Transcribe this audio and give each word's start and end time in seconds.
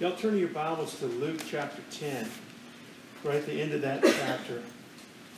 Y'all 0.00 0.14
turn 0.14 0.38
your 0.38 0.48
Bibles 0.50 0.96
to 1.00 1.06
Luke 1.06 1.40
chapter 1.44 1.82
10, 1.90 2.30
right 3.24 3.34
at 3.34 3.46
the 3.46 3.60
end 3.60 3.72
of 3.72 3.80
that 3.82 4.00
chapter. 4.00 4.62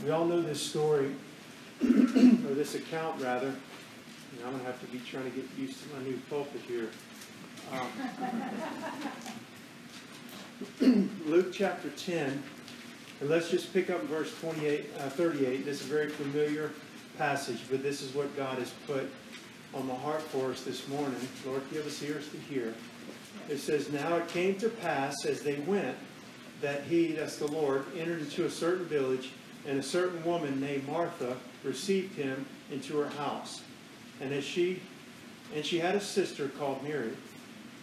We 0.04 0.10
all 0.10 0.26
know 0.26 0.43
this 0.43 0.61
story, 0.61 1.14
or 1.82 1.86
this 1.88 2.75
account 2.75 3.23
rather. 3.23 3.54
I'm 4.45 4.50
going 4.50 4.59
to 4.59 4.66
have 4.66 4.79
to 4.80 4.86
be 4.88 4.98
trying 4.98 5.25
to 5.25 5.30
get 5.30 5.46
used 5.57 5.79
to 5.82 5.96
my 5.96 6.02
new 6.02 6.20
pulpit 6.29 6.61
here. 6.68 6.91
Um, 10.82 11.11
Luke 11.27 11.54
chapter 11.54 11.88
10, 11.88 12.42
and 13.22 13.30
let's 13.30 13.48
just 13.48 13.72
pick 13.72 13.88
up 13.88 14.02
verse 14.02 14.38
28, 14.42 14.90
uh, 14.98 15.08
38. 15.08 15.64
This 15.64 15.80
is 15.80 15.86
a 15.86 15.90
very 15.90 16.11
familiar 16.11 16.70
passage, 17.16 17.61
but 17.70 17.82
this 17.82 18.02
is 18.02 18.14
what 18.14 18.36
God 18.36 18.58
has 18.58 18.74
put 18.86 19.11
on 19.72 19.86
my 19.86 19.95
heart 19.95 20.20
for 20.20 20.50
us 20.50 20.64
this 20.64 20.86
morning. 20.86 21.16
Lord, 21.46 21.62
give 21.72 21.86
us 21.86 22.02
ears 22.02 22.29
to 22.29 22.36
hear. 22.36 22.74
It 23.51 23.59
says, 23.59 23.91
Now 23.91 24.17
it 24.17 24.29
came 24.29 24.54
to 24.61 24.68
pass 24.68 25.27
as 25.27 25.43
they 25.43 25.57
went 25.57 25.96
that 26.61 26.85
he, 26.85 27.13
that's 27.13 27.36
the 27.36 27.49
Lord, 27.49 27.85
entered 27.99 28.21
into 28.21 28.45
a 28.45 28.50
certain 28.50 28.85
village, 28.85 29.32
and 29.67 29.79
a 29.79 29.82
certain 29.82 30.25
woman 30.25 30.61
named 30.61 30.86
Martha 30.86 31.36
received 31.64 32.14
him 32.14 32.47
into 32.70 32.97
her 32.98 33.08
house. 33.11 33.62
And 34.20 34.33
as 34.33 34.44
she 34.44 34.81
and 35.55 35.64
she 35.64 35.81
had 35.81 35.97
a 35.97 36.00
sister 36.00 36.48
called 36.48 36.83
Mary, 36.84 37.11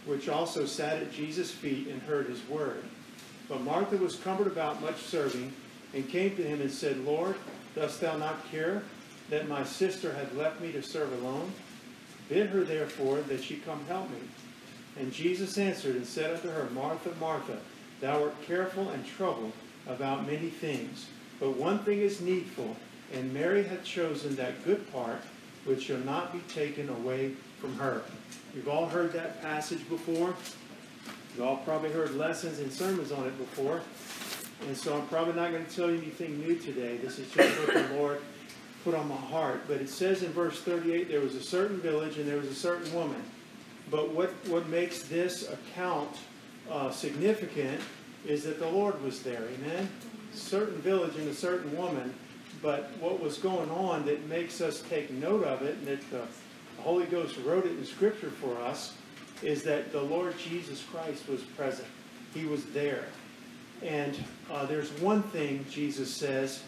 which 0.06 0.30
also 0.30 0.66
sat 0.66 1.02
at 1.02 1.12
Jesus' 1.12 1.52
feet 1.52 1.88
and 1.88 2.02
heard 2.04 2.28
his 2.28 2.48
word. 2.48 2.84
But 3.50 3.62
Martha 3.62 3.98
was 3.98 4.16
cumbered 4.16 4.48
about 4.48 4.82
much 4.82 5.02
serving, 5.02 5.52
and 5.94 6.08
came 6.08 6.36
to 6.38 6.44
him 6.44 6.62
and 6.62 6.72
said, 6.72 6.98
Lord, 7.00 7.36
dost 7.76 8.00
thou 8.00 8.16
not 8.16 8.50
care 8.50 8.84
that 9.30 9.50
my 9.50 9.66
sister 9.66 10.14
had 10.14 10.34
left 10.38 10.62
me 10.62 10.72
to 10.72 10.82
serve 10.82 11.12
alone? 11.22 11.52
Bid 12.30 12.48
her 12.52 12.64
therefore 12.64 13.20
that 13.22 13.44
she 13.44 13.58
come 13.58 13.84
help 13.88 14.10
me. 14.10 14.20
And 15.00 15.12
Jesus 15.12 15.58
answered 15.58 15.96
and 15.96 16.06
said 16.06 16.36
unto 16.36 16.50
her, 16.50 16.70
Martha, 16.72 17.12
Martha, 17.20 17.58
thou 18.02 18.24
art 18.24 18.42
careful 18.46 18.90
and 18.90 19.06
troubled 19.06 19.54
about 19.88 20.26
many 20.26 20.50
things, 20.50 21.08
but 21.40 21.56
one 21.56 21.80
thing 21.80 22.00
is 22.00 22.20
needful, 22.20 22.76
and 23.14 23.34
Mary 23.34 23.64
hath 23.64 23.84
chosen 23.84 24.36
that 24.36 24.66
good 24.66 24.92
part 24.92 25.22
which 25.66 25.84
shall 25.84 26.00
not 26.00 26.34
be 26.34 26.40
taken 26.52 26.90
away 26.90 27.34
from 27.60 27.76
her. 27.78 28.02
You've 28.56 28.70
all 28.70 28.88
heard 28.88 29.14
that 29.14 29.42
passage 29.42 29.88
before. 29.90 30.34
You've 31.36 31.46
all 31.46 31.58
probably 31.58 31.92
heard 31.92 32.16
lessons 32.16 32.60
and 32.60 32.72
sermons 32.72 33.12
on 33.12 33.28
it 33.28 33.38
before. 33.38 33.82
And 34.68 34.76
so 34.76 34.98
I'm 34.98 35.06
probably 35.08 35.34
not 35.34 35.52
going 35.52 35.66
to 35.66 35.76
tell 35.76 35.92
you 35.92 35.98
anything 35.98 36.40
new 36.40 36.56
today. 36.56 36.98
This 36.98 37.20
is 37.20 37.30
just 37.32 37.56
what 37.60 37.74
the 37.74 37.96
Lord 37.96 38.22
put 38.84 38.96
on 38.96 39.08
my 39.08 39.16
heart. 39.16 39.62
But 39.68 39.78
it 39.78 39.90
says 39.90 40.24
in 40.24 40.32
verse 40.32 40.62
38 40.62 41.10
there 41.10 41.20
was 41.20 41.36
a 41.36 41.44
certain 41.44 41.80
village 41.80 42.18
and 42.18 42.28
there 42.28 42.38
was 42.38 42.48
a 42.48 42.56
certain 42.56 42.92
woman 42.94 43.22
but 43.90 44.12
what, 44.12 44.30
what 44.48 44.68
makes 44.70 45.04
this 45.04 45.50
account 45.50 46.10
uh, 46.70 46.92
significant 46.92 47.80
is 48.26 48.44
that 48.44 48.60
the 48.60 48.68
Lord 48.68 49.02
was 49.02 49.22
there. 49.24 49.44
Amen? 49.56 49.90
Certain 50.34 50.80
village 50.82 51.16
and 51.16 51.28
a 51.30 51.34
certain 51.34 51.76
woman. 51.78 52.14
But 52.62 52.92
what 53.00 53.22
was 53.22 53.38
going 53.38 53.70
on 53.70 54.06
that 54.06 54.28
makes 54.28 54.62
us 54.62 54.82
take 54.90 55.12
note 55.12 55.44
of 55.44 55.62
it, 55.62 55.76
and 55.78 55.88
that 55.88 56.12
the 56.12 56.24
Holy 56.82 57.06
Ghost 57.06 57.38
wrote 57.46 57.66
it 57.66 57.72
in 57.72 57.86
Scripture 57.86 58.32
for 58.32 58.58
us, 58.62 58.96
is 59.44 59.64
that 59.64 59.92
the 59.92 60.02
Lord 60.02 60.38
Jesus 60.40 60.84
Christ 60.92 61.28
was 61.30 61.42
present. 61.42 61.88
He 62.34 62.46
was 62.46 62.66
there. 62.66 63.06
And 63.84 64.18
uh, 64.52 64.66
there's 64.66 64.90
one 65.00 65.22
thing, 65.24 65.66
Jesus 65.70 66.12
says, 66.12 66.64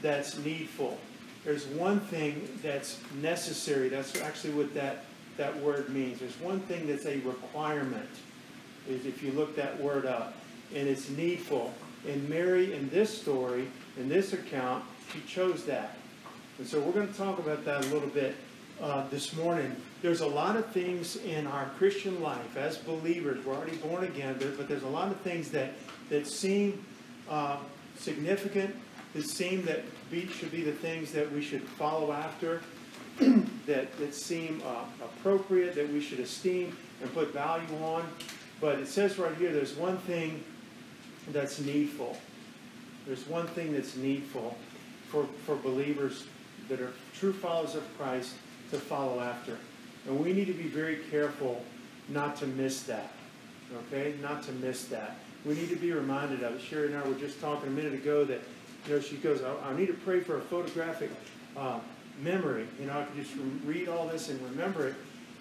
that's 0.00 0.38
needful. 0.38 0.98
There's 1.44 1.66
one 1.66 2.00
thing 2.00 2.48
that's 2.62 2.98
necessary. 3.20 3.88
That's 3.90 4.18
actually 4.22 4.54
what 4.54 4.72
that 4.74 5.04
that 5.36 5.56
word 5.60 5.88
means. 5.88 6.20
There's 6.20 6.38
one 6.40 6.60
thing 6.60 6.86
that's 6.86 7.06
a 7.06 7.18
requirement, 7.18 8.08
is 8.88 9.06
if 9.06 9.22
you 9.22 9.32
look 9.32 9.56
that 9.56 9.80
word 9.80 10.06
up, 10.06 10.34
and 10.74 10.88
it's 10.88 11.08
needful. 11.10 11.72
And 12.06 12.28
Mary, 12.28 12.74
in 12.74 12.90
this 12.90 13.16
story, 13.16 13.68
in 13.96 14.08
this 14.08 14.32
account, 14.32 14.84
she 15.12 15.20
chose 15.20 15.64
that. 15.64 15.96
And 16.58 16.66
so 16.66 16.80
we're 16.80 16.92
going 16.92 17.08
to 17.08 17.14
talk 17.14 17.38
about 17.38 17.64
that 17.64 17.84
a 17.84 17.88
little 17.88 18.08
bit 18.08 18.36
uh, 18.80 19.08
this 19.08 19.34
morning. 19.34 19.74
There's 20.02 20.20
a 20.20 20.26
lot 20.26 20.56
of 20.56 20.66
things 20.72 21.16
in 21.16 21.46
our 21.46 21.66
Christian 21.78 22.20
life 22.20 22.56
as 22.56 22.76
believers. 22.76 23.44
We're 23.44 23.54
already 23.54 23.76
born 23.76 24.04
again, 24.04 24.36
but 24.38 24.68
there's 24.68 24.82
a 24.82 24.88
lot 24.88 25.10
of 25.10 25.20
things 25.20 25.50
that 25.50 25.72
that 26.10 26.26
seem 26.26 26.84
uh, 27.28 27.56
significant. 27.96 28.74
That 29.14 29.24
seem 29.24 29.64
that 29.66 29.82
be, 30.10 30.26
should 30.26 30.50
be 30.50 30.62
the 30.62 30.72
things 30.72 31.12
that 31.12 31.30
we 31.30 31.40
should 31.40 31.62
follow 31.62 32.12
after. 32.12 32.62
that, 33.66 33.96
that 33.98 34.14
seem 34.14 34.62
uh, 34.66 34.84
appropriate, 35.04 35.74
that 35.74 35.90
we 35.92 36.00
should 36.00 36.20
esteem 36.20 36.76
and 37.02 37.12
put 37.14 37.32
value 37.32 37.76
on. 37.82 38.06
But 38.60 38.78
it 38.78 38.88
says 38.88 39.18
right 39.18 39.34
here 39.36 39.52
there's 39.52 39.74
one 39.74 39.98
thing 39.98 40.42
that's 41.28 41.60
needful. 41.60 42.16
There's 43.06 43.26
one 43.26 43.46
thing 43.48 43.72
that's 43.72 43.96
needful 43.96 44.56
for, 45.08 45.26
for 45.44 45.56
believers 45.56 46.26
that 46.68 46.80
are 46.80 46.92
true 47.14 47.32
followers 47.32 47.74
of 47.74 47.82
Christ 47.98 48.34
to 48.70 48.78
follow 48.78 49.20
after. 49.20 49.58
And 50.06 50.18
we 50.18 50.32
need 50.32 50.46
to 50.46 50.54
be 50.54 50.68
very 50.68 51.00
careful 51.10 51.62
not 52.08 52.36
to 52.36 52.46
miss 52.46 52.82
that. 52.84 53.12
Okay? 53.86 54.14
Not 54.22 54.42
to 54.44 54.52
miss 54.52 54.86
that. 54.86 55.18
We 55.44 55.54
need 55.54 55.68
to 55.68 55.76
be 55.76 55.92
reminded 55.92 56.42
of 56.42 56.54
it. 56.54 56.60
Sherry 56.60 56.86
and 56.86 56.96
I 56.96 57.06
were 57.06 57.14
just 57.14 57.40
talking 57.40 57.68
a 57.68 57.72
minute 57.72 57.94
ago 57.94 58.24
that, 58.24 58.40
you 58.86 58.94
know, 58.94 59.00
she 59.00 59.16
goes, 59.16 59.42
I, 59.42 59.70
I 59.70 59.76
need 59.76 59.86
to 59.86 59.94
pray 59.94 60.20
for 60.20 60.38
a 60.38 60.40
photographic 60.40 61.10
uh, 61.56 61.80
memory. 62.20 62.66
You 62.80 62.86
know, 62.86 63.00
I 63.00 63.04
can 63.04 63.22
just 63.22 63.34
read 63.64 63.88
all 63.88 64.06
this 64.06 64.28
and 64.28 64.40
remember 64.42 64.88
it. 64.88 64.94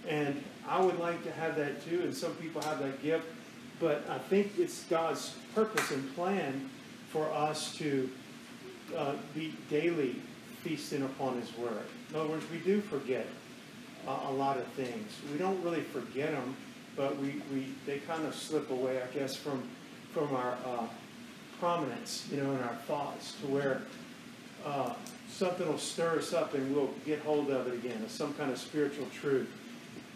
And 0.08 0.44
I 0.68 0.82
would 0.82 1.00
like 1.00 1.24
to 1.24 1.32
have 1.32 1.56
that 1.58 1.84
too, 1.86 2.02
and 2.02 2.16
some 2.16 2.34
people 2.36 2.62
have 2.62 2.80
that 2.80 3.02
gift. 3.02 3.26
But 3.80 4.04
I 4.10 4.18
think 4.18 4.54
it's 4.58 4.84
God's 4.84 5.36
purpose 5.56 5.92
and 5.92 6.16
plan 6.16 6.70
for 7.10 7.30
us 7.32 7.76
to 7.78 8.10
uh, 8.96 9.14
be 9.34 9.56
daily 9.70 10.16
feasting 10.64 11.04
upon 11.04 11.40
His 11.40 11.56
Word. 11.58 11.84
In 12.10 12.16
other 12.16 12.30
words, 12.30 12.46
we 12.52 12.60
do 12.60 12.82
forget 12.82 13.28
uh, 14.08 14.20
a 14.28 14.32
lot 14.32 14.58
of 14.58 14.66
things. 14.68 15.12
We 15.32 15.38
don't 15.38 15.62
really 15.64 15.82
forget 15.82 16.32
them, 16.32 16.56
but 16.96 17.18
we, 17.18 17.42
we 17.54 17.68
they 17.86 18.00
kind 18.00 18.26
of 18.26 18.36
slip 18.36 18.70
away, 18.70 19.02
I 19.02 19.08
guess, 19.14 19.36
from 19.36 19.64
from 20.14 20.34
our 20.36 20.58
uh, 20.66 20.86
prominence, 21.60 22.28
you 22.32 22.38
know, 22.38 22.52
in 22.52 22.60
our 22.60 22.76
thoughts, 22.88 23.34
to 23.42 23.48
where 23.48 23.82
uh, 24.66 24.94
something 25.30 25.68
will 25.68 25.78
stir 25.78 26.20
us 26.20 26.34
up 26.34 26.54
and 26.54 26.76
we'll 26.76 26.92
get 27.06 27.20
hold 27.20 27.50
of 27.50 27.68
it 27.68 27.74
again, 27.74 28.08
some 28.08 28.34
kind 28.36 28.52
of 28.52 28.58
spiritual 28.58 29.08
truth. 29.14 29.50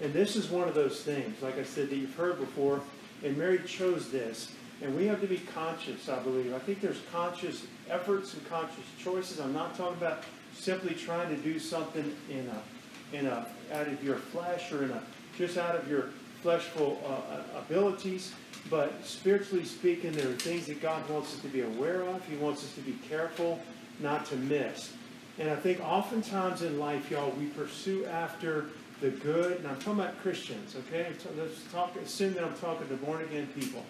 And 0.02 0.14
this 0.14 0.36
is 0.36 0.50
one 0.50 0.68
of 0.68 0.76
those 0.76 1.02
things, 1.02 1.42
like 1.42 1.58
I 1.58 1.64
said, 1.64 1.90
that 1.90 1.96
you've 1.96 2.16
heard 2.16 2.40
before, 2.40 2.82
and 3.24 3.36
Mary 3.38 3.60
chose 3.66 4.12
this. 4.12 4.54
And 4.82 4.96
we 4.96 5.08
have 5.08 5.20
to 5.22 5.28
be 5.28 5.40
conscious, 5.40 6.08
I 6.08 6.20
believe. 6.20 6.54
I 6.54 6.60
think 6.60 6.82
there's 6.82 7.02
conscious 7.12 7.66
efforts 7.90 8.36
and 8.36 8.48
conscious 8.48 8.84
choices. 9.00 9.40
I'm 9.40 9.54
not 9.54 9.76
talking 9.76 9.98
about 9.98 10.24
simply 10.54 10.94
trying 10.94 11.36
to 11.36 11.42
do 11.42 11.58
something 11.58 12.16
in 12.30 12.48
a, 12.48 13.18
in 13.18 13.26
a, 13.26 13.48
out 13.74 13.88
of 13.88 14.04
your 14.04 14.18
flesh 14.18 14.72
or 14.72 14.84
in 14.84 14.92
a, 14.92 15.02
just 15.36 15.58
out 15.58 15.76
of 15.76 15.90
your 15.90 16.10
fleshful 16.44 16.98
uh, 17.08 17.60
abilities. 17.60 18.34
But 18.70 19.04
spiritually 19.04 19.66
speaking, 19.66 20.12
there 20.12 20.30
are 20.30 20.34
things 20.34 20.68
that 20.68 20.80
God 20.80 21.10
wants 21.10 21.34
us 21.34 21.42
to 21.42 21.48
be 21.48 21.62
aware 21.62 22.04
of. 22.04 22.24
He 22.28 22.36
wants 22.36 22.64
us 22.64 22.74
to 22.76 22.82
be 22.82 22.94
careful 23.10 23.60
not 24.00 24.26
to 24.28 24.36
miss. 24.36 24.94
And 25.40 25.50
I 25.50 25.56
think 25.56 25.80
oftentimes 25.82 26.64
in 26.64 26.80
life, 26.80 27.12
y'all, 27.12 27.32
we 27.32 27.46
pursue 27.48 28.06
after 28.06 28.68
the 29.02 29.10
good, 29.10 29.58
and 29.58 29.68
I'm 29.68 29.76
talking 29.76 30.00
about 30.00 30.20
Christians, 30.22 30.76
okay? 30.76 31.08
Let's 31.38 31.64
talk, 31.72 31.96
assume 31.98 32.34
that 32.34 32.44
I'm 32.44 32.56
talking 32.56 32.88
to 32.88 32.96
born 32.96 33.22
again 33.22 33.48
people. 33.60 33.84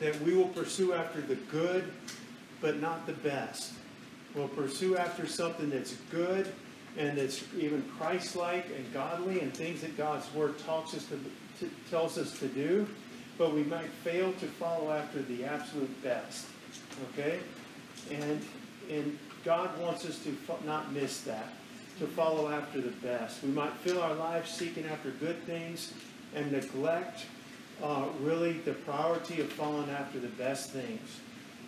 That 0.00 0.20
we 0.22 0.34
will 0.34 0.48
pursue 0.48 0.92
after 0.92 1.20
the 1.20 1.36
good, 1.36 1.84
but 2.60 2.80
not 2.80 3.06
the 3.06 3.12
best. 3.12 3.74
We'll 4.34 4.48
pursue 4.48 4.96
after 4.96 5.26
something 5.26 5.70
that's 5.70 5.94
good 6.10 6.52
and 6.96 7.16
that's 7.16 7.44
even 7.56 7.84
Christ-like 7.98 8.66
and 8.76 8.92
godly 8.92 9.40
and 9.40 9.54
things 9.54 9.82
that 9.82 9.96
God's 9.96 10.32
Word 10.34 10.58
talks 10.58 10.94
us 10.94 11.04
to, 11.06 11.20
to, 11.60 11.70
tells 11.90 12.18
us 12.18 12.38
to 12.40 12.48
do, 12.48 12.88
but 13.38 13.54
we 13.54 13.62
might 13.64 13.88
fail 14.02 14.32
to 14.32 14.46
follow 14.46 14.90
after 14.90 15.22
the 15.22 15.44
absolute 15.44 16.02
best. 16.02 16.46
Okay? 17.12 17.38
And 18.10 18.42
and 18.90 19.18
God 19.44 19.78
wants 19.78 20.04
us 20.04 20.18
to 20.24 20.36
not 20.66 20.92
miss 20.92 21.22
that, 21.22 21.52
to 21.98 22.06
follow 22.06 22.50
after 22.50 22.80
the 22.80 22.90
best. 22.90 23.42
We 23.42 23.50
might 23.50 23.72
fill 23.74 24.00
our 24.00 24.14
lives 24.14 24.50
seeking 24.50 24.84
after 24.86 25.10
good 25.10 25.42
things 25.44 25.94
and 26.34 26.52
neglect 26.52 27.24
uh, 27.82 28.04
really 28.20 28.52
the 28.52 28.72
priority 28.72 29.40
of 29.40 29.50
following 29.52 29.90
after 29.90 30.18
the 30.18 30.28
best 30.28 30.70
things, 30.70 31.20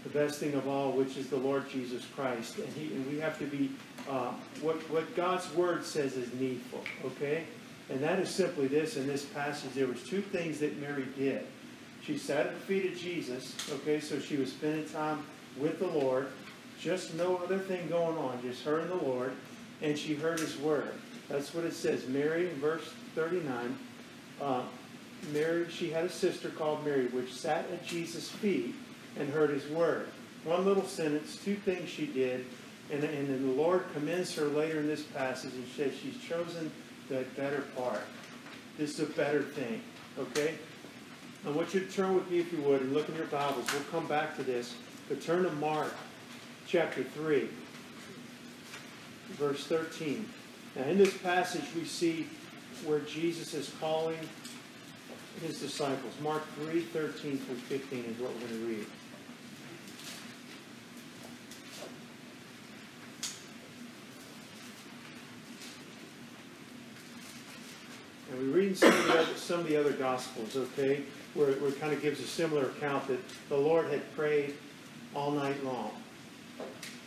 the 0.02 0.10
best 0.10 0.38
thing 0.38 0.54
of 0.54 0.68
all, 0.68 0.92
which 0.92 1.16
is 1.16 1.28
the 1.28 1.36
Lord 1.36 1.68
Jesus 1.70 2.04
Christ. 2.14 2.58
And, 2.58 2.68
he, 2.74 2.94
and 2.94 3.06
we 3.10 3.18
have 3.18 3.38
to 3.38 3.46
be 3.46 3.70
uh, 4.08 4.32
what, 4.60 4.76
what 4.90 5.14
God's 5.16 5.52
Word 5.54 5.84
says 5.84 6.16
is 6.16 6.32
needful, 6.34 6.82
okay? 7.04 7.44
And 7.88 8.02
that 8.02 8.18
is 8.18 8.28
simply 8.28 8.66
this 8.66 8.96
in 8.96 9.06
this 9.06 9.24
passage. 9.24 9.70
There 9.74 9.86
was 9.86 10.02
two 10.02 10.20
things 10.20 10.60
that 10.60 10.78
Mary 10.80 11.06
did. 11.16 11.46
She 12.02 12.18
sat 12.18 12.46
at 12.46 12.54
the 12.54 12.60
feet 12.60 12.92
of 12.92 12.98
Jesus, 12.98 13.54
okay, 13.70 14.00
so 14.00 14.18
she 14.18 14.36
was 14.36 14.50
spending 14.50 14.86
time 14.86 15.24
with 15.56 15.78
the 15.78 15.86
Lord. 15.86 16.28
Just 16.82 17.14
no 17.14 17.36
other 17.36 17.58
thing 17.58 17.88
going 17.88 18.18
on, 18.18 18.42
just 18.42 18.64
her 18.64 18.80
and 18.80 18.90
the 18.90 18.96
Lord. 18.96 19.32
And 19.82 19.96
she 19.96 20.14
heard 20.14 20.40
his 20.40 20.58
word. 20.58 20.92
That's 21.28 21.54
what 21.54 21.64
it 21.64 21.74
says. 21.74 22.08
Mary, 22.08 22.50
in 22.50 22.56
verse 22.56 22.92
39, 23.14 23.78
uh, 24.40 24.62
Mary, 25.32 25.66
she 25.70 25.90
had 25.90 26.04
a 26.04 26.10
sister 26.10 26.48
called 26.50 26.84
Mary, 26.84 27.06
which 27.06 27.32
sat 27.32 27.70
at 27.70 27.86
Jesus' 27.86 28.28
feet 28.28 28.74
and 29.16 29.28
heard 29.30 29.50
his 29.50 29.66
word. 29.68 30.08
One 30.44 30.64
little 30.64 30.84
sentence, 30.84 31.38
two 31.44 31.54
things 31.54 31.88
she 31.88 32.06
did, 32.06 32.44
and, 32.90 33.04
and 33.04 33.28
then 33.28 33.46
the 33.46 33.62
Lord 33.62 33.84
commends 33.94 34.34
her 34.34 34.46
later 34.46 34.80
in 34.80 34.88
this 34.88 35.02
passage 35.02 35.54
and 35.54 35.66
says 35.76 35.92
she's 36.02 36.20
chosen 36.20 36.70
the 37.08 37.24
better 37.36 37.62
part. 37.76 38.02
This 38.76 38.98
is 38.98 39.08
a 39.08 39.12
better 39.12 39.42
thing, 39.42 39.80
okay? 40.18 40.54
I 41.46 41.50
want 41.50 41.74
you 41.74 41.80
to 41.80 41.86
turn 41.86 42.14
with 42.14 42.28
me, 42.28 42.40
if 42.40 42.52
you 42.52 42.60
would, 42.62 42.80
and 42.80 42.92
look 42.92 43.08
in 43.08 43.14
your 43.14 43.26
Bibles. 43.26 43.72
We'll 43.72 43.82
come 43.84 44.08
back 44.08 44.36
to 44.36 44.42
this, 44.42 44.74
but 45.08 45.22
turn 45.22 45.44
to 45.44 45.52
Mark 45.52 45.94
chapter 46.72 47.04
3, 47.04 47.50
verse 49.32 49.66
13. 49.66 50.26
Now, 50.74 50.84
in 50.84 50.96
this 50.96 51.14
passage, 51.18 51.66
we 51.76 51.84
see 51.84 52.26
where 52.86 53.00
Jesus 53.00 53.52
is 53.52 53.70
calling 53.78 54.16
his 55.42 55.60
disciples. 55.60 56.14
Mark 56.22 56.42
3, 56.64 56.80
13 56.80 57.36
through 57.36 57.56
15 57.56 58.04
is 58.04 58.18
what 58.18 58.32
we're 58.32 58.40
going 58.40 58.52
to 58.52 58.66
read. 58.66 58.86
And 68.30 68.40
we 68.40 68.46
read 68.46 68.68
in 68.68 68.76
some 68.76 68.94
of 68.94 69.06
the 69.08 69.18
other, 69.18 69.34
some 69.36 69.60
of 69.60 69.68
the 69.68 69.76
other 69.76 69.92
Gospels, 69.92 70.56
okay, 70.56 71.02
where, 71.34 71.52
where 71.52 71.68
it 71.68 71.78
kind 71.78 71.92
of 71.92 72.00
gives 72.00 72.18
a 72.20 72.26
similar 72.26 72.70
account 72.70 73.08
that 73.08 73.20
the 73.50 73.58
Lord 73.58 73.90
had 73.90 74.10
prayed 74.16 74.54
all 75.14 75.32
night 75.32 75.62
long. 75.66 75.90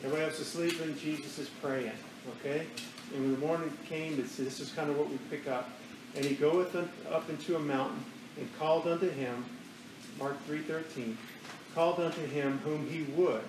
Everybody 0.03 0.25
else 0.25 0.39
is 0.39 0.47
sleeping, 0.47 0.97
Jesus 0.97 1.39
is 1.39 1.50
praying, 1.62 1.92
okay? 2.39 2.68
And 3.13 3.21
when 3.21 3.31
the 3.31 3.39
morning 3.39 3.71
came, 3.88 4.18
this 4.18 4.39
is 4.39 4.71
kind 4.75 4.89
of 4.89 4.97
what 4.97 5.09
we 5.09 5.18
pick 5.30 5.47
up. 5.47 5.69
And 6.15 6.24
he 6.24 6.36
goeth 6.36 6.75
up 6.75 7.30
into 7.30 7.56
a 7.56 7.59
mountain 7.59 8.03
and 8.38 8.57
called 8.57 8.88
unto 8.88 9.09
him, 9.09 9.45
Mark 10.19 10.36
3.13, 10.47 11.15
called 11.74 12.00
unto 12.00 12.25
him 12.27 12.59
whom 12.59 12.88
he 12.88 13.03
would, 13.13 13.44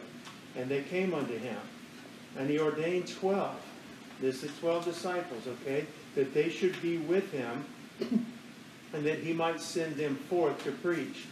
and 0.57 0.69
they 0.69 0.83
came 0.83 1.15
unto 1.15 1.39
him. 1.39 1.59
And 2.37 2.51
he 2.51 2.59
ordained 2.59 3.09
twelve, 3.09 3.57
this 4.21 4.43
is 4.43 4.51
twelve 4.59 4.85
disciples, 4.85 5.47
okay, 5.47 5.87
that 6.15 6.35
they 6.35 6.51
should 6.51 6.81
be 6.83 6.99
with 6.99 7.31
him, 7.33 7.65
and 8.93 9.07
that 9.07 9.21
he 9.21 9.33
might 9.33 9.61
send 9.61 9.97
them 9.97 10.17
forth 10.29 10.63
to 10.65 10.73
preach, 10.73 11.27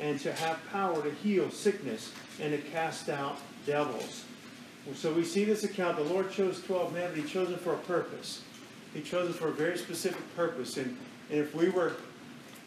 and 0.00 0.18
to 0.20 0.32
have 0.32 0.58
power 0.70 1.02
to 1.02 1.10
heal 1.10 1.50
sickness, 1.50 2.12
and 2.40 2.52
to 2.52 2.58
cast 2.70 3.08
out 3.08 3.38
devils. 3.66 4.24
So 4.94 5.12
we 5.12 5.24
see 5.24 5.44
this 5.44 5.64
account. 5.64 5.96
The 5.96 6.04
Lord 6.04 6.30
chose 6.30 6.62
12 6.62 6.92
men, 6.92 7.10
but 7.10 7.18
He 7.22 7.28
chose 7.28 7.48
them 7.48 7.58
for 7.58 7.74
a 7.74 7.78
purpose. 7.78 8.42
He 8.94 9.00
chose 9.00 9.28
them 9.28 9.34
for 9.34 9.48
a 9.48 9.52
very 9.52 9.78
specific 9.78 10.22
purpose. 10.36 10.76
And, 10.76 10.96
and 11.30 11.38
if 11.40 11.54
we 11.54 11.70
were 11.70 11.92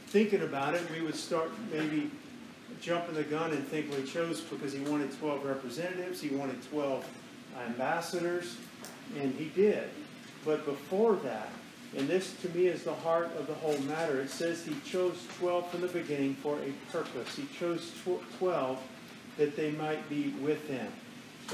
thinking 0.07 0.41
about 0.41 0.75
it, 0.75 0.89
we 0.91 1.01
would 1.01 1.15
start 1.15 1.51
maybe 1.71 2.09
jumping 2.81 3.15
the 3.15 3.23
gun 3.23 3.51
and 3.51 3.67
think 3.67 3.89
well, 3.89 3.99
He 3.99 4.07
chose 4.07 4.41
because 4.41 4.73
He 4.73 4.79
wanted 4.81 5.17
12 5.19 5.45
representatives, 5.45 6.21
He 6.21 6.29
wanted 6.29 6.61
12 6.69 7.05
ambassadors, 7.67 8.55
and 9.19 9.33
He 9.35 9.45
did. 9.49 9.89
But 10.45 10.65
before 10.65 11.15
that, 11.17 11.49
and 11.97 12.07
this 12.07 12.33
to 12.41 12.49
me 12.49 12.67
is 12.67 12.83
the 12.83 12.93
heart 12.93 13.31
of 13.37 13.47
the 13.47 13.53
whole 13.55 13.77
matter, 13.79 14.21
it 14.21 14.29
says 14.29 14.63
He 14.63 14.75
chose 14.85 15.27
12 15.39 15.69
from 15.69 15.81
the 15.81 15.87
beginning 15.87 16.35
for 16.35 16.57
a 16.59 16.91
purpose. 16.91 17.35
He 17.35 17.45
chose 17.57 17.91
12 18.39 18.81
that 19.37 19.55
they 19.55 19.71
might 19.71 20.07
be 20.09 20.33
with 20.41 20.67
Him 20.67 20.91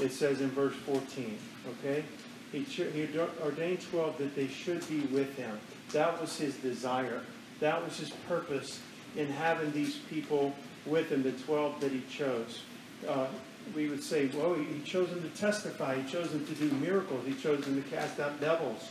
it 0.00 0.12
says 0.12 0.40
in 0.40 0.50
verse 0.50 0.74
14. 0.86 1.38
Okay? 1.68 2.04
He, 2.50 2.60
he 2.60 3.08
ordained 3.42 3.82
12 3.90 4.18
that 4.18 4.34
they 4.34 4.48
should 4.48 4.86
be 4.88 5.00
with 5.14 5.36
him. 5.36 5.58
That 5.92 6.20
was 6.20 6.36
his 6.36 6.56
desire. 6.56 7.22
That 7.60 7.82
was 7.84 7.98
his 7.98 8.10
purpose 8.28 8.80
in 9.16 9.26
having 9.26 9.72
these 9.72 9.96
people 10.10 10.54
with 10.86 11.10
him, 11.10 11.22
the 11.22 11.32
12 11.32 11.80
that 11.80 11.92
he 11.92 12.02
chose. 12.10 12.62
Uh, 13.08 13.26
we 13.74 13.88
would 13.88 14.02
say, 14.02 14.28
well, 14.34 14.54
he 14.54 14.80
chose 14.84 15.08
them 15.10 15.22
to 15.22 15.28
testify. 15.40 15.96
He 15.96 16.10
chose 16.10 16.30
them 16.30 16.44
to 16.46 16.54
do 16.54 16.70
miracles. 16.76 17.24
He 17.26 17.34
chose 17.34 17.64
them 17.64 17.80
to 17.80 17.88
cast 17.88 18.18
out 18.18 18.40
devils. 18.40 18.90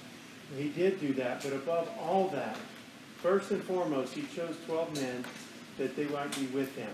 He 0.58 0.70
did 0.70 1.00
do 1.00 1.14
that. 1.14 1.44
But 1.44 1.54
above 1.54 1.90
all 2.00 2.30
that, 2.30 2.58
first 3.22 3.52
and 3.52 3.64
foremost, 3.64 4.14
he 4.14 4.24
chose 4.36 4.56
12 4.66 4.96
men 4.96 5.26
that 5.78 5.96
they 5.96 6.06
might 6.06 6.34
be 6.36 6.46
with 6.48 6.74
him. 6.76 6.90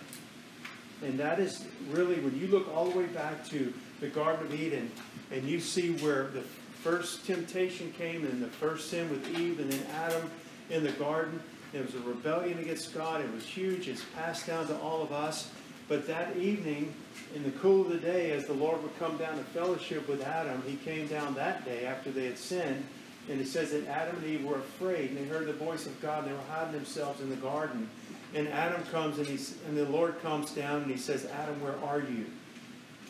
And 1.04 1.20
that 1.20 1.40
is 1.40 1.66
really, 1.90 2.16
when 2.22 2.38
you 2.40 2.48
look 2.48 2.74
all 2.76 2.86
the 2.86 2.98
way 2.98 3.06
back 3.06 3.48
to 3.50 3.74
the 4.00 4.08
Garden 4.08 4.46
of 4.46 4.54
Eden, 4.54 4.92
and 5.32 5.44
you 5.44 5.60
see 5.60 5.94
where 5.98 6.28
the 6.28 6.42
first 6.82 7.26
temptation 7.26 7.92
came 7.98 8.24
and 8.24 8.42
the 8.42 8.48
first 8.48 8.90
sin 8.90 9.10
with 9.10 9.38
Eve 9.38 9.60
and 9.60 9.72
then 9.72 9.86
Adam 9.94 10.30
in 10.70 10.84
the 10.84 10.92
garden. 10.94 11.40
It 11.74 11.86
was 11.86 11.96
a 11.96 12.00
rebellion 12.00 12.60
against 12.60 12.94
God. 12.94 13.22
It 13.22 13.32
was 13.34 13.44
huge. 13.44 13.88
It's 13.88 14.04
passed 14.16 14.48
down 14.48 14.68
to 14.68 14.78
all 14.80 15.02
of 15.02 15.12
us. 15.12 15.52
But 15.90 16.08
that 16.08 16.36
evening, 16.38 16.94
in 17.36 17.44
the 17.44 17.52
cool 17.52 17.82
of 17.82 17.90
the 17.90 17.98
day, 17.98 18.32
as 18.32 18.46
the 18.46 18.54
Lord 18.54 18.82
would 18.84 18.98
come 19.00 19.18
down 19.18 19.38
to 19.38 19.44
fellowship 19.44 20.08
with 20.08 20.22
Adam, 20.22 20.62
he 20.66 20.76
came 20.78 21.08
down 21.08 21.34
that 21.36 21.66
day 21.66 21.86
after 21.86 22.12
they 22.12 22.26
had 22.26 22.38
sinned. 22.38 22.86
And 23.30 23.42
it 23.42 23.48
says 23.48 23.72
that 23.72 23.86
Adam 23.88 24.16
and 24.18 24.26
Eve 24.26 24.46
were 24.46 24.58
afraid, 24.58 25.10
and 25.10 25.18
they 25.18 25.26
heard 25.26 25.48
the 25.48 25.54
voice 25.54 25.86
of 25.86 26.02
God, 26.02 26.24
and 26.24 26.32
they 26.32 26.34
were 26.34 26.44
hiding 26.50 26.74
themselves 26.74 27.20
in 27.22 27.30
the 27.30 27.36
garden. 27.36 27.90
And 28.36 28.48
Adam 28.50 28.84
comes, 28.86 29.18
and, 29.18 29.28
he's, 29.28 29.58
and 29.68 29.78
the 29.78 29.86
Lord 29.86 30.22
comes 30.22 30.52
down, 30.52 30.84
and 30.84 30.92
he 30.92 30.98
says, 30.98 31.26
Adam, 31.26 31.62
where 31.62 31.78
are 31.84 32.00
you? 32.00 32.26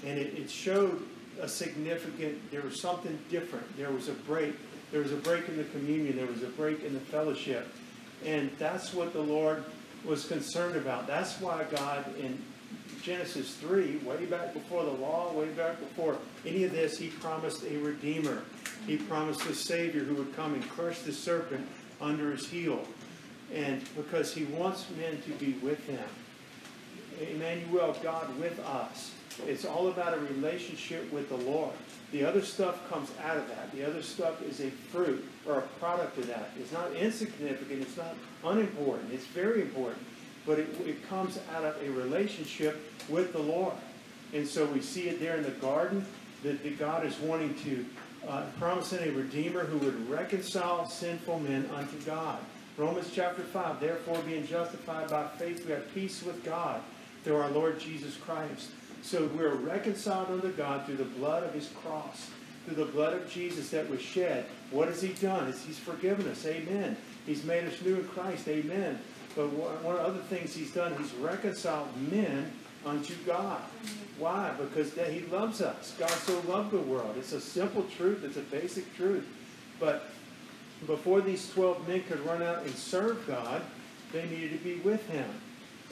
and 0.06 0.18
it, 0.18 0.34
it 0.38 0.50
showed 0.50 1.02
a 1.42 1.48
significant, 1.48 2.52
there 2.52 2.62
was 2.62 2.80
something 2.80 3.18
different. 3.30 3.78
There 3.78 3.92
was 3.92 4.10
a 4.10 4.14
break. 4.14 4.56
There 4.92 5.02
was 5.02 5.12
a 5.12 5.18
break 5.18 5.48
in 5.50 5.58
the 5.58 5.64
communion. 5.66 6.16
There 6.16 6.28
was 6.28 6.44
a 6.44 6.48
break 6.48 6.84
in 6.84 6.94
the 6.94 7.00
fellowship. 7.00 7.68
And 8.25 8.50
that's 8.58 8.94
what 8.94 9.14
the 9.14 9.22
Lord 9.22 9.64
was 10.06 10.25
concerned 10.25 10.75
about. 10.75 11.08
That's 11.08 11.40
why 11.40 11.66
God 11.69 12.06
in 12.18 12.42
Genesis 13.04 13.56
3, 13.56 13.98
way 13.98 14.25
back 14.25 14.54
before 14.54 14.84
the 14.84 14.92
law, 14.92 15.31
way 15.34 15.48
back 15.50 15.80
before 15.80 16.18
any 16.46 16.64
of 16.64 16.72
this, 16.72 16.98
he 16.98 17.08
promised 17.08 17.64
a 17.64 17.78
redeemer. 17.78 18.42
He 18.86 18.98
promised 18.98 19.46
a 19.46 19.54
savior 19.54 20.04
who 20.04 20.16
would 20.16 20.36
come 20.36 20.56
and 20.56 20.68
crush 20.69 21.00
the 21.00 21.14
serpent 21.14 21.68
under 22.02 22.31
his 22.31 22.48
heel. 22.48 22.86
And 23.53 23.81
because 23.95 24.33
he 24.33 24.45
wants 24.45 24.85
men 24.97 25.21
to 25.21 25.31
be 25.31 25.53
with 25.63 25.83
him. 25.85 26.03
Emmanuel, 27.19 27.95
God 28.03 28.38
with 28.39 28.59
us. 28.59 29.13
It's 29.45 29.65
all 29.65 29.88
about 29.89 30.13
a 30.13 30.19
relationship 30.19 31.11
with 31.11 31.29
the 31.29 31.38
Lord. 31.38 31.73
The 32.11 32.23
other 32.23 32.41
stuff 32.41 32.89
comes 32.89 33.11
out 33.23 33.38
of 33.38 33.47
that. 33.49 33.71
The 33.71 33.85
other 33.85 34.01
stuff 34.01 34.41
is 34.41 34.61
a 34.61 34.69
fruit 34.69 35.25
or 35.45 35.59
a 35.59 35.61
product 35.79 36.17
of 36.17 36.27
that. 36.27 36.51
It's 36.59 36.71
not 36.71 36.94
insignificant. 36.94 37.81
It's 37.81 37.97
not 37.97 38.15
unimportant. 38.44 39.11
It's 39.13 39.25
very 39.25 39.61
important. 39.61 40.01
But 40.45 40.59
it, 40.59 40.69
it 40.85 41.07
comes 41.09 41.39
out 41.53 41.66
of 41.66 41.75
a 41.83 41.89
relationship 41.89 42.80
with 43.09 43.33
the 43.33 43.39
Lord. 43.39 43.73
And 44.33 44.47
so 44.47 44.66
we 44.66 44.81
see 44.81 45.09
it 45.09 45.19
there 45.19 45.35
in 45.35 45.44
the 45.44 45.51
garden 45.51 46.06
that, 46.44 46.63
that 46.63 46.80
God 46.80 47.06
is 47.06 47.18
wanting 47.19 47.56
to 47.63 47.85
uh, 48.27 48.45
promising 48.57 49.07
a 49.07 49.11
Redeemer 49.11 49.66
who 49.66 49.77
would 49.80 50.09
reconcile 50.09 50.87
sinful 50.87 51.39
men 51.39 51.69
unto 51.73 51.97
God. 52.01 52.39
Romans 52.78 53.10
chapter 53.12 53.42
5, 53.42 53.80
therefore 53.80 54.19
being 54.19 54.46
justified 54.46 55.10
by 55.10 55.26
faith, 55.40 55.66
we 55.66 55.72
have 55.72 55.94
peace 55.96 56.22
with 56.22 56.44
God 56.44 56.80
through 57.24 57.38
our 57.38 57.50
Lord 57.50 57.80
Jesus 57.80 58.16
Christ. 58.18 58.69
So 59.02 59.30
we're 59.36 59.56
reconciled 59.56 60.30
unto 60.30 60.52
God 60.52 60.86
through 60.86 60.98
the 60.98 61.04
blood 61.06 61.42
of 61.44 61.56
his 61.56 61.69
cross, 61.81 62.30
through 62.66 62.76
the 62.76 62.92
blood 62.92 63.14
of 63.14 63.31
Jesus 63.31 63.72
that 63.72 63.90
was 63.90 64.00
shed. 64.00 64.46
What 64.69 64.90
has 64.90 65.02
he 65.02 65.14
done? 65.14 65.52
he's 65.66 65.80
forgiven 65.80 66.28
us. 66.28 66.46
Amen. 66.46 66.96
He's 67.26 67.44
made 67.44 67.66
us 67.66 67.81
new 67.81 67.96
in 67.96 68.07
Christ. 68.10 68.48
Amen. 68.48 69.00
But 69.36 69.52
one 69.54 69.96
of 69.96 70.04
the 70.04 70.07
other 70.07 70.19
things 70.19 70.54
he's 70.54 70.72
done, 70.72 70.96
he's 70.98 71.14
reconciled 71.16 71.90
men 72.12 72.52
unto 72.86 73.16
God. 73.26 73.62
Why? 74.19 74.52
Because 74.57 74.94
that 74.94 75.12
he 75.12 75.22
loves 75.28 75.62
us. 75.62 75.96
God 75.98 76.10
so 76.10 76.40
loved 76.48 76.72
the 76.72 76.80
world. 76.80 77.16
It's 77.18 77.34
a 77.34 77.42
simple 77.42 77.86
truth. 77.98 78.24
It's 78.24 78.38
a 78.38 78.42
basic 78.42 78.96
truth. 78.96 79.28
But 79.80 80.10
before 80.86 81.22
these 81.22 81.50
12 81.54 81.88
men 81.88 82.04
could 82.04 82.19
run 82.26 82.44
out 82.44 82.64
and 82.64 82.74
serve 82.76 83.26
God, 83.26 83.62
they 84.12 84.26
needed 84.26 84.52
to 84.52 84.64
be 84.64 84.76
with 84.76 85.07
him. 85.10 85.30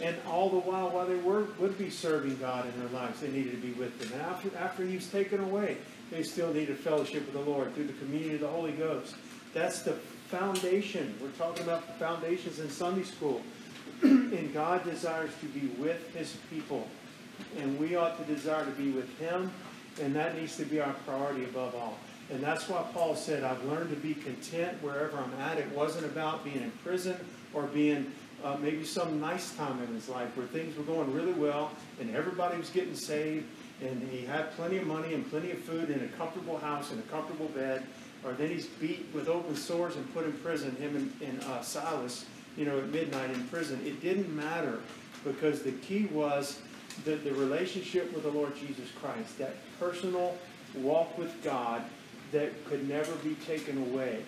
And 0.01 0.15
all 0.27 0.49
the 0.49 0.59
while, 0.59 0.89
while 0.89 1.05
they 1.05 1.15
were, 1.15 1.47
would 1.57 1.77
be 1.77 1.89
serving 1.89 2.37
God 2.37 2.65
in 2.65 2.79
their 2.79 2.89
lives, 2.89 3.21
they 3.21 3.29
needed 3.29 3.51
to 3.51 3.67
be 3.67 3.71
with 3.73 4.01
Him. 4.01 4.11
And 4.13 4.21
after, 4.23 4.51
after 4.57 4.85
He's 4.85 5.09
taken 5.09 5.39
away, 5.41 5.77
they 6.11 6.21
still 6.21 6.53
needed 6.53 6.77
fellowship 6.77 7.25
with 7.25 7.33
the 7.33 7.49
Lord 7.49 7.73
through 7.73 7.87
the 7.87 7.93
communion 7.93 8.35
of 8.35 8.41
the 8.41 8.47
Holy 8.47 8.73
Ghost. 8.73 9.15
That's 9.53 9.83
the 9.83 9.93
foundation. 10.27 11.15
We're 11.21 11.29
talking 11.29 11.63
about 11.63 11.87
the 11.87 11.93
foundations 11.93 12.59
in 12.59 12.69
Sunday 12.69 13.03
school. 13.03 13.41
and 14.01 14.53
God 14.53 14.83
desires 14.83 15.31
to 15.39 15.45
be 15.47 15.67
with 15.81 16.13
His 16.13 16.35
people. 16.49 16.87
And 17.57 17.79
we 17.79 17.95
ought 17.95 18.17
to 18.17 18.33
desire 18.33 18.65
to 18.65 18.71
be 18.71 18.91
with 18.91 19.17
Him. 19.17 19.49
And 20.01 20.13
that 20.15 20.35
needs 20.35 20.57
to 20.57 20.65
be 20.65 20.81
our 20.81 20.93
priority 21.05 21.45
above 21.45 21.73
all. 21.73 21.97
And 22.31 22.41
that's 22.41 22.67
why 22.67 22.83
Paul 22.93 23.15
said, 23.15 23.43
I've 23.43 23.63
learned 23.65 23.91
to 23.91 23.95
be 23.95 24.15
content 24.15 24.81
wherever 24.81 25.17
I'm 25.17 25.33
at. 25.41 25.57
It 25.57 25.69
wasn't 25.71 26.05
about 26.05 26.43
being 26.43 26.61
in 26.61 26.71
prison 26.83 27.17
or 27.53 27.63
being 27.63 28.11
uh, 28.43 28.57
maybe 28.59 28.83
some 28.83 29.19
nice 29.19 29.53
time 29.55 29.81
in 29.81 29.93
his 29.93 30.09
life 30.09 30.35
where 30.35 30.47
things 30.47 30.75
were 30.75 30.83
going 30.83 31.13
really 31.13 31.33
well 31.33 31.71
and 31.99 32.15
everybody 32.15 32.57
was 32.57 32.69
getting 32.69 32.95
saved 32.95 33.45
and 33.81 34.07
he 34.09 34.25
had 34.25 34.51
plenty 34.55 34.77
of 34.77 34.87
money 34.87 35.13
and 35.13 35.29
plenty 35.29 35.51
of 35.51 35.59
food 35.59 35.89
and 35.89 36.01
a 36.01 36.07
comfortable 36.17 36.57
house 36.57 36.91
and 36.91 36.99
a 36.99 37.03
comfortable 37.03 37.47
bed. 37.49 37.83
Or 38.23 38.33
then 38.33 38.49
he's 38.49 38.65
beat 38.65 39.05
with 39.13 39.27
open 39.27 39.55
sores 39.55 39.95
and 39.95 40.13
put 40.13 40.25
in 40.25 40.33
prison, 40.33 40.75
him 40.77 40.95
and, 40.95 41.13
and 41.21 41.43
uh, 41.43 41.61
Silas. 41.61 42.25
you 42.57 42.65
know, 42.65 42.77
at 42.79 42.89
midnight 42.89 43.29
in 43.31 43.43
prison. 43.47 43.79
It 43.85 44.01
didn't 44.01 44.33
matter 44.35 44.79
because 45.23 45.61
the 45.61 45.73
key 45.73 46.05
was 46.05 46.59
the, 47.03 47.15
the 47.15 47.33
relationship 47.33 48.13
with 48.13 48.23
the 48.23 48.31
Lord 48.31 48.55
Jesus 48.55 48.89
Christ, 49.01 49.37
that 49.37 49.55
personal 49.79 50.35
walk 50.75 51.17
with 51.17 51.43
God 51.43 51.83
that 52.31 52.65
could 52.65 52.87
never 52.87 53.13
be 53.15 53.35
taken 53.45 53.77
away. 53.77 54.23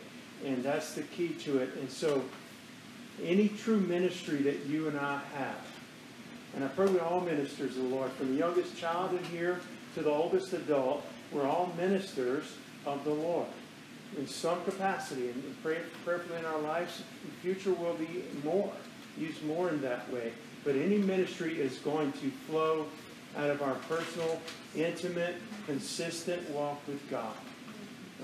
And 0.46 0.64
that's 0.64 0.94
the 0.94 1.02
key 1.04 1.30
to 1.30 1.58
it. 1.58 1.70
And 1.76 1.90
so, 1.90 2.24
any 3.24 3.50
true 3.50 3.80
ministry 3.80 4.38
that 4.44 4.66
you 4.68 4.88
and 4.88 4.98
I 4.98 5.20
have, 5.36 5.66
and 6.56 6.64
I 6.64 6.68
pray 6.68 6.86
we 6.88 7.00
all 7.00 7.22
ministers 7.22 7.76
of 7.76 7.84
the 7.84 7.90
Lord, 7.90 8.12
from 8.12 8.30
the 8.30 8.38
youngest 8.38 8.78
child 8.78 9.12
in 9.14 9.24
here 9.26 9.60
to 9.96 10.04
the 10.04 10.12
oldest 10.12 10.54
adult, 10.54 11.04
we're 11.32 11.48
all 11.48 11.74
ministers 11.78 12.46
of 12.86 13.04
the 13.04 13.14
Lord 13.14 13.48
in 14.18 14.28
some 14.28 14.64
capacity. 14.64 15.30
And 15.30 15.64
pray, 15.64 15.80
prayerfully 16.06 16.38
in 16.40 16.46
our 16.46 16.60
lives, 16.60 17.02
the 17.26 17.32
future 17.42 17.74
will 17.74 17.96
be 17.96 18.24
more, 18.44 18.72
used 19.18 19.44
more 19.46 19.70
in 19.70 19.82
that 19.82 20.12
way. 20.12 20.32
But 20.64 20.76
any 20.76 20.98
ministry 20.98 21.60
is 21.60 21.78
going 21.80 22.12
to 22.14 22.32
flow 22.48 22.86
out 23.36 23.50
of 23.50 23.62
our 23.62 23.76
personal, 23.90 24.40
intimate, 24.76 25.36
consistent 25.66 26.50
walk 26.50 26.80
with 26.88 27.08
God. 27.10 27.36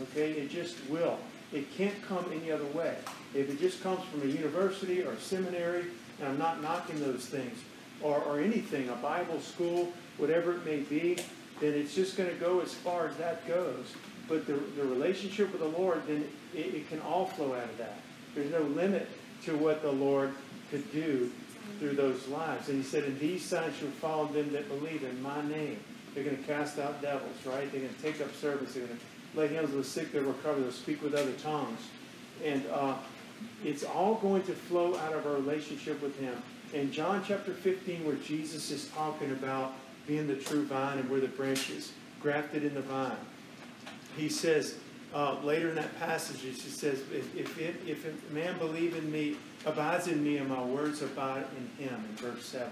Okay? 0.01 0.31
It 0.31 0.49
just 0.49 0.77
will. 0.89 1.17
It 1.51 1.71
can't 1.75 2.01
come 2.07 2.25
any 2.33 2.51
other 2.51 2.65
way. 2.65 2.95
If 3.33 3.49
it 3.49 3.59
just 3.59 3.81
comes 3.83 4.03
from 4.05 4.23
a 4.23 4.25
university 4.25 5.03
or 5.03 5.11
a 5.11 5.19
seminary, 5.19 5.85
and 6.19 6.27
I'm 6.27 6.37
not 6.37 6.61
knocking 6.61 6.99
those 6.99 7.25
things, 7.25 7.57
or, 8.01 8.17
or 8.23 8.39
anything, 8.39 8.89
a 8.89 8.95
Bible 8.95 9.39
school, 9.39 9.93
whatever 10.17 10.53
it 10.53 10.65
may 10.65 10.79
be, 10.79 11.17
then 11.59 11.73
it's 11.73 11.93
just 11.93 12.17
going 12.17 12.29
to 12.29 12.35
go 12.35 12.59
as 12.59 12.73
far 12.73 13.07
as 13.07 13.15
that 13.17 13.47
goes. 13.47 13.93
But 14.27 14.47
the, 14.47 14.53
the 14.53 14.83
relationship 14.83 15.51
with 15.51 15.61
the 15.61 15.79
Lord, 15.79 16.01
then 16.07 16.27
it, 16.53 16.73
it 16.73 16.89
can 16.89 16.99
all 17.01 17.27
flow 17.27 17.53
out 17.53 17.65
of 17.65 17.77
that. 17.77 17.99
There's 18.35 18.51
no 18.51 18.61
limit 18.61 19.07
to 19.45 19.55
what 19.55 19.81
the 19.81 19.91
Lord 19.91 20.33
could 20.71 20.91
do 20.91 21.31
through 21.79 21.93
those 21.93 22.27
lives. 22.27 22.69
And 22.69 22.77
he 22.77 22.83
said, 22.83 23.03
And 23.03 23.19
these 23.19 23.43
signs 23.43 23.75
shall 23.77 23.89
follow 23.89 24.25
them 24.27 24.51
that 24.53 24.67
believe 24.69 25.03
in 25.03 25.21
my 25.21 25.41
name. 25.47 25.79
They're 26.13 26.23
going 26.23 26.37
to 26.37 26.43
cast 26.43 26.79
out 26.79 27.01
devils, 27.01 27.35
right? 27.45 27.71
They're 27.71 27.81
going 27.81 27.93
to 27.93 28.01
take 28.01 28.21
up 28.21 28.33
service. 28.35 28.73
They're 28.73 28.85
going 28.85 28.97
to 28.97 29.05
lay 29.35 29.47
hands 29.47 29.71
on 29.71 29.77
the 29.77 29.83
sick, 29.83 30.11
they'll 30.11 30.23
recover. 30.23 30.61
They'll 30.61 30.71
speak 30.71 31.01
with 31.01 31.13
other 31.13 31.31
tongues. 31.33 31.79
And 32.43 32.63
uh, 32.71 32.95
it's 33.63 33.83
all 33.83 34.15
going 34.15 34.43
to 34.43 34.53
flow 34.53 34.97
out 34.97 35.13
of 35.13 35.25
our 35.25 35.33
relationship 35.33 36.01
with 36.01 36.17
him. 36.19 36.35
In 36.73 36.91
John 36.91 37.23
chapter 37.25 37.53
15, 37.53 38.05
where 38.05 38.15
Jesus 38.15 38.71
is 38.71 38.89
talking 38.89 39.31
about 39.31 39.73
being 40.07 40.27
the 40.27 40.35
true 40.35 40.65
vine 40.65 40.97
and 40.97 41.09
we're 41.09 41.19
the 41.19 41.27
branches, 41.27 41.93
grafted 42.19 42.63
in 42.63 42.73
the 42.73 42.81
vine, 42.81 43.17
he 44.17 44.29
says, 44.29 44.75
uh, 45.13 45.39
later 45.43 45.69
in 45.69 45.75
that 45.75 45.97
passage, 45.99 46.41
he 46.41 46.51
says, 46.53 47.03
if, 47.11 47.35
if, 47.37 47.87
if 47.87 48.05
a 48.05 48.33
man 48.33 48.57
believe 48.57 48.95
in 48.95 49.11
me, 49.11 49.35
abides 49.65 50.07
in 50.07 50.23
me, 50.23 50.37
and 50.37 50.49
my 50.49 50.63
words 50.63 51.01
abide 51.01 51.45
in 51.57 51.85
him, 51.85 52.03
in 52.09 52.15
verse 52.15 52.45
7. 52.45 52.71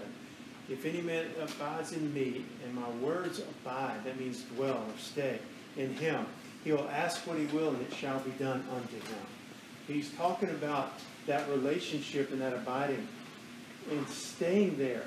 If 0.68 0.84
any 0.84 1.00
man 1.00 1.26
abides 1.40 1.92
in 1.92 2.12
me, 2.12 2.44
and 2.64 2.74
my 2.74 2.88
words 3.04 3.40
abide, 3.40 4.04
that 4.04 4.18
means 4.18 4.42
dwell 4.56 4.84
or 4.88 4.98
stay 4.98 5.38
in 5.76 5.94
him, 5.94 6.26
he 6.64 6.72
will 6.72 6.88
ask 6.90 7.26
what 7.26 7.38
he 7.38 7.46
will, 7.46 7.68
and 7.68 7.82
it 7.82 7.94
shall 7.94 8.20
be 8.20 8.30
done 8.32 8.64
unto 8.74 8.94
him. 8.94 9.26
He's 9.86 10.10
talking 10.12 10.50
about 10.50 10.94
that 11.26 11.48
relationship 11.48 12.30
and 12.32 12.40
that 12.40 12.52
abiding 12.52 13.06
and 13.90 14.08
staying 14.08 14.78
there. 14.78 15.04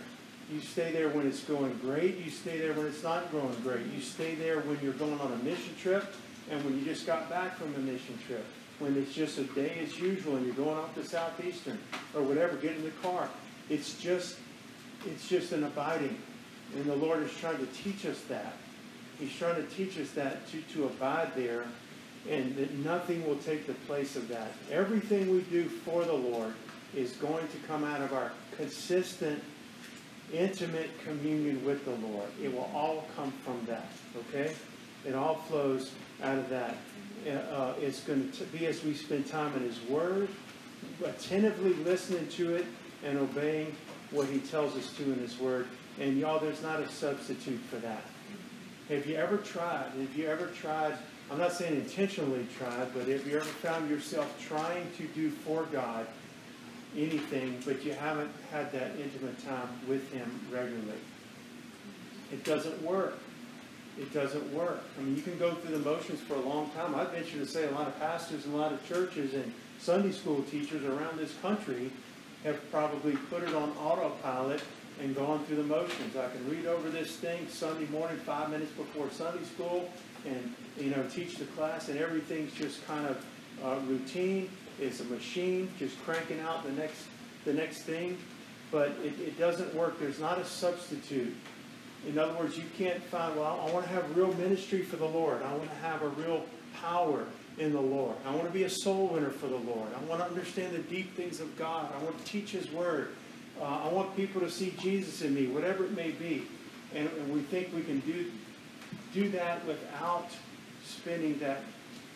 You 0.51 0.59
stay 0.61 0.91
there 0.91 1.09
when 1.09 1.25
it's 1.27 1.43
going 1.43 1.77
great. 1.81 2.17
You 2.17 2.29
stay 2.29 2.59
there 2.59 2.73
when 2.73 2.85
it's 2.85 3.03
not 3.03 3.31
going 3.31 3.55
great. 3.63 3.85
You 3.93 4.01
stay 4.01 4.35
there 4.35 4.59
when 4.61 4.79
you're 4.81 4.93
going 4.93 5.19
on 5.19 5.31
a 5.31 5.37
mission 5.37 5.75
trip 5.81 6.05
and 6.51 6.63
when 6.63 6.77
you 6.77 6.85
just 6.85 7.07
got 7.07 7.29
back 7.29 7.57
from 7.57 7.73
a 7.75 7.79
mission 7.79 8.17
trip. 8.27 8.45
When 8.79 8.95
it's 8.97 9.13
just 9.13 9.37
a 9.37 9.43
day 9.43 9.79
as 9.81 9.99
usual 9.99 10.35
and 10.35 10.45
you're 10.45 10.55
going 10.55 10.77
off 10.77 10.93
to 10.95 11.05
Southeastern 11.05 11.79
or 12.13 12.21
whatever, 12.21 12.57
get 12.57 12.75
in 12.75 12.83
the 12.83 12.91
car. 13.01 13.29
It's 13.69 13.99
just 13.99 14.37
it's 15.05 15.27
just 15.27 15.51
an 15.51 15.63
abiding. 15.63 16.17
And 16.75 16.85
the 16.85 16.95
Lord 16.95 17.23
is 17.23 17.31
trying 17.37 17.57
to 17.57 17.65
teach 17.67 18.05
us 18.05 18.19
that. 18.27 18.53
He's 19.19 19.35
trying 19.35 19.55
to 19.55 19.63
teach 19.75 19.97
us 19.99 20.11
that 20.11 20.47
to, 20.49 20.61
to 20.73 20.85
abide 20.85 21.35
there 21.35 21.65
and 22.29 22.55
that 22.55 22.73
nothing 22.79 23.25
will 23.27 23.37
take 23.37 23.67
the 23.67 23.73
place 23.85 24.15
of 24.15 24.27
that. 24.29 24.51
Everything 24.71 25.31
we 25.31 25.41
do 25.41 25.65
for 25.65 26.03
the 26.03 26.13
Lord 26.13 26.53
is 26.95 27.11
going 27.13 27.47
to 27.47 27.57
come 27.67 27.83
out 27.83 28.01
of 28.01 28.13
our 28.13 28.31
consistent, 28.57 29.43
intimate 30.33 30.89
communion 31.03 31.63
with 31.65 31.85
the 31.85 32.07
Lord. 32.07 32.27
It 32.41 32.51
will 32.51 32.69
all 32.73 33.07
come 33.15 33.31
from 33.43 33.63
that, 33.67 33.89
okay? 34.17 34.53
It 35.05 35.13
all 35.13 35.35
flows 35.35 35.91
out 36.23 36.37
of 36.37 36.49
that. 36.49 36.77
Uh, 37.27 37.73
it's 37.79 38.01
going 38.01 38.31
to 38.31 38.43
be 38.45 38.65
as 38.65 38.83
we 38.83 38.93
spend 38.93 39.27
time 39.27 39.55
in 39.55 39.63
His 39.63 39.81
Word, 39.83 40.29
attentively 41.03 41.73
listening 41.83 42.27
to 42.29 42.55
it 42.55 42.65
and 43.03 43.17
obeying 43.17 43.75
what 44.11 44.27
He 44.27 44.39
tells 44.39 44.75
us 44.75 44.93
to 44.97 45.03
in 45.03 45.19
His 45.19 45.39
Word. 45.39 45.67
And 45.99 46.17
y'all, 46.17 46.39
there's 46.39 46.61
not 46.61 46.79
a 46.79 46.89
substitute 46.89 47.59
for 47.69 47.77
that. 47.77 48.01
Have 48.89 49.07
you 49.07 49.15
ever 49.15 49.37
tried? 49.37 49.91
Have 49.99 50.15
you 50.15 50.27
ever 50.27 50.47
tried? 50.47 50.95
I'm 51.31 51.39
not 51.39 51.53
saying 51.53 51.75
intentionally 51.75 52.45
tried, 52.57 52.93
but 52.93 53.07
have 53.07 53.25
you 53.25 53.37
ever 53.37 53.45
found 53.45 53.89
yourself 53.89 54.39
trying 54.47 54.91
to 54.97 55.07
do 55.07 55.31
for 55.31 55.63
God 55.71 56.05
anything, 56.95 57.59
but 57.65 57.83
you 57.83 57.93
haven't 57.93 58.29
had 58.51 58.71
that 58.73 58.91
intimate 59.01 59.43
time 59.43 59.69
with 59.87 60.11
Him 60.13 60.39
regularly? 60.51 60.99
It 62.31 62.43
doesn't 62.43 62.79
work. 62.83 63.17
It 63.99 64.13
doesn't 64.13 64.53
work. 64.53 64.83
I 64.99 65.01
mean, 65.01 65.15
you 65.15 65.23
can 65.23 65.37
go 65.39 65.55
through 65.55 65.77
the 65.77 65.83
motions 65.83 66.19
for 66.21 66.35
a 66.35 66.41
long 66.41 66.69
time. 66.71 66.93
I 66.93 67.05
venture 67.05 67.39
to 67.39 67.45
say 67.45 67.65
a 67.67 67.71
lot 67.71 67.87
of 67.87 67.99
pastors 67.99 68.45
and 68.45 68.53
a 68.53 68.57
lot 68.57 68.71
of 68.71 68.87
churches 68.87 69.33
and 69.33 69.51
Sunday 69.79 70.11
school 70.11 70.43
teachers 70.43 70.83
around 70.83 71.17
this 71.17 71.33
country 71.41 71.91
have 72.45 72.71
probably 72.71 73.15
put 73.29 73.43
it 73.43 73.53
on 73.55 73.71
autopilot 73.81 74.61
and 75.01 75.15
gone 75.15 75.43
through 75.45 75.57
the 75.57 75.63
motions. 75.63 76.15
I 76.15 76.29
can 76.29 76.49
read 76.49 76.67
over 76.67 76.89
this 76.89 77.17
thing 77.17 77.47
Sunday 77.49 77.87
morning, 77.87 78.17
five 78.17 78.49
minutes 78.49 78.71
before 78.71 79.09
Sunday 79.09 79.43
school, 79.43 79.89
and 80.25 80.53
you 80.79 80.91
know 80.91 81.03
teach 81.09 81.37
the 81.37 81.45
class, 81.45 81.89
and 81.89 81.99
everything's 81.99 82.53
just 82.53 82.85
kind 82.87 83.05
of 83.07 83.25
uh, 83.63 83.79
routine. 83.87 84.49
It's 84.79 85.01
a 85.01 85.05
machine 85.05 85.71
just 85.79 86.01
cranking 86.05 86.39
out 86.39 86.63
the 86.63 86.71
next 86.71 87.03
the 87.45 87.53
next 87.53 87.79
thing, 87.79 88.17
but 88.71 88.89
it, 89.03 89.19
it 89.19 89.39
doesn't 89.39 89.73
work. 89.73 89.99
There's 89.99 90.19
not 90.19 90.39
a 90.39 90.45
substitute. 90.45 91.35
In 92.07 92.19
other 92.19 92.33
words, 92.35 92.55
you 92.55 92.65
can't 92.77 93.01
find. 93.03 93.35
Well, 93.35 93.65
I 93.67 93.71
want 93.73 93.85
to 93.87 93.91
have 93.91 94.15
real 94.15 94.33
ministry 94.35 94.83
for 94.83 94.97
the 94.97 95.05
Lord. 95.07 95.41
I 95.41 95.51
want 95.51 95.69
to 95.69 95.77
have 95.77 96.03
a 96.03 96.09
real 96.09 96.45
power 96.79 97.25
in 97.57 97.73
the 97.73 97.81
Lord. 97.81 98.15
I 98.25 98.33
want 98.35 98.47
to 98.47 98.53
be 98.53 98.63
a 98.63 98.69
soul 98.69 99.07
winner 99.07 99.29
for 99.29 99.47
the 99.47 99.57
Lord. 99.57 99.87
I 99.95 100.03
want 100.05 100.21
to 100.21 100.27
understand 100.27 100.73
the 100.73 100.79
deep 100.79 101.15
things 101.15 101.39
of 101.39 101.57
God. 101.57 101.91
I 101.93 102.03
want 102.03 102.17
to 102.17 102.23
teach 102.25 102.51
His 102.51 102.69
Word. 102.71 103.09
Uh, 103.61 103.63
I 103.63 103.87
want 103.87 104.15
people 104.15 104.41
to 104.41 104.49
see 104.49 104.73
Jesus 104.79 105.21
in 105.21 105.33
me, 105.33 105.47
whatever 105.47 105.85
it 105.85 105.95
may 105.95 106.11
be. 106.11 106.45
And, 106.93 107.09
and 107.09 107.33
we 107.33 107.41
think 107.41 107.73
we 107.73 107.83
can 107.83 107.99
do, 108.01 108.31
do 109.13 109.29
that 109.29 109.65
without 109.65 110.29
spending 110.83 111.39
that 111.39 111.61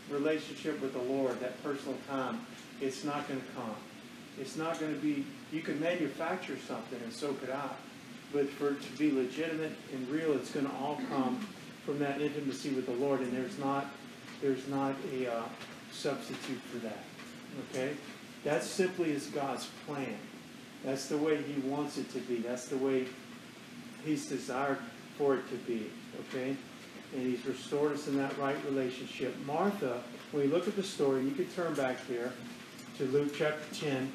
relationship 0.10 0.82
with 0.82 0.94
the 0.94 1.02
Lord, 1.02 1.40
that 1.40 1.62
personal 1.64 1.98
time. 2.08 2.46
It's 2.82 3.04
not 3.04 3.28
going 3.28 3.40
to 3.40 3.48
come. 3.56 3.76
It's 4.40 4.56
not 4.56 4.80
going 4.80 4.94
to 4.94 5.00
be, 5.00 5.26
you 5.52 5.62
can 5.62 5.80
manufacture 5.80 6.58
something, 6.58 7.00
and 7.04 7.12
so 7.12 7.34
could 7.34 7.50
I. 7.50 7.70
But 8.32 8.50
for 8.50 8.70
it 8.70 8.82
to 8.82 8.92
be 8.98 9.12
legitimate 9.12 9.72
and 9.94 10.08
real, 10.10 10.34
it's 10.34 10.52
going 10.52 10.66
to 10.66 10.72
all 10.76 11.00
come 11.10 11.46
from 11.86 12.00
that 12.00 12.22
intimacy 12.22 12.70
with 12.70 12.86
the 12.86 12.94
Lord, 12.94 13.22
and 13.22 13.34
there's 13.34 13.58
not, 13.58 13.88
there's 14.42 14.68
not 14.68 14.96
a 15.14 15.32
uh, 15.32 15.44
substitute 15.92 16.60
for 16.72 16.78
that. 16.80 17.04
Okay? 17.70 17.96
That 18.44 18.64
simply 18.64 19.12
is 19.12 19.28
God's 19.28 19.68
plan. 19.86 20.18
That's 20.84 21.08
the 21.08 21.18
way 21.18 21.42
He 21.42 21.60
wants 21.62 21.98
it 21.98 22.10
to 22.14 22.20
be. 22.20 22.38
That's 22.38 22.68
the 22.68 22.78
way 22.78 23.06
He's 24.06 24.28
desired 24.28 24.80
for 25.18 25.36
it 25.36 25.50
to 25.50 25.56
be. 25.56 25.92
Okay? 26.30 26.56
And 27.14 27.22
He's 27.22 27.46
restored 27.46 27.94
us 27.94 28.08
in 28.08 28.18
that 28.18 28.38
right 28.38 28.58
relationship. 28.66 29.36
Martha, 29.46 30.02
when 30.32 30.46
you 30.46 30.50
look 30.52 30.68
at 30.68 30.76
the 30.76 30.84
story, 30.84 31.24
you 31.24 31.32
can 31.32 31.48
turn 31.48 31.74
back 31.74 31.98
here 32.06 32.32
to 32.98 33.06
Luke 33.06 33.34
chapter 33.36 33.76
10. 33.76 34.12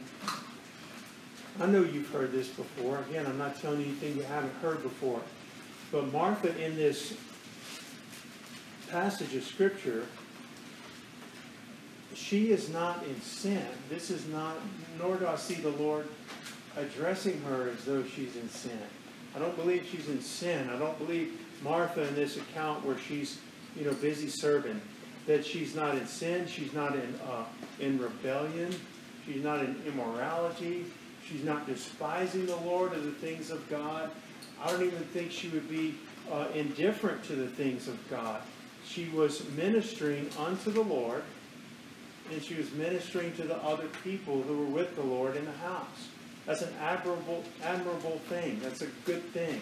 I 1.61 1.66
know 1.66 1.83
you've 1.83 2.11
heard 2.11 2.33
this 2.33 2.49
before. 2.49 2.99
Again, 3.11 3.26
I'm 3.26 3.38
not 3.38 3.61
telling 3.61 3.81
you 3.81 3.87
anything 3.87 4.16
you 4.16 4.23
haven't 4.25 4.54
heard 4.54 4.83
before. 4.83 5.21
But 5.93 6.12
Martha, 6.12 6.57
in 6.61 6.75
this 6.76 7.14
passage 8.94 9.34
of 9.34 9.42
Scripture, 9.42 10.06
she 12.14 12.52
is 12.52 12.68
not 12.68 13.02
in 13.02 13.20
sin. 13.22 13.66
This 13.90 14.08
is 14.08 14.24
not, 14.28 14.54
nor 15.00 15.16
do 15.16 15.26
I 15.26 15.34
see 15.34 15.54
the 15.54 15.70
Lord 15.70 16.06
addressing 16.76 17.42
her 17.42 17.70
as 17.70 17.84
though 17.84 18.04
she's 18.04 18.36
in 18.36 18.48
sin. 18.48 18.78
I 19.34 19.40
don't 19.40 19.56
believe 19.56 19.84
she's 19.90 20.08
in 20.08 20.20
sin. 20.20 20.70
I 20.70 20.78
don't 20.78 20.96
believe 20.96 21.40
Martha 21.64 22.06
in 22.06 22.14
this 22.14 22.36
account 22.36 22.86
where 22.86 22.96
she's, 22.96 23.38
you 23.76 23.84
know, 23.84 23.94
busy 23.94 24.28
serving, 24.28 24.80
that 25.26 25.44
she's 25.44 25.74
not 25.74 25.96
in 25.96 26.06
sin. 26.06 26.46
She's 26.46 26.72
not 26.72 26.94
in 26.94 27.18
uh, 27.28 27.46
in 27.80 27.98
rebellion. 27.98 28.72
She's 29.26 29.42
not 29.42 29.58
in 29.58 29.74
immorality. 29.88 30.84
She's 31.28 31.42
not 31.42 31.66
despising 31.66 32.46
the 32.46 32.58
Lord 32.58 32.92
or 32.92 33.00
the 33.00 33.10
things 33.10 33.50
of 33.50 33.68
God. 33.68 34.12
I 34.62 34.70
don't 34.70 34.84
even 34.84 35.02
think 35.06 35.32
she 35.32 35.48
would 35.48 35.68
be 35.68 35.96
uh, 36.30 36.46
indifferent 36.54 37.24
to 37.24 37.34
the 37.34 37.48
things 37.48 37.88
of 37.88 37.98
God. 38.08 38.40
She 38.86 39.08
was 39.08 39.48
ministering 39.56 40.28
unto 40.38 40.70
the 40.70 40.82
Lord 40.82 41.22
and 42.32 42.42
she 42.42 42.54
was 42.54 42.70
ministering 42.72 43.34
to 43.36 43.42
the 43.42 43.56
other 43.56 43.88
people 44.02 44.42
who 44.42 44.58
were 44.58 44.64
with 44.64 44.94
the 44.96 45.02
Lord 45.02 45.36
in 45.36 45.44
the 45.44 45.52
house. 45.52 46.08
That's 46.46 46.62
an 46.62 46.72
admirable, 46.80 47.42
admirable 47.62 48.20
thing. 48.28 48.60
That's 48.62 48.82
a 48.82 48.86
good 49.04 49.22
thing. 49.32 49.60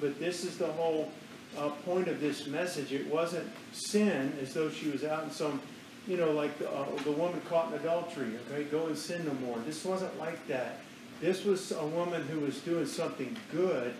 But 0.00 0.18
this 0.18 0.44
is 0.44 0.58
the 0.58 0.66
whole 0.72 1.10
uh, 1.56 1.70
point 1.84 2.08
of 2.08 2.20
this 2.20 2.46
message. 2.46 2.92
It 2.92 3.06
wasn't 3.06 3.50
sin 3.72 4.32
as 4.40 4.52
though 4.52 4.70
she 4.70 4.90
was 4.90 5.04
out 5.04 5.24
in 5.24 5.30
some, 5.30 5.60
you 6.06 6.16
know, 6.16 6.32
like 6.32 6.58
the, 6.58 6.70
uh, 6.70 6.86
the 7.04 7.12
woman 7.12 7.40
caught 7.48 7.72
in 7.72 7.78
adultery, 7.78 8.38
okay, 8.50 8.64
go 8.64 8.86
and 8.86 8.96
sin 8.96 9.24
no 9.24 9.34
more. 9.46 9.58
This 9.60 9.84
wasn't 9.84 10.18
like 10.18 10.46
that. 10.48 10.80
This 11.20 11.44
was 11.44 11.72
a 11.72 11.86
woman 11.86 12.22
who 12.28 12.40
was 12.40 12.58
doing 12.60 12.86
something 12.86 13.34
good, 13.50 13.94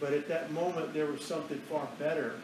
but 0.00 0.12
at 0.12 0.28
that 0.28 0.52
moment 0.52 0.94
there 0.94 1.06
was 1.06 1.24
something 1.24 1.58
far 1.68 1.88
better 1.98 2.34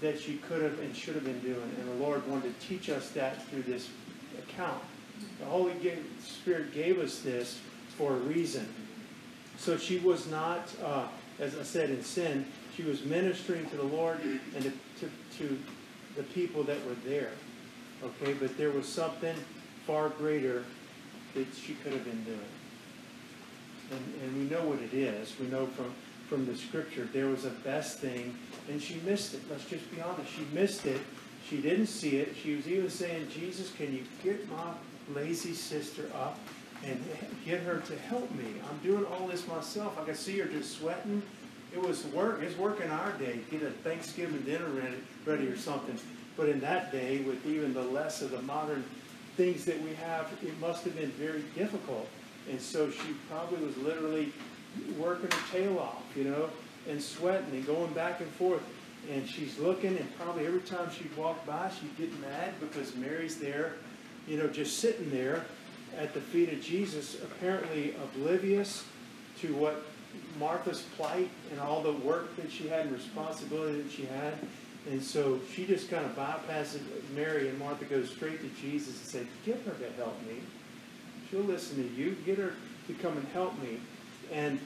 that 0.00 0.20
she 0.20 0.36
could 0.36 0.62
have 0.62 0.78
and 0.80 0.94
should 0.94 1.14
have 1.14 1.24
been 1.24 1.40
doing. 1.40 1.74
And 1.78 1.88
the 1.88 2.04
Lord 2.04 2.26
wanted 2.28 2.58
to 2.58 2.66
teach 2.66 2.88
us 2.88 3.10
that 3.10 3.46
through 3.48 3.62
this 3.62 3.88
account. 4.38 4.82
The 5.38 5.46
Holy 5.46 5.74
Spirit 6.22 6.72
gave 6.72 6.98
us 6.98 7.20
this 7.20 7.58
for 7.96 8.12
a 8.12 8.18
reason. 8.18 8.66
So 9.58 9.76
she 9.76 9.98
was 9.98 10.26
not, 10.30 10.68
uh, 10.82 11.06
as 11.38 11.56
I 11.58 11.62
said, 11.62 11.90
in 11.90 12.02
sin. 12.02 12.46
She 12.76 12.82
was 12.82 13.04
ministering 13.04 13.68
to 13.70 13.76
the 13.76 13.82
Lord 13.82 14.20
and 14.20 14.64
to, 14.64 14.70
to, 15.00 15.10
to 15.38 15.58
the 16.16 16.22
people 16.22 16.62
that 16.64 16.84
were 16.86 16.96
there. 17.04 17.32
Okay, 18.02 18.32
but 18.32 18.56
there 18.56 18.70
was 18.70 18.86
something 18.86 19.34
far 19.86 20.08
greater 20.08 20.64
that 21.34 21.46
she 21.54 21.74
could 21.74 21.92
have 21.92 22.04
been 22.04 22.24
doing. 22.24 22.38
And, 23.90 24.22
and 24.22 24.38
we 24.38 24.44
know 24.44 24.64
what 24.64 24.78
it 24.80 24.94
is. 24.94 25.34
We 25.38 25.46
know 25.46 25.66
from, 25.66 25.92
from 26.28 26.46
the 26.46 26.56
scripture 26.56 27.08
there 27.12 27.26
was 27.26 27.44
a 27.44 27.50
best 27.50 27.98
thing, 27.98 28.36
and 28.70 28.80
she 28.80 29.00
missed 29.04 29.34
it. 29.34 29.40
Let's 29.50 29.64
just 29.64 29.90
be 29.94 30.00
honest. 30.00 30.30
She 30.32 30.46
missed 30.52 30.86
it. 30.86 31.00
She 31.48 31.60
didn't 31.60 31.86
see 31.86 32.18
it. 32.18 32.34
She 32.40 32.54
was 32.54 32.68
even 32.68 32.88
saying, 32.88 33.28
Jesus, 33.28 33.72
can 33.72 33.92
you 33.92 34.04
get 34.22 34.48
my 34.48 34.72
lazy 35.14 35.52
sister 35.52 36.08
up 36.14 36.38
and 36.84 37.02
get 37.44 37.60
her 37.60 37.80
to 37.80 37.96
help 37.96 38.30
me? 38.32 38.44
I'm 38.70 38.78
doing 38.78 39.04
all 39.06 39.26
this 39.26 39.46
myself. 39.48 39.98
I 40.00 40.04
can 40.04 40.14
see 40.14 40.38
her 40.38 40.46
just 40.46 40.78
sweating. 40.78 41.22
It 41.72 41.82
was 41.82 42.04
work. 42.06 42.42
It's 42.42 42.56
work 42.56 42.80
in 42.80 42.90
our 42.90 43.12
day. 43.12 43.40
Get 43.50 43.62
a 43.62 43.70
Thanksgiving 43.70 44.42
dinner 44.42 44.68
ready, 44.68 44.96
ready 45.24 45.46
or 45.48 45.56
something. 45.56 45.98
But 46.36 46.48
in 46.48 46.60
that 46.60 46.92
day, 46.92 47.18
with 47.18 47.44
even 47.46 47.74
the 47.74 47.82
less 47.82 48.22
of 48.22 48.30
the 48.30 48.42
modern 48.42 48.84
things 49.36 49.64
that 49.64 49.80
we 49.82 49.94
have, 49.94 50.28
it 50.42 50.58
must 50.60 50.84
have 50.84 50.96
been 50.96 51.10
very 51.12 51.42
difficult. 51.56 52.08
And 52.48 52.60
so 52.60 52.90
she 52.90 53.14
probably 53.28 53.64
was 53.64 53.76
literally 53.78 54.32
working 54.96 55.30
her 55.30 55.52
tail 55.52 55.78
off, 55.78 56.02
you 56.16 56.24
know, 56.24 56.48
and 56.88 57.00
sweating 57.02 57.50
and 57.52 57.66
going 57.66 57.92
back 57.92 58.20
and 58.20 58.30
forth. 58.32 58.62
And 59.10 59.28
she's 59.28 59.58
looking, 59.58 59.96
and 59.96 60.16
probably 60.16 60.46
every 60.46 60.60
time 60.60 60.90
she'd 60.90 61.14
walk 61.16 61.44
by, 61.46 61.70
she'd 61.70 61.96
get 61.96 62.20
mad 62.20 62.52
because 62.60 62.94
Mary's 62.96 63.36
there, 63.36 63.74
you 64.28 64.36
know, 64.36 64.46
just 64.46 64.78
sitting 64.78 65.10
there 65.10 65.44
at 65.98 66.14
the 66.14 66.20
feet 66.20 66.52
of 66.52 66.60
Jesus, 66.60 67.16
apparently 67.22 67.94
oblivious 67.96 68.84
to 69.40 69.54
what 69.54 69.84
Martha's 70.38 70.82
plight 70.96 71.30
and 71.50 71.60
all 71.60 71.82
the 71.82 71.92
work 71.92 72.36
that 72.36 72.50
she 72.50 72.68
had 72.68 72.86
and 72.86 72.92
responsibility 72.92 73.80
that 73.80 73.90
she 73.90 74.04
had. 74.04 74.34
And 74.90 75.02
so 75.02 75.40
she 75.52 75.66
just 75.66 75.90
kind 75.90 76.04
of 76.04 76.16
bypasses 76.16 76.80
Mary, 77.14 77.48
and 77.48 77.58
Martha 77.58 77.84
goes 77.84 78.10
straight 78.10 78.40
to 78.40 78.60
Jesus 78.60 78.96
and 78.98 79.06
said, 79.06 79.26
Get 79.44 79.60
her 79.62 79.72
to 79.72 79.92
help 79.96 80.16
me. 80.26 80.36
She'll 81.30 81.40
listen 81.40 81.76
to 81.76 81.94
you. 81.94 82.16
Get 82.24 82.38
her 82.38 82.54
to 82.86 82.94
come 82.94 83.16
and 83.16 83.26
help 83.28 83.60
me. 83.62 83.78
And 84.32 84.58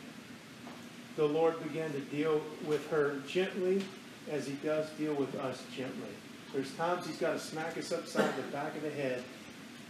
the 1.17 1.25
Lord 1.25 1.63
began 1.63 1.93
to 1.93 2.01
deal 2.01 2.41
with 2.67 2.89
her 2.91 3.21
gently 3.29 3.83
as 4.31 4.47
he 4.47 4.55
does 4.55 4.89
deal 4.91 5.15
with 5.15 5.35
us 5.37 5.63
gently. 5.77 6.11
There's 6.53 6.73
times 6.75 7.07
he's 7.07 7.19
got 7.19 7.33
to 7.33 7.39
smack 7.39 7.77
us 7.79 7.93
upside 7.93 8.37
the 8.37 8.43
back 8.53 8.77
of 8.77 8.83
the 8.83 8.91
head 8.91 9.23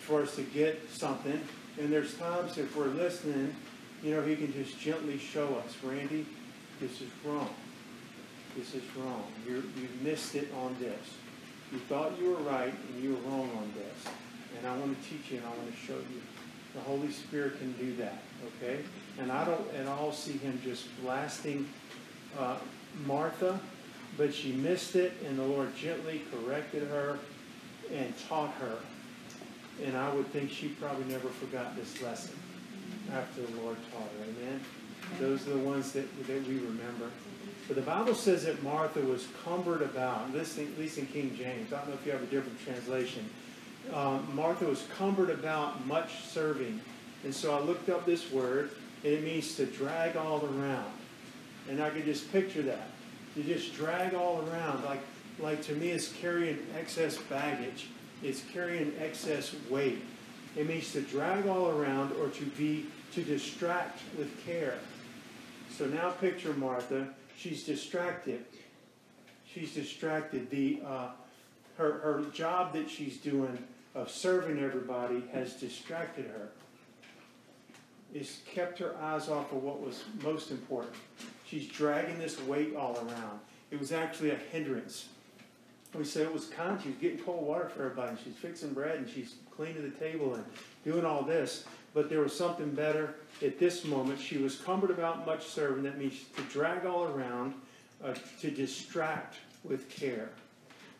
for 0.01 0.23
us 0.23 0.37
to 0.37 0.43
get 0.43 0.91
something. 0.91 1.41
And 1.79 1.93
there's 1.93 2.15
times 2.15 2.59
if 2.59 2.77
we're 2.77 2.87
listening, 2.87 3.55
you 4.03 4.15
know, 4.15 4.23
he 4.23 4.37
can 4.37 4.53
just 4.53 4.79
gently 4.79 5.19
show 5.19 5.47
us, 5.57 5.77
Randy, 5.83 6.27
this 6.81 7.01
is 7.01 7.09
wrong. 7.25 7.51
This 8.57 8.75
is 8.75 8.83
wrong. 8.97 9.25
you 9.47 9.55
you've 9.77 10.03
missed 10.03 10.35
it 10.35 10.49
on 10.63 10.77
this. 10.79 11.15
You 11.73 11.79
thought 11.81 12.13
you 12.21 12.31
were 12.31 12.43
right 12.43 12.73
and 12.73 13.03
you 13.03 13.11
were 13.11 13.31
wrong 13.31 13.51
on 13.57 13.73
this. 13.75 14.13
And 14.57 14.67
I 14.67 14.77
want 14.77 14.97
to 14.97 15.09
teach 15.09 15.31
you 15.31 15.39
and 15.39 15.47
I 15.47 15.51
want 15.51 15.71
to 15.71 15.77
show 15.77 15.97
you. 15.97 16.23
The 16.75 16.81
Holy 16.81 17.11
Spirit 17.11 17.59
can 17.59 17.73
do 17.73 17.97
that, 17.97 18.23
okay? 18.63 18.81
And 19.21 19.31
I 19.31 19.45
don't 19.45 19.75
at 19.75 19.87
all 19.87 20.13
see 20.13 20.39
him 20.39 20.61
just 20.65 20.87
blasting 21.03 21.69
uh, 22.39 22.57
Martha, 23.07 23.59
but 24.17 24.35
she 24.35 24.53
missed 24.53 24.97
it, 24.97 25.13
and 25.27 25.39
the 25.39 25.45
Lord 25.45 25.75
gently 25.77 26.23
corrected 26.33 26.89
her 26.89 27.19
and 27.93 28.13
taught 28.29 28.53
her. 28.55 28.77
And 29.85 29.97
I 29.97 30.13
would 30.13 30.27
think 30.29 30.51
she 30.51 30.69
probably 30.69 31.05
never 31.05 31.29
forgot 31.29 31.77
this 31.77 32.01
lesson 32.03 32.37
after 33.13 33.43
the 33.43 33.61
Lord 33.63 33.77
taught 33.93 34.03
her. 34.03 34.25
Amen? 34.25 34.61
Those 35.21 35.47
are 35.47 35.51
the 35.51 35.59
ones 35.59 35.93
that, 35.93 36.27
that 36.27 36.49
we 36.49 36.55
remember. 36.55 37.11
But 37.67 37.77
the 37.77 37.83
Bible 37.83 38.15
says 38.15 38.45
that 38.45 38.63
Martha 38.63 39.01
was 39.01 39.27
cumbered 39.45 39.83
about, 39.83 40.33
this, 40.33 40.59
at 40.59 40.79
least 40.79 40.99
in 40.99 41.07
King 41.07 41.35
James. 41.37 41.73
I 41.73 41.79
don't 41.79 41.89
know 41.89 41.95
if 41.95 42.07
you 42.07 42.13
have 42.13 42.23
a 42.23 42.27
different 42.27 42.61
translation 42.65 43.29
um, 43.93 44.27
Martha 44.35 44.65
was 44.65 44.85
cumbered 44.97 45.31
about 45.31 45.87
much 45.87 46.25
serving. 46.25 46.81
And 47.25 47.35
so 47.35 47.57
I 47.57 47.61
looked 47.61 47.89
up 47.89 48.07
this 48.07 48.31
word, 48.31 48.71
and 49.05 49.13
it 49.13 49.23
means 49.23 49.55
to 49.57 49.67
drag 49.67 50.17
all 50.17 50.45
around. 50.47 50.91
And 51.69 51.83
I 51.83 51.91
can 51.91 52.05
just 52.05 52.33
picture 52.33 52.63
that. 52.63 52.89
To 53.35 53.43
just 53.43 53.75
drag 53.75 54.15
all 54.15 54.45
around. 54.49 54.85
Like, 54.85 55.01
like 55.39 55.63
to 55.65 55.75
me, 55.75 55.91
it's 55.91 56.13
carrying 56.13 56.59
excess 56.79 57.19
baggage, 57.19 57.89
it's 58.23 58.43
carrying 58.53 58.95
excess 58.99 59.55
weight. 59.69 60.03
It 60.57 60.69
means 60.69 60.93
to 60.93 61.03
drag 61.03 61.47
all 61.47 61.71
around 61.71 62.13
or 62.13 62.29
to 62.29 62.45
be, 62.47 62.87
to 63.13 63.23
distract 63.23 64.01
with 64.17 64.31
care. 64.47 64.79
So 65.71 65.87
now 65.87 66.11
picture 66.11 66.55
Martha. 66.55 67.09
She's 67.37 67.65
distracted. 67.65 68.45
She's 69.53 69.75
distracted. 69.75 70.49
The, 70.51 70.81
uh, 70.87 71.09
her, 71.77 71.99
her 71.99 72.25
job 72.33 72.73
that 72.75 72.89
she's 72.89 73.17
doing 73.17 73.59
of 73.97 74.11
serving 74.11 74.63
everybody 74.63 75.25
has 75.33 75.55
distracted 75.55 76.27
her. 76.27 76.51
It's 78.15 78.39
kept 78.47 78.79
her 78.79 78.97
eyes 79.03 79.29
off 79.29 79.51
of 79.51 79.63
what 79.65 79.81
was 79.81 80.05
most 80.23 80.53
important. 80.53 80.95
She's 81.47 81.67
dragging 81.67 82.19
this 82.19 82.41
weight 82.43 82.77
all 82.77 82.97
around. 82.97 83.41
It 83.73 83.81
was 83.81 83.91
actually 83.91 84.31
a 84.31 84.37
hindrance. 84.37 85.09
We 85.93 86.05
say 86.05 86.23
it 86.23 86.33
was 86.33 86.47
kind. 86.47 86.81
She 86.81 86.89
was 86.89 86.99
getting 86.99 87.19
cold 87.19 87.45
water 87.45 87.69
for 87.69 87.85
everybody. 87.85 88.17
She's 88.23 88.35
fixing 88.35 88.73
bread 88.73 88.99
and 88.99 89.09
she's 89.09 89.35
cleaning 89.57 89.83
the 89.83 89.97
table 89.97 90.35
and 90.35 90.45
doing 90.85 91.05
all 91.05 91.23
this. 91.23 91.65
But 91.93 92.09
there 92.09 92.21
was 92.21 92.37
something 92.37 92.71
better 92.73 93.17
at 93.43 93.59
this 93.59 93.85
moment. 93.85 94.21
She 94.21 94.39
was 94.39 94.57
cumbered 94.57 94.91
about 94.91 95.27
much 95.27 95.47
serving. 95.47 95.83
That 95.83 95.99
means 95.99 96.25
to 96.37 96.43
drag 96.43 96.87
all 96.87 97.05
around, 97.05 97.55
uh, 98.03 98.15
to 98.41 98.51
distract 98.51 99.37
with 99.65 99.89
care. 99.89 100.31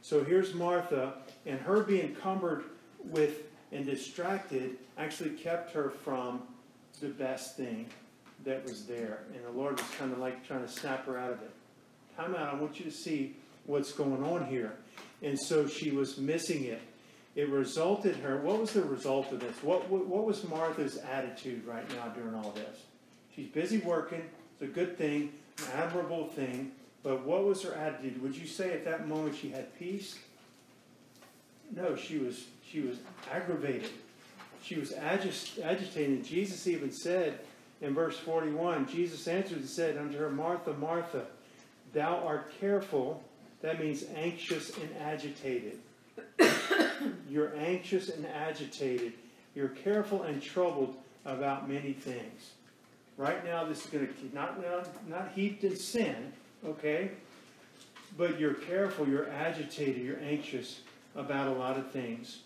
So 0.03 0.23
here's 0.23 0.55
Martha, 0.55 1.15
and 1.47 1.61
her 1.61 1.83
being 1.83 2.15
cumbered 2.17 2.65
with 3.05 3.45
and 3.73 3.85
distracted 3.85 4.77
actually 4.97 5.31
kept 5.31 5.73
her 5.73 5.91
from 5.91 6.43
the 7.05 7.11
best 7.11 7.57
thing 7.57 7.87
that 8.45 8.65
was 8.65 8.87
there. 8.87 9.21
And 9.35 9.45
the 9.45 9.59
Lord 9.59 9.79
was 9.79 9.89
kind 9.99 10.11
of 10.11 10.19
like 10.19 10.47
trying 10.47 10.63
to 10.63 10.69
snap 10.69 11.05
her 11.07 11.19
out 11.19 11.33
of 11.33 11.43
it. 11.43 11.51
Time 12.17 12.35
out, 12.35 12.55
I 12.55 12.57
want 12.57 12.79
you 12.79 12.87
to 12.87 12.91
see 12.91 13.37
what's 13.67 13.93
going 13.93 14.25
on 14.25 14.47
here. 14.47 14.73
And 15.23 15.39
so 15.39 15.67
she 15.67 15.91
was 15.91 16.17
missing 16.17 16.65
it. 16.65 16.81
It 17.35 17.49
resulted 17.51 18.17
her, 18.17 18.39
what 18.41 18.59
was 18.61 18.73
the 18.73 18.83
result 18.83 19.33
of 19.33 19.41
this? 19.41 19.63
What, 19.63 19.89
what, 19.91 20.07
what 20.07 20.25
was 20.25 20.49
Martha's 20.49 20.97
attitude 20.97 21.67
right 21.67 21.87
now 21.91 22.09
during 22.09 22.35
all 22.35 22.53
this? 22.53 22.79
She's 23.35 23.49
busy 23.49 23.79
working, 23.79 24.23
it's 24.53 24.63
a 24.63 24.73
good 24.73 24.97
thing, 24.97 25.33
an 25.59 25.65
admirable 25.75 26.29
thing, 26.29 26.71
but 27.03 27.27
what 27.27 27.45
was 27.45 27.63
her 27.63 27.75
attitude? 27.75 28.23
Would 28.23 28.37
you 28.37 28.47
say 28.47 28.73
at 28.73 28.85
that 28.85 29.09
moment 29.09 29.37
she 29.37 29.51
had 29.51 29.77
peace? 29.79 30.17
No, 31.75 31.97
she 31.97 32.19
was 32.19 32.45
she 32.65 32.81
was 32.81 32.99
aggravated. 33.33 33.91
She 34.65 34.77
was 34.77 34.93
agitated. 34.93 36.25
Jesus 36.25 36.67
even 36.67 36.91
said 36.91 37.39
in 37.83 37.93
verse 37.93 38.19
41, 38.19 38.89
Jesus 38.89 39.29
answered 39.29 39.59
and 39.59 39.69
said 39.69 39.99
unto 39.99 40.17
her, 40.17 40.31
Martha, 40.31 40.73
Martha, 40.73 41.27
thou 41.93 42.25
art 42.27 42.51
careful. 42.59 43.23
That 43.61 43.79
means 43.79 44.05
anxious 44.17 44.73
and 44.79 44.89
agitated. 45.03 45.81
You're 47.29 47.55
anxious 47.57 48.09
and 48.09 48.27
agitated. 48.27 49.13
You're 49.55 49.69
careful 49.69 50.23
and 50.23 50.41
troubled 50.41 50.97
about 51.27 51.69
many 51.69 51.93
things. 51.93 52.53
Right 53.19 53.45
now, 53.45 53.65
this 53.65 53.85
is 53.85 53.91
going 53.91 54.07
to 54.07 54.35
not 54.35 54.63
not, 54.63 55.09
not 55.09 55.33
heaped 55.35 55.65
in 55.65 55.77
sin, 55.77 56.33
okay? 56.65 57.11
But 58.17 58.41
you're 58.41 58.55
careful, 58.55 59.07
you're 59.07 59.31
agitated, 59.31 60.03
you're 60.03 60.21
anxious 60.21 60.81
about 61.15 61.49
a 61.49 61.53
lot 61.53 61.79
of 61.79 61.91
things 61.91 62.41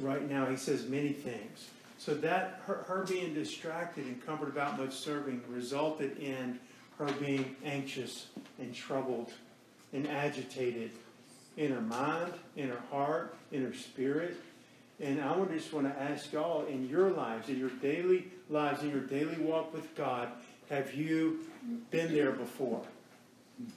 right 0.00 0.28
now. 0.28 0.46
He 0.46 0.56
says 0.56 0.86
many 0.86 1.12
things. 1.12 1.68
So 1.98 2.14
that 2.14 2.62
her, 2.66 2.84
her 2.88 3.04
being 3.08 3.34
distracted 3.34 4.06
and 4.06 4.24
cumbered 4.24 4.48
about 4.48 4.78
much 4.78 4.94
serving 4.94 5.42
resulted 5.48 6.16
in 6.18 6.58
her 6.98 7.06
being 7.20 7.56
anxious 7.64 8.28
and 8.58 8.74
troubled 8.74 9.30
and 9.92 10.08
agitated 10.08 10.90
in 11.56 11.72
her 11.72 11.80
mind, 11.80 12.32
in 12.56 12.68
her 12.68 12.82
heart, 12.90 13.36
in 13.52 13.62
her 13.64 13.74
spirit. 13.74 14.36
And 14.98 15.20
I 15.20 15.36
would 15.36 15.50
just 15.50 15.72
want 15.72 15.92
to 15.94 16.02
ask 16.02 16.32
y'all 16.32 16.66
in 16.66 16.88
your 16.88 17.10
lives, 17.10 17.48
in 17.48 17.58
your 17.58 17.70
daily 17.70 18.28
lives, 18.48 18.82
in 18.82 18.90
your 18.90 19.00
daily 19.00 19.36
walk 19.38 19.72
with 19.72 19.94
God, 19.94 20.30
have 20.68 20.94
you 20.94 21.40
been 21.90 22.14
there 22.14 22.32
before? 22.32 22.82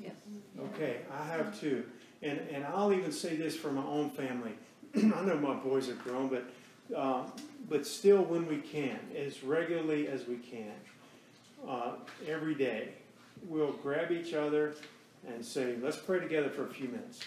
Yes. 0.01 0.13
Okay, 0.59 0.97
I 1.11 1.25
have 1.25 1.59
too. 1.59 1.83
And, 2.21 2.39
and 2.51 2.65
I'll 2.65 2.93
even 2.93 3.11
say 3.11 3.35
this 3.35 3.55
for 3.55 3.71
my 3.71 3.83
own 3.83 4.09
family. 4.11 4.53
I 4.95 5.25
know 5.25 5.37
my 5.37 5.55
boys 5.55 5.89
are 5.89 5.95
grown, 5.95 6.27
but, 6.27 6.45
uh, 6.95 7.23
but 7.67 7.85
still 7.87 8.23
when 8.23 8.47
we 8.47 8.57
can, 8.57 8.99
as 9.17 9.43
regularly 9.43 10.07
as 10.07 10.27
we 10.27 10.35
can, 10.35 10.73
uh, 11.67 11.93
every 12.27 12.53
day, 12.53 12.89
we'll 13.47 13.71
grab 13.71 14.11
each 14.11 14.33
other 14.33 14.75
and 15.27 15.43
say, 15.43 15.75
let's 15.81 15.97
pray 15.97 16.19
together 16.19 16.49
for 16.49 16.67
a 16.67 16.69
few 16.69 16.89
minutes. 16.89 17.21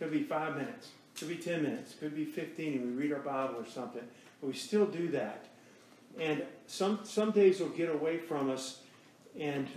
Could 0.00 0.10
be 0.10 0.24
five 0.24 0.56
minutes, 0.56 0.88
could 1.16 1.28
be 1.28 1.36
10 1.36 1.62
minutes, 1.62 1.94
could 1.94 2.16
be 2.16 2.24
15, 2.24 2.72
and 2.72 2.96
we 2.96 3.02
read 3.02 3.12
our 3.12 3.20
Bible 3.20 3.60
or 3.60 3.66
something. 3.66 4.02
But 4.40 4.46
we 4.48 4.54
still 4.54 4.86
do 4.86 5.08
that. 5.08 5.46
And 6.18 6.42
some, 6.66 7.00
some 7.04 7.30
days 7.30 7.60
will 7.60 7.68
get 7.68 7.88
away 7.88 8.18
from 8.18 8.50
us, 8.50 8.80
and 9.38 9.68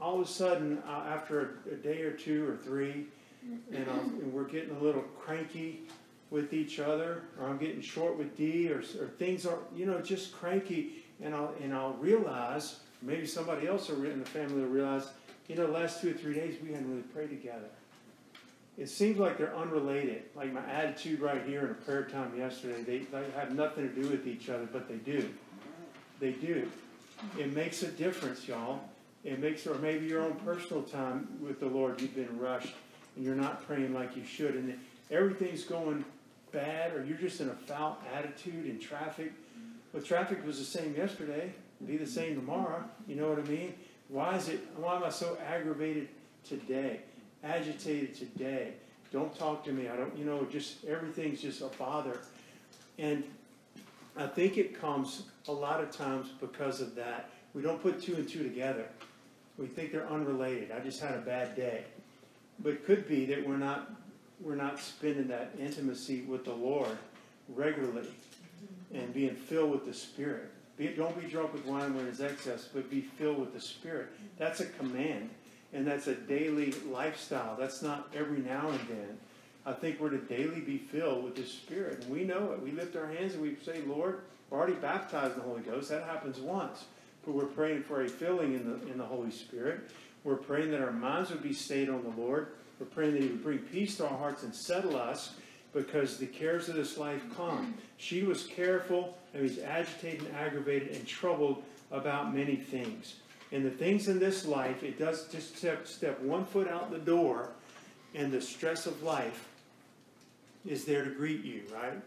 all 0.00 0.20
of 0.20 0.26
a 0.26 0.30
sudden, 0.30 0.80
uh, 0.86 1.06
after 1.08 1.58
a, 1.68 1.74
a 1.74 1.76
day 1.76 2.02
or 2.02 2.12
two 2.12 2.48
or 2.48 2.56
three, 2.56 3.06
and, 3.72 3.86
I'll, 3.90 4.00
and 4.00 4.32
we're 4.32 4.44
getting 4.44 4.76
a 4.76 4.78
little 4.78 5.04
cranky 5.20 5.82
with 6.34 6.52
each 6.52 6.80
other, 6.80 7.22
or 7.40 7.46
I'm 7.46 7.58
getting 7.58 7.80
short 7.80 8.18
with 8.18 8.36
Dee, 8.36 8.68
or, 8.68 8.80
or 9.00 9.06
things 9.18 9.46
are, 9.46 9.58
you 9.74 9.86
know, 9.86 10.00
just 10.00 10.32
cranky, 10.32 11.04
and 11.22 11.32
I'll 11.32 11.54
and 11.62 11.72
I'll 11.72 11.92
realize, 11.94 12.80
maybe 13.00 13.24
somebody 13.24 13.68
else 13.68 13.88
in 13.88 14.18
the 14.18 14.26
family 14.26 14.60
will 14.60 14.68
realize, 14.68 15.06
you 15.46 15.54
know, 15.54 15.68
the 15.68 15.72
last 15.72 16.00
two 16.00 16.10
or 16.10 16.14
three 16.14 16.34
days 16.34 16.56
we 16.60 16.72
hadn't 16.72 16.90
really 16.90 17.02
prayed 17.02 17.30
together. 17.30 17.68
It 18.76 18.88
seems 18.88 19.18
like 19.18 19.38
they're 19.38 19.54
unrelated. 19.54 20.24
Like 20.34 20.52
my 20.52 20.68
attitude 20.68 21.20
right 21.20 21.40
here 21.46 21.64
in 21.66 21.70
a 21.70 21.74
prayer 21.74 22.02
time 22.02 22.36
yesterday, 22.36 22.82
they, 22.82 22.98
they 22.98 23.30
have 23.36 23.54
nothing 23.54 23.88
to 23.88 24.02
do 24.02 24.08
with 24.08 24.26
each 24.26 24.50
other, 24.50 24.66
but 24.72 24.88
they 24.88 24.96
do. 24.96 25.32
They 26.18 26.32
do. 26.32 26.68
It 27.38 27.54
makes 27.54 27.84
a 27.84 27.88
difference, 27.88 28.48
y'all. 28.48 28.80
It 29.22 29.38
makes, 29.38 29.64
or 29.68 29.76
maybe 29.76 30.06
your 30.06 30.22
own 30.22 30.34
personal 30.44 30.82
time 30.82 31.28
with 31.40 31.60
the 31.60 31.66
Lord, 31.66 32.00
you've 32.00 32.16
been 32.16 32.36
rushed 32.36 32.74
and 33.14 33.24
you're 33.24 33.36
not 33.36 33.64
praying 33.64 33.94
like 33.94 34.16
you 34.16 34.24
should, 34.24 34.56
and 34.56 34.76
everything's 35.08 35.62
going 35.62 36.04
bad, 36.54 36.94
or 36.94 37.04
you're 37.04 37.18
just 37.18 37.40
in 37.40 37.48
a 37.48 37.54
foul 37.54 37.98
attitude 38.14 38.66
in 38.66 38.78
traffic. 38.78 39.32
Well, 39.92 40.02
traffic 40.02 40.46
was 40.46 40.58
the 40.58 40.64
same 40.64 40.94
yesterday, 40.96 41.52
be 41.84 41.96
the 41.96 42.06
same 42.06 42.36
tomorrow. 42.36 42.82
You 43.06 43.16
know 43.16 43.28
what 43.28 43.38
I 43.38 43.42
mean? 43.42 43.74
Why 44.08 44.36
is 44.36 44.48
it? 44.48 44.60
Why 44.76 44.96
am 44.96 45.04
I 45.04 45.10
so 45.10 45.36
aggravated 45.46 46.08
today? 46.48 47.00
Agitated 47.42 48.14
today? 48.14 48.72
Don't 49.12 49.36
talk 49.36 49.64
to 49.64 49.72
me. 49.72 49.88
I 49.88 49.96
don't. 49.96 50.16
You 50.16 50.24
know, 50.24 50.46
just 50.50 50.84
everything's 50.84 51.42
just 51.42 51.60
a 51.60 51.66
bother, 51.78 52.20
and 52.98 53.24
I 54.16 54.26
think 54.26 54.56
it 54.56 54.80
comes 54.80 55.24
a 55.48 55.52
lot 55.52 55.82
of 55.82 55.90
times 55.90 56.28
because 56.40 56.80
of 56.80 56.94
that. 56.94 57.30
We 57.52 57.62
don't 57.62 57.82
put 57.82 58.00
two 58.00 58.14
and 58.14 58.28
two 58.28 58.42
together. 58.42 58.86
We 59.58 59.66
think 59.66 59.92
they're 59.92 60.08
unrelated. 60.08 60.72
I 60.72 60.80
just 60.80 61.00
had 61.00 61.14
a 61.14 61.20
bad 61.20 61.54
day. 61.54 61.84
But 62.60 62.84
could 62.84 63.08
be 63.08 63.26
that 63.26 63.46
we're 63.46 63.56
not 63.56 63.90
we're 64.40 64.54
not 64.54 64.80
spending 64.80 65.28
that 65.28 65.54
intimacy 65.58 66.22
with 66.22 66.44
the 66.44 66.52
Lord 66.52 66.96
regularly 67.48 68.08
and 68.92 69.12
being 69.12 69.34
filled 69.34 69.70
with 69.70 69.86
the 69.86 69.94
Spirit. 69.94 70.50
Be, 70.76 70.88
don't 70.88 71.20
be 71.20 71.28
drunk 71.28 71.52
with 71.52 71.64
wine 71.66 71.94
when 71.94 72.06
it's 72.06 72.20
excess, 72.20 72.68
but 72.72 72.90
be 72.90 73.00
filled 73.00 73.38
with 73.38 73.52
the 73.52 73.60
Spirit. 73.60 74.08
That's 74.38 74.60
a 74.60 74.66
command, 74.66 75.30
and 75.72 75.86
that's 75.86 76.06
a 76.08 76.14
daily 76.14 76.72
lifestyle. 76.90 77.56
That's 77.56 77.82
not 77.82 78.08
every 78.14 78.38
now 78.38 78.68
and 78.70 78.80
then. 78.88 79.18
I 79.66 79.72
think 79.72 80.00
we're 80.00 80.10
to 80.10 80.18
daily 80.18 80.60
be 80.60 80.78
filled 80.78 81.24
with 81.24 81.36
the 81.36 81.44
Spirit, 81.44 82.02
and 82.02 82.10
we 82.12 82.24
know 82.24 82.52
it. 82.52 82.62
We 82.62 82.72
lift 82.72 82.96
our 82.96 83.06
hands 83.06 83.34
and 83.34 83.42
we 83.42 83.56
say, 83.64 83.80
Lord, 83.86 84.20
we're 84.50 84.58
already 84.58 84.74
baptized 84.74 85.34
in 85.34 85.40
the 85.40 85.46
Holy 85.46 85.62
Ghost. 85.62 85.88
That 85.88 86.04
happens 86.04 86.38
once, 86.38 86.84
but 87.24 87.34
we're 87.34 87.46
praying 87.46 87.84
for 87.84 88.02
a 88.02 88.08
filling 88.08 88.54
in 88.54 88.64
the 88.68 88.86
in 88.90 88.98
the 88.98 89.04
Holy 89.04 89.30
Spirit. 89.30 89.90
We're 90.22 90.36
praying 90.36 90.70
that 90.72 90.80
our 90.80 90.92
minds 90.92 91.30
would 91.30 91.42
be 91.42 91.52
stayed 91.52 91.88
on 91.88 92.02
the 92.02 92.20
Lord. 92.20 92.48
We're 92.78 92.86
praying 92.86 93.14
that 93.14 93.22
He 93.22 93.28
would 93.28 93.42
bring 93.42 93.58
peace 93.58 93.96
to 93.96 94.08
our 94.08 94.16
hearts 94.16 94.42
and 94.42 94.54
settle 94.54 94.96
us 94.96 95.34
because 95.72 96.18
the 96.18 96.26
cares 96.26 96.68
of 96.68 96.76
this 96.76 96.96
life 96.96 97.22
come. 97.36 97.58
Mm-hmm. 97.58 97.72
She 97.98 98.22
was 98.22 98.46
careful 98.46 99.16
and 99.32 99.42
was 99.42 99.58
agitated 99.58 100.26
and 100.26 100.36
aggravated 100.36 100.92
and 100.92 101.06
troubled 101.06 101.62
about 101.90 102.34
many 102.34 102.56
things. 102.56 103.16
And 103.52 103.64
the 103.64 103.70
things 103.70 104.08
in 104.08 104.18
this 104.18 104.46
life, 104.46 104.82
it 104.82 104.98
does 104.98 105.28
just 105.28 105.56
step, 105.56 105.86
step 105.86 106.20
one 106.20 106.44
foot 106.44 106.68
out 106.68 106.90
the 106.90 106.98
door, 106.98 107.50
and 108.14 108.32
the 108.32 108.40
stress 108.40 108.86
of 108.86 109.02
life 109.02 109.48
is 110.66 110.84
there 110.84 111.04
to 111.04 111.10
greet 111.10 111.44
you, 111.44 111.62
right? 111.72 112.00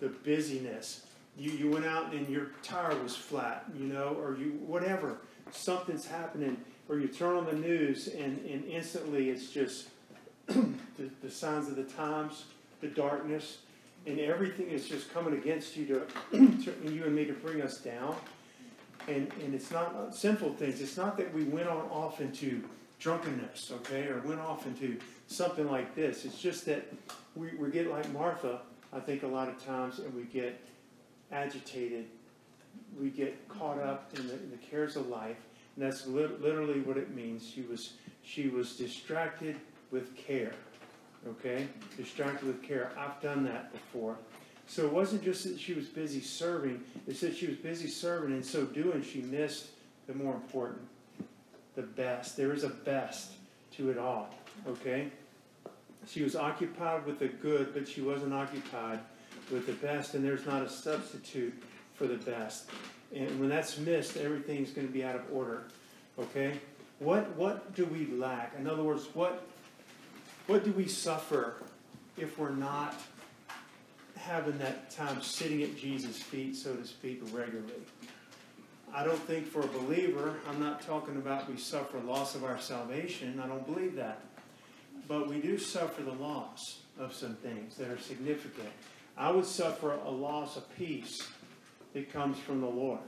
The 0.00 0.08
busyness. 0.08 1.06
You, 1.36 1.50
you 1.50 1.70
went 1.70 1.84
out 1.84 2.12
and 2.12 2.28
your 2.28 2.52
tire 2.62 2.96
was 3.02 3.16
flat, 3.16 3.64
you 3.76 3.86
know, 3.86 4.16
or 4.18 4.36
you 4.36 4.52
whatever. 4.66 5.18
Something's 5.50 6.06
happening, 6.06 6.56
or 6.88 6.98
you 6.98 7.08
turn 7.08 7.36
on 7.36 7.46
the 7.46 7.52
news 7.52 8.08
and, 8.08 8.38
and 8.46 8.64
instantly 8.64 9.30
it's 9.30 9.50
just 9.50 9.88
the, 10.46 11.10
the 11.22 11.30
signs 11.30 11.68
of 11.68 11.76
the 11.76 11.84
times, 11.84 12.44
the 12.80 12.88
darkness, 12.88 13.58
and 14.06 14.20
everything 14.20 14.68
is 14.68 14.88
just 14.88 15.12
coming 15.12 15.34
against 15.34 15.76
you 15.76 15.86
to, 15.86 16.38
to 16.64 16.92
you 16.92 17.04
and 17.04 17.14
me 17.14 17.24
to 17.24 17.32
bring 17.32 17.60
us 17.62 17.78
down. 17.78 18.14
And, 19.08 19.30
and 19.44 19.54
it's 19.54 19.70
not 19.70 20.14
sinful 20.14 20.54
things. 20.54 20.80
It's 20.80 20.96
not 20.96 21.16
that 21.16 21.32
we 21.32 21.44
went 21.44 21.68
on 21.68 21.88
off 21.90 22.20
into 22.20 22.62
drunkenness, 22.98 23.72
okay, 23.72 24.06
or 24.08 24.20
went 24.20 24.40
off 24.40 24.66
into 24.66 24.98
something 25.26 25.70
like 25.70 25.94
this. 25.94 26.24
It's 26.24 26.40
just 26.40 26.64
that 26.66 26.92
we, 27.34 27.50
we 27.56 27.70
get 27.70 27.90
like 27.90 28.10
Martha, 28.12 28.60
I 28.92 29.00
think, 29.00 29.22
a 29.22 29.26
lot 29.26 29.48
of 29.48 29.64
times, 29.64 29.98
and 29.98 30.14
we 30.14 30.22
get 30.22 30.60
agitated. 31.30 32.06
We 33.00 33.10
get 33.10 33.48
caught 33.48 33.78
up 33.78 34.10
in 34.16 34.26
the, 34.26 34.34
in 34.34 34.50
the 34.50 34.56
cares 34.56 34.96
of 34.96 35.08
life, 35.08 35.36
and 35.76 35.84
that's 35.84 36.06
li- 36.06 36.28
literally 36.40 36.80
what 36.80 36.96
it 36.96 37.14
means. 37.14 37.48
She 37.48 37.62
was 37.62 37.94
she 38.22 38.48
was 38.48 38.76
distracted 38.76 39.56
with 39.90 40.16
care. 40.16 40.52
Okay, 41.28 41.66
distracted 41.96 42.46
with 42.46 42.62
care. 42.62 42.92
I've 42.96 43.20
done 43.20 43.44
that 43.44 43.72
before. 43.72 44.16
So 44.68 44.84
it 44.84 44.92
wasn't 44.92 45.22
just 45.22 45.44
that 45.44 45.58
she 45.58 45.74
was 45.74 45.86
busy 45.86 46.20
serving. 46.20 46.82
It 47.06 47.16
said 47.16 47.36
she 47.36 47.46
was 47.46 47.56
busy 47.56 47.88
serving, 47.88 48.32
and 48.32 48.44
so 48.44 48.64
doing, 48.64 49.02
she 49.02 49.22
missed 49.22 49.68
the 50.06 50.14
more 50.14 50.34
important, 50.34 50.82
the 51.74 51.82
best. 51.82 52.36
There 52.36 52.52
is 52.52 52.64
a 52.64 52.68
best 52.68 53.32
to 53.72 53.90
it 53.90 53.98
all. 53.98 54.34
Okay. 54.66 55.10
She 56.08 56.22
was 56.22 56.36
occupied 56.36 57.04
with 57.04 57.18
the 57.18 57.28
good, 57.28 57.74
but 57.74 57.88
she 57.88 58.00
wasn't 58.00 58.32
occupied 58.32 59.00
with 59.50 59.66
the 59.66 59.72
best, 59.72 60.14
and 60.14 60.24
there's 60.24 60.46
not 60.46 60.62
a 60.62 60.68
substitute 60.68 61.54
for 61.94 62.06
the 62.06 62.16
best. 62.16 62.70
And 63.14 63.40
when 63.40 63.48
that's 63.48 63.78
missed, 63.78 64.16
everything's 64.16 64.70
going 64.70 64.86
to 64.86 64.92
be 64.92 65.04
out 65.04 65.16
of 65.16 65.22
order. 65.32 65.64
Okay? 66.18 66.58
What 66.98 67.34
what 67.36 67.74
do 67.74 67.84
we 67.84 68.06
lack? 68.06 68.54
In 68.58 68.66
other 68.66 68.82
words, 68.82 69.08
what 69.14 69.46
what 70.46 70.64
do 70.64 70.72
we 70.72 70.86
suffer 70.86 71.54
if 72.16 72.38
we're 72.38 72.50
not 72.50 72.94
having 74.16 74.58
that 74.58 74.90
time 74.90 75.20
sitting 75.20 75.62
at 75.62 75.76
Jesus' 75.76 76.18
feet, 76.18 76.56
so 76.56 76.74
to 76.74 76.86
speak, 76.86 77.20
regularly? 77.32 77.72
I 78.94 79.04
don't 79.04 79.20
think 79.20 79.46
for 79.46 79.60
a 79.60 79.66
believer, 79.66 80.36
I'm 80.48 80.60
not 80.60 80.80
talking 80.82 81.16
about 81.16 81.50
we 81.50 81.58
suffer 81.58 81.98
loss 81.98 82.34
of 82.34 82.44
our 82.44 82.58
salvation. 82.58 83.40
I 83.44 83.46
don't 83.46 83.66
believe 83.66 83.96
that. 83.96 84.20
But 85.08 85.28
we 85.28 85.40
do 85.40 85.58
suffer 85.58 86.02
the 86.02 86.12
loss 86.12 86.80
of 86.98 87.12
some 87.12 87.34
things 87.36 87.76
that 87.76 87.88
are 87.88 87.98
significant. 87.98 88.70
I 89.16 89.30
would 89.30 89.44
suffer 89.44 89.92
a 89.92 90.10
loss 90.10 90.56
of 90.56 90.76
peace 90.76 91.26
that 91.92 92.12
comes 92.12 92.38
from 92.38 92.60
the 92.60 92.68
Lord. 92.68 93.00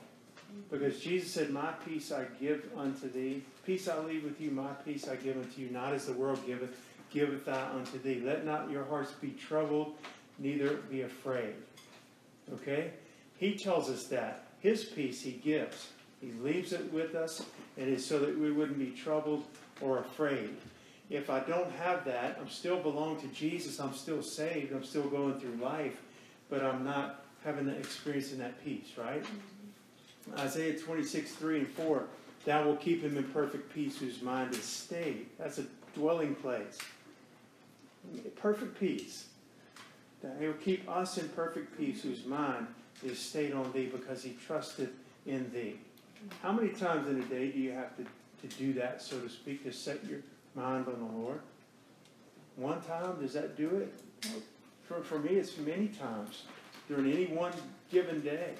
Because 0.70 1.00
Jesus 1.00 1.32
said, 1.32 1.50
My 1.50 1.72
peace 1.86 2.10
I 2.10 2.26
give 2.40 2.68
unto 2.76 3.10
thee. 3.10 3.42
Peace 3.64 3.88
I 3.88 3.98
leave 4.00 4.24
with 4.24 4.40
you, 4.40 4.50
my 4.50 4.72
peace 4.84 5.08
I 5.08 5.16
give 5.16 5.36
unto 5.36 5.60
you, 5.60 5.70
not 5.70 5.92
as 5.92 6.06
the 6.06 6.12
world 6.14 6.44
giveth, 6.46 6.74
giveth 7.10 7.44
thou 7.46 7.72
unto 7.74 7.98
thee. 8.00 8.22
Let 8.24 8.44
not 8.44 8.70
your 8.70 8.84
hearts 8.84 9.12
be 9.12 9.30
troubled, 9.30 9.94
neither 10.38 10.76
be 10.90 11.02
afraid. 11.02 11.54
Okay? 12.52 12.92
He 13.36 13.54
tells 13.54 13.88
us 13.88 14.06
that. 14.06 14.46
His 14.60 14.84
peace 14.84 15.22
he 15.22 15.32
gives. 15.32 15.88
He 16.20 16.32
leaves 16.42 16.72
it 16.72 16.92
with 16.92 17.14
us, 17.14 17.44
and 17.76 17.88
it's 17.88 18.04
so 18.04 18.18
that 18.18 18.36
we 18.36 18.50
wouldn't 18.50 18.78
be 18.78 18.90
troubled 18.90 19.44
or 19.80 19.98
afraid. 19.98 20.50
If 21.10 21.30
I 21.30 21.40
don't 21.40 21.70
have 21.72 22.04
that, 22.04 22.38
I'm 22.40 22.48
still 22.48 22.78
belong 22.78 23.20
to 23.20 23.28
Jesus. 23.28 23.78
I'm 23.78 23.94
still 23.94 24.22
saved. 24.22 24.72
I'm 24.72 24.84
still 24.84 25.08
going 25.08 25.38
through 25.38 25.56
life, 25.62 26.02
but 26.50 26.62
I'm 26.62 26.84
not 26.84 27.24
having 27.44 27.66
the 27.66 27.76
experience 27.76 28.32
in 28.32 28.38
that 28.40 28.62
peace, 28.64 28.88
right? 28.96 29.22
Mm-hmm. 29.22 30.40
Isaiah 30.40 30.78
26, 30.78 31.32
3 31.32 31.58
and 31.60 31.68
4. 31.68 32.04
Thou 32.44 32.64
will 32.64 32.76
keep 32.76 33.02
him 33.02 33.16
in 33.16 33.24
perfect 33.24 33.72
peace 33.72 33.98
whose 33.98 34.20
mind 34.20 34.54
is 34.54 34.64
stayed. 34.64 35.26
That's 35.38 35.58
a 35.58 35.64
dwelling 35.94 36.34
place. 36.34 36.78
Perfect 38.36 38.78
peace. 38.78 39.26
That 40.22 40.36
he 40.40 40.46
will 40.46 40.54
keep 40.54 40.88
us 40.88 41.18
in 41.18 41.28
perfect 41.30 41.76
peace 41.78 42.02
whose 42.02 42.24
mind 42.26 42.66
is 43.04 43.18
stayed 43.18 43.52
on 43.52 43.70
thee 43.72 43.86
because 43.86 44.22
he 44.22 44.36
trusted 44.46 44.90
in 45.26 45.50
thee. 45.52 45.78
How 46.42 46.52
many 46.52 46.70
times 46.70 47.08
in 47.08 47.20
a 47.20 47.24
day 47.26 47.50
do 47.50 47.58
you 47.58 47.72
have 47.72 47.96
to, 47.96 48.04
to 48.48 48.56
do 48.56 48.72
that, 48.74 49.00
so 49.00 49.20
to 49.20 49.28
speak, 49.28 49.62
to 49.64 49.72
set 49.72 50.04
your 50.04 50.20
mind 50.54 50.86
on 50.88 50.98
the 50.98 51.18
Lord? 51.18 51.40
One 52.56 52.80
time, 52.82 53.20
does 53.20 53.32
that 53.34 53.56
do 53.56 53.76
it? 53.76 53.94
For, 54.88 55.00
for 55.02 55.18
me, 55.20 55.30
it's 55.36 55.56
many 55.58 55.88
times. 55.88 56.42
during 56.88 57.12
any 57.12 57.26
one 57.26 57.52
given 57.92 58.20
day. 58.22 58.54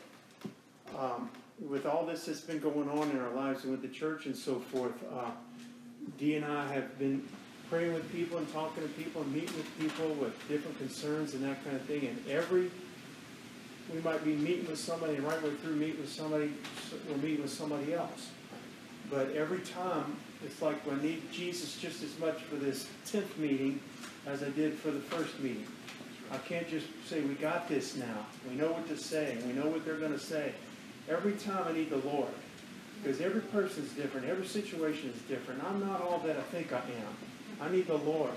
Um, 0.97 1.31
with 1.69 1.87
all 1.87 2.07
this 2.07 2.27
that's 2.27 2.41
been 2.41 2.61
going 2.61 2.89
on 2.89 3.11
in 3.11 3.19
our 3.19 3.33
lives 3.35 3.65
and 3.65 3.73
with 3.73 3.83
the 3.83 3.89
church 3.89 4.27
and 4.27 4.37
so 4.37 4.61
forth, 4.61 4.93
uh, 5.13 5.31
Dee 6.17 6.37
and 6.37 6.45
I 6.45 6.71
have 6.73 6.99
been 6.99 7.27
praying 7.71 7.93
with 7.95 8.11
people 8.13 8.39
and 8.39 8.51
talking 8.53 8.83
to 8.83 8.89
people 8.91 9.23
and 9.23 9.33
meeting 9.33 9.57
with 9.57 9.79
people 9.79 10.09
with 10.15 10.33
different 10.49 10.79
concerns 10.79 11.35
and 11.35 11.45
that 11.45 11.63
kind 11.65 11.77
of 11.77 11.83
thing. 11.83 12.07
And 12.07 12.29
every, 12.29 12.71
we 13.93 14.01
might 14.01 14.25
be 14.25 14.35
meeting 14.35 14.67
with 14.67 14.79
somebody, 14.79 15.17
and 15.17 15.25
right 15.25 15.43
way 15.43 15.55
through 15.63 15.77
meeting 15.77 16.01
with 16.01 16.13
somebody, 16.13 16.53
we're 17.09 17.17
meeting 17.17 17.43
with 17.43 17.53
somebody 17.53 17.95
else. 17.95 18.31
But 19.11 19.33
every 19.33 19.61
time, 19.61 20.17
it's 20.45 20.63
like 20.63 20.77
I 20.91 21.03
need 21.03 21.31
Jesus 21.33 21.77
just 21.77 22.03
as 22.03 22.19
much 22.19 22.43
for 22.43 22.57
this 22.57 22.87
tenth 23.07 23.37
meeting 23.39 23.81
as 24.27 24.43
I 24.43 24.51
did 24.51 24.75
for 24.75 24.91
the 24.91 25.01
first 25.01 25.39
meeting. 25.41 25.67
I 26.31 26.37
can't 26.39 26.69
just 26.69 26.87
say, 27.07 27.23
we 27.23 27.35
got 27.35 27.69
this 27.69 27.97
now. 27.97 28.27
We 28.49 28.57
know 28.57 28.73
what 28.73 28.87
to 28.89 28.97
say. 28.97 29.39
We 29.47 29.53
know 29.53 29.67
what 29.67 29.85
they're 29.85 29.97
going 29.97 30.13
to 30.13 30.19
say. 30.19 30.53
Every 31.09 31.33
time 31.33 31.65
I 31.67 31.73
need 31.73 31.91
the 31.91 31.97
Lord. 31.99 32.29
Because 33.03 33.21
every 33.21 33.41
person's 33.41 33.93
different. 33.93 34.27
Every 34.27 34.47
situation 34.47 35.11
is 35.15 35.23
different. 35.23 35.63
I'm 35.65 35.81
not 35.81 36.03
all 36.03 36.19
that 36.27 36.37
I 36.37 36.43
think 36.43 36.73
I 36.73 36.79
am. 36.79 37.17
I 37.61 37.68
need 37.71 37.87
the 37.87 37.97
Lord. 37.97 38.33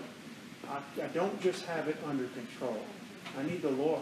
I, 0.70 1.04
I 1.04 1.08
don't 1.08 1.40
just 1.42 1.66
have 1.66 1.88
it 1.88 1.98
under 2.08 2.26
control. 2.28 2.78
I 3.38 3.44
need 3.44 3.62
the 3.62 3.72
Lord 3.72 4.02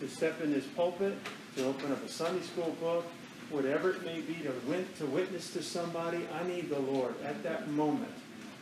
to 0.00 0.08
step 0.08 0.40
in 0.40 0.52
this 0.52 0.66
pulpit, 0.66 1.16
to 1.56 1.66
open 1.66 1.92
up 1.92 2.04
a 2.04 2.08
Sunday 2.08 2.42
school 2.42 2.74
book, 2.80 3.04
whatever 3.50 3.90
it 3.90 4.04
may 4.04 4.20
be, 4.20 4.34
to, 4.34 4.52
win, 4.66 4.86
to 4.98 5.06
witness 5.06 5.52
to 5.52 5.62
somebody. 5.62 6.26
I 6.40 6.46
need 6.46 6.70
the 6.70 6.80
Lord 6.80 7.14
at 7.24 7.42
that 7.42 7.68
moment 7.70 8.12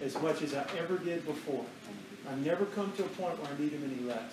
as 0.03 0.20
much 0.20 0.42
as 0.42 0.55
I 0.55 0.66
ever 0.79 0.98
did 0.98 1.25
before. 1.25 1.64
I've 2.29 2.44
never 2.44 2.66
come 2.66 2.92
to 2.96 3.05
a 3.05 3.09
point 3.09 3.38
where 3.40 3.51
I 3.51 3.61
need 3.61 3.72
him 3.72 3.90
any 3.92 4.07
less. 4.07 4.33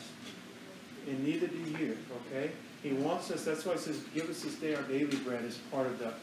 And 1.08 1.24
neither 1.24 1.48
do 1.48 1.58
you, 1.58 1.98
okay? 2.28 2.52
He 2.84 2.92
wants 2.94 3.32
us, 3.32 3.44
that's 3.44 3.66
why 3.66 3.74
he 3.74 3.80
says, 3.80 4.02
give 4.14 4.30
us 4.30 4.42
this 4.42 4.56
day 4.56 4.76
our 4.76 4.84
daily 4.84 5.18
bread 5.18 5.44
as 5.44 5.58
part 5.72 5.88
of 5.88 6.00
the, 6.00 6.14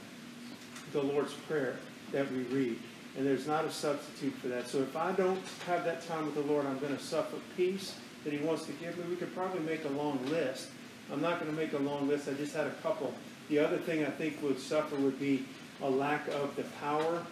the 0.93 1.03
Lord's 1.03 1.33
Prayer 1.49 1.77
that 2.13 2.31
we 2.31 2.43
read. 2.45 2.79
And 3.17 3.27
there's 3.27 3.47
not 3.47 3.65
a 3.65 3.71
substitute 3.71 4.35
for 4.35 4.49
that. 4.49 4.69
So 4.69 4.79
if 4.79 4.95
I 4.97 5.13
don't 5.13 5.41
have 5.67 5.85
that 5.85 6.07
time 6.07 6.27
with 6.27 6.35
the 6.35 6.53
Lord, 6.53 6.67
I'm 6.67 6.79
going 6.79 6.97
to 6.97 7.03
suffer 7.03 7.37
peace 7.57 7.95
that 8.25 8.33
he 8.33 8.39
wants 8.41 8.67
to 8.67 8.73
give 8.73 8.99
me. 8.99 9.05
We 9.09 9.17
could 9.17 9.35
probably 9.35 9.61
make 9.61 9.85
a 9.85 9.91
long 9.91 10.19
list. 10.27 10.69
I'm 11.13 11.23
not 11.23 11.41
going 11.41 11.51
to 11.51 11.57
make 11.57 11.73
a 11.73 11.79
long 11.79 12.09
list. 12.09 12.29
I 12.29 12.35
just 12.35 12.55
had 12.55 12.67
a 12.67 12.75
couple. 12.83 13.15
The 13.49 13.59
other 13.59 13.79
thing 13.79 14.05
I 14.05 14.11
think 14.11 14.43
would 14.43 14.59
suffer 14.59 14.97
would 14.97 15.19
be 15.19 15.47
a 15.83 15.89
lack 15.89 16.27
of 16.29 16.57
the 16.57 16.65
power 16.81 17.25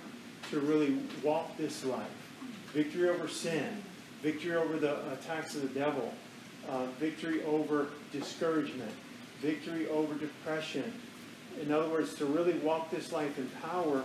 to 0.50 0.60
really 0.60 0.98
walk 1.22 1.56
this 1.56 1.84
life. 1.84 2.06
Victory 2.72 3.08
over 3.08 3.28
sin, 3.28 3.82
victory 4.22 4.56
over 4.56 4.78
the 4.78 5.12
attacks 5.12 5.54
of 5.54 5.62
the 5.62 5.80
devil, 5.80 6.12
uh, 6.68 6.86
victory 6.98 7.42
over 7.44 7.88
discouragement, 8.12 8.92
victory 9.40 9.88
over 9.88 10.14
depression. 10.14 10.92
In 11.60 11.72
other 11.72 11.88
words, 11.88 12.14
to 12.16 12.26
really 12.26 12.54
walk 12.54 12.90
this 12.90 13.12
life 13.12 13.38
in 13.38 13.48
power, 13.62 14.02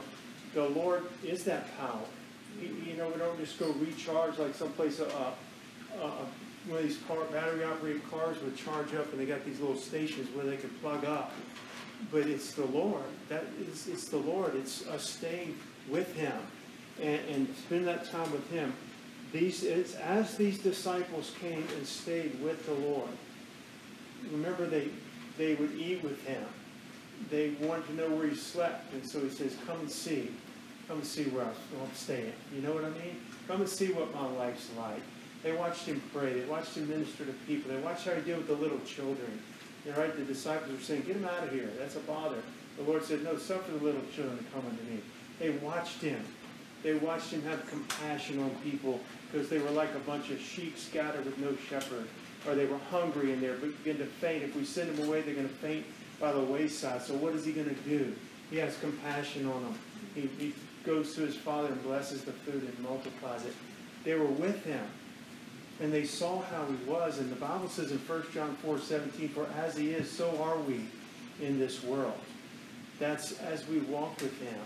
the 0.53 0.67
Lord 0.69 1.03
is 1.23 1.43
that 1.45 1.77
power. 1.77 1.99
You 2.59 2.97
know, 2.97 3.07
we 3.09 3.17
don't 3.17 3.37
just 3.39 3.59
go 3.59 3.71
recharge 3.73 4.37
like 4.37 4.55
someplace, 4.55 4.99
uh, 4.99 5.31
uh, 6.01 6.11
one 6.67 6.79
of 6.79 6.83
these 6.83 6.99
car, 7.07 7.23
battery 7.31 7.63
operated 7.63 8.09
cars 8.09 8.41
would 8.41 8.57
charge 8.57 8.93
up 8.95 9.11
and 9.11 9.19
they 9.19 9.25
got 9.25 9.45
these 9.45 9.59
little 9.59 9.77
stations 9.77 10.27
where 10.35 10.45
they 10.45 10.57
can 10.57 10.69
plug 10.81 11.05
up. 11.05 11.31
But 12.11 12.27
it's 12.27 12.53
the 12.53 12.65
Lord. 12.65 13.03
That 13.29 13.45
is, 13.71 13.87
it's 13.87 14.07
the 14.09 14.17
Lord. 14.17 14.55
It's 14.55 14.87
us 14.87 15.09
staying 15.09 15.57
with 15.89 16.13
Him 16.15 16.35
and, 17.01 17.19
and 17.29 17.55
spend 17.55 17.87
that 17.87 18.09
time 18.09 18.31
with 18.31 18.49
Him. 18.51 18.73
These, 19.31 19.63
it's 19.63 19.95
as 19.95 20.35
these 20.37 20.59
disciples 20.59 21.33
came 21.39 21.65
and 21.77 21.85
stayed 21.85 22.41
with 22.41 22.65
the 22.65 22.73
Lord. 22.73 23.09
Remember, 24.31 24.65
they, 24.65 24.89
they 25.37 25.55
would 25.55 25.73
eat 25.75 26.03
with 26.03 26.23
him. 26.25 26.43
They 27.29 27.51
wanted 27.61 27.87
to 27.87 27.93
know 27.95 28.09
where 28.09 28.27
he 28.27 28.35
slept, 28.35 28.93
and 28.93 29.07
so 29.07 29.19
he 29.19 29.29
says, 29.29 29.55
"Come 29.67 29.79
and 29.81 29.91
see, 29.91 30.31
come 30.87 30.97
and 30.97 31.05
see 31.05 31.25
where 31.25 31.45
I'm 31.45 31.93
staying." 31.93 32.33
You 32.53 32.61
know 32.61 32.73
what 32.73 32.85
I 32.85 32.89
mean? 32.89 33.21
Come 33.47 33.61
and 33.61 33.69
see 33.69 33.91
what 33.91 34.13
my 34.13 34.27
life's 34.27 34.69
like. 34.77 35.01
They 35.43 35.51
watched 35.51 35.85
him 35.85 36.01
pray. 36.13 36.33
They 36.33 36.45
watched 36.45 36.75
him 36.75 36.89
minister 36.89 37.25
to 37.25 37.33
people. 37.47 37.71
They 37.71 37.81
watched 37.81 38.05
how 38.05 38.13
he 38.13 38.21
did 38.21 38.37
with 38.37 38.47
the 38.47 38.55
little 38.55 38.79
children. 38.81 39.41
And 39.85 39.95
right, 39.97 40.15
the 40.15 40.23
disciples 40.23 40.71
were 40.71 40.83
saying, 40.83 41.03
"Get 41.03 41.15
him 41.15 41.25
out 41.25 41.43
of 41.43 41.51
here. 41.51 41.69
That's 41.77 41.95
a 41.95 41.99
bother." 41.99 42.41
The 42.77 42.83
Lord 42.83 43.03
said, 43.03 43.23
"No, 43.23 43.37
suffer 43.37 43.71
the 43.71 43.83
little 43.83 44.01
children 44.13 44.37
to 44.37 44.43
come 44.45 44.65
unto 44.65 44.83
me." 44.83 44.99
They 45.39 45.49
watched 45.49 46.01
him. 46.01 46.23
They 46.81 46.93
watched 46.93 47.31
him 47.31 47.43
have 47.43 47.67
compassion 47.67 48.39
on 48.39 48.51
people 48.63 49.01
because 49.31 49.49
they 49.49 49.59
were 49.59 49.71
like 49.71 49.93
a 49.95 49.99
bunch 49.99 50.29
of 50.29 50.39
sheep 50.39 50.77
scattered 50.77 51.25
with 51.25 51.37
no 51.37 51.55
shepherd. 51.69 52.07
Or 52.47 52.55
they 52.55 52.65
were 52.65 52.79
hungry 52.89 53.33
and 53.33 53.43
they 53.43 53.53
begin 53.55 53.97
to 53.97 54.05
faint. 54.05 54.43
If 54.43 54.55
we 54.55 54.63
send 54.63 54.95
them 54.95 55.05
away, 55.05 55.21
they're 55.21 55.35
going 55.35 55.49
to 55.49 55.53
faint 55.55 55.85
by 56.19 56.31
the 56.31 56.39
wayside. 56.39 57.01
So 57.01 57.13
what 57.15 57.33
is 57.35 57.45
he 57.45 57.51
going 57.51 57.69
to 57.69 57.81
do? 57.81 58.13
He 58.49 58.57
has 58.57 58.77
compassion 58.79 59.47
on 59.47 59.63
them. 59.63 59.79
He, 60.15 60.21
he 60.37 60.53
goes 60.85 61.13
to 61.15 61.21
his 61.21 61.35
father 61.35 61.69
and 61.69 61.83
blesses 61.83 62.23
the 62.23 62.31
food 62.31 62.63
and 62.63 62.79
multiplies 62.79 63.45
it. 63.45 63.53
They 64.03 64.15
were 64.15 64.25
with 64.25 64.63
him. 64.65 64.83
And 65.81 65.93
they 65.93 66.03
saw 66.03 66.41
how 66.41 66.65
he 66.65 66.89
was. 66.89 67.19
And 67.19 67.31
the 67.31 67.37
Bible 67.37 67.69
says 67.69 67.91
in 67.91 67.99
1 67.99 68.23
John 68.33 68.55
4 68.63 68.79
17, 68.79 69.29
For 69.29 69.47
as 69.57 69.77
he 69.77 69.91
is, 69.91 70.09
so 70.11 70.41
are 70.41 70.57
we 70.59 70.81
in 71.41 71.57
this 71.59 71.83
world. 71.83 72.19
That's 72.99 73.39
as 73.39 73.65
we 73.67 73.79
walk 73.79 74.19
with 74.21 74.37
him. 74.41 74.59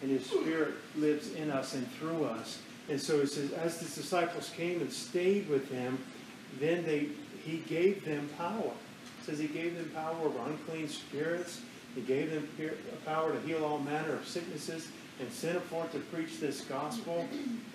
And 0.00 0.10
his 0.10 0.26
spirit 0.26 0.74
lives 0.96 1.34
in 1.34 1.50
us 1.50 1.74
and 1.74 1.90
through 1.92 2.24
us. 2.24 2.58
And 2.88 3.00
so 3.00 3.20
it 3.20 3.28
says, 3.28 3.52
as 3.52 3.78
the 3.78 3.84
disciples 4.00 4.50
came 4.56 4.80
and 4.80 4.92
stayed 4.92 5.48
with 5.48 5.70
him, 5.70 5.98
then 6.60 6.84
they 6.84 7.08
he 7.44 7.58
gave 7.68 8.04
them 8.04 8.28
power. 8.38 8.72
Says 9.24 9.38
he 9.38 9.46
gave 9.46 9.76
them 9.76 9.90
power 9.94 10.16
over 10.22 10.38
unclean 10.46 10.88
spirits. 10.88 11.60
He 11.94 12.02
gave 12.02 12.30
them 12.30 12.48
power 13.06 13.32
to 13.32 13.40
heal 13.40 13.64
all 13.64 13.78
manner 13.78 14.14
of 14.14 14.26
sicknesses 14.26 14.88
and 15.20 15.30
sent 15.30 15.54
them 15.54 15.62
forth 15.62 15.92
to 15.92 15.98
preach 15.98 16.40
this 16.40 16.62
gospel. 16.62 17.26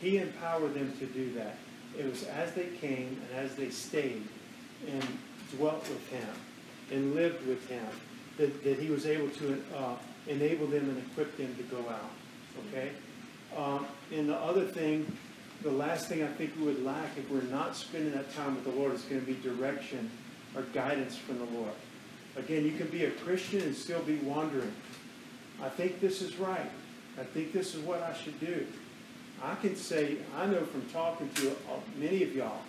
He 0.02 0.18
empowered 0.18 0.74
them 0.74 0.94
to 1.00 1.06
do 1.08 1.34
that. 1.34 1.58
It 1.98 2.06
was 2.06 2.24
as 2.26 2.54
they 2.54 2.68
came 2.80 3.20
and 3.30 3.46
as 3.46 3.56
they 3.56 3.70
stayed 3.70 4.28
and 4.88 5.04
dwelt 5.56 5.82
with 5.90 6.08
him 6.10 6.28
and 6.92 7.16
lived 7.16 7.46
with 7.48 7.68
him 7.68 7.86
that, 8.38 8.64
that 8.64 8.78
he 8.78 8.90
was 8.90 9.06
able 9.06 9.30
to 9.30 9.64
uh, 9.76 9.96
enable 10.28 10.68
them 10.68 10.90
and 10.90 10.98
equip 10.98 11.36
them 11.38 11.56
to 11.56 11.64
go 11.64 11.80
out. 11.90 12.12
Okay? 12.68 12.92
Um, 13.58 13.88
and 14.14 14.30
the 14.30 14.38
other 14.38 14.66
thing, 14.66 15.12
the 15.64 15.72
last 15.72 16.08
thing 16.08 16.24
I 16.24 16.28
think 16.28 16.52
we 16.60 16.66
would 16.66 16.84
lack 16.84 17.18
if 17.18 17.30
we're 17.30 17.42
not 17.44 17.76
spending 17.76 18.12
that 18.12 18.34
time 18.36 18.56
with 18.56 18.66
the 18.66 18.72
Lord 18.72 18.94
is 18.94 19.02
going 19.04 19.22
to 19.22 19.28
be 19.28 19.36
direction 19.42 20.10
or 20.56 20.64
guidance 20.74 21.16
from 21.16 21.40
the 21.40 21.46
Lord. 21.46 21.74
Again, 22.36 22.66
you 22.66 22.72
can 22.72 22.88
be 22.88 23.06
a 23.06 23.12
Christian 23.12 23.62
and 23.62 23.76
still 23.76 24.02
be 24.02 24.16
wandering. 24.18 24.74
I 25.62 25.70
think 25.70 26.00
this 26.00 26.22
is 26.22 26.38
right. 26.38 26.70
I 27.20 27.24
think 27.24 27.52
this 27.52 27.76
is 27.76 27.82
what 27.82 28.02
I 28.02 28.14
should 28.14 28.40
do. 28.40 28.66
I 29.44 29.56
can 29.56 29.76
say, 29.76 30.18
I 30.38 30.46
know 30.46 30.64
from 30.66 30.84
talking 30.90 31.30
to 31.36 31.56
many 31.98 32.24
of 32.24 32.36
y'all 32.36 32.62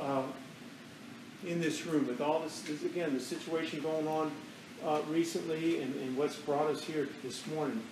uh, 0.00 0.22
in 1.46 1.60
this 1.60 1.86
room 1.86 2.06
with 2.06 2.20
all 2.20 2.40
this, 2.40 2.62
this, 2.62 2.82
again, 2.84 3.14
the 3.14 3.20
situation 3.20 3.80
going 3.80 4.06
on 4.06 4.32
uh, 4.84 5.00
recently 5.08 5.82
and, 5.82 5.94
and 5.96 6.16
what's 6.16 6.36
brought 6.36 6.66
us 6.66 6.82
here 6.82 7.08
this 7.22 7.46
morning 7.48 7.82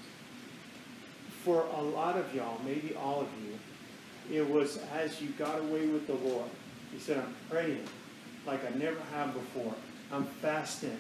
for 1.45 1.67
a 1.77 1.83
lot 1.83 2.17
of 2.17 2.35
y'all, 2.35 2.61
maybe 2.65 2.95
all 2.95 3.21
of 3.21 3.29
you, 3.43 4.39
it 4.39 4.49
was 4.49 4.79
as 4.95 5.21
you 5.21 5.29
got 5.31 5.59
away 5.61 5.87
with 5.87 6.07
the 6.07 6.15
Lord. 6.15 6.49
You 6.93 6.99
said, 6.99 7.19
I'm 7.19 7.35
praying 7.49 7.85
like 8.47 8.65
I 8.65 8.75
never 8.77 9.01
have 9.15 9.35
before. 9.35 9.75
I'm 10.13 10.25
fasting. 10.25 10.99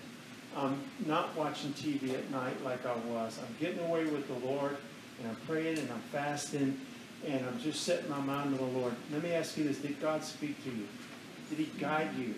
I'm 0.57 0.81
not 1.07 1.37
watching 1.37 1.72
TV 1.72 2.14
at 2.14 2.31
night 2.31 2.62
like 2.64 2.85
I 2.85 2.94
was. 3.11 3.38
I'm 3.38 3.55
getting 3.61 3.85
away 3.87 4.05
with 4.05 4.27
the 4.29 4.46
Lord, 4.46 4.77
and 5.20 5.29
I'm 5.29 5.37
praying 5.46 5.79
and 5.79 5.90
I'm 5.90 6.01
fasting, 6.12 6.81
and 7.27 7.44
I'm 7.46 7.61
just 7.61 7.83
setting 7.85 8.11
my 8.11 8.20
mind 8.20 8.53
to 8.53 8.59
the 8.59 8.70
Lord. 8.70 8.94
Let 9.12 9.22
me 9.22 9.33
ask 9.33 9.57
you 9.57 9.64
this 9.64 9.79
Did 9.79 10.01
God 10.01 10.24
speak 10.24 10.62
to 10.64 10.70
you? 10.70 10.87
Did 11.51 11.59
He 11.59 11.81
guide 11.81 12.11
you? 12.16 12.35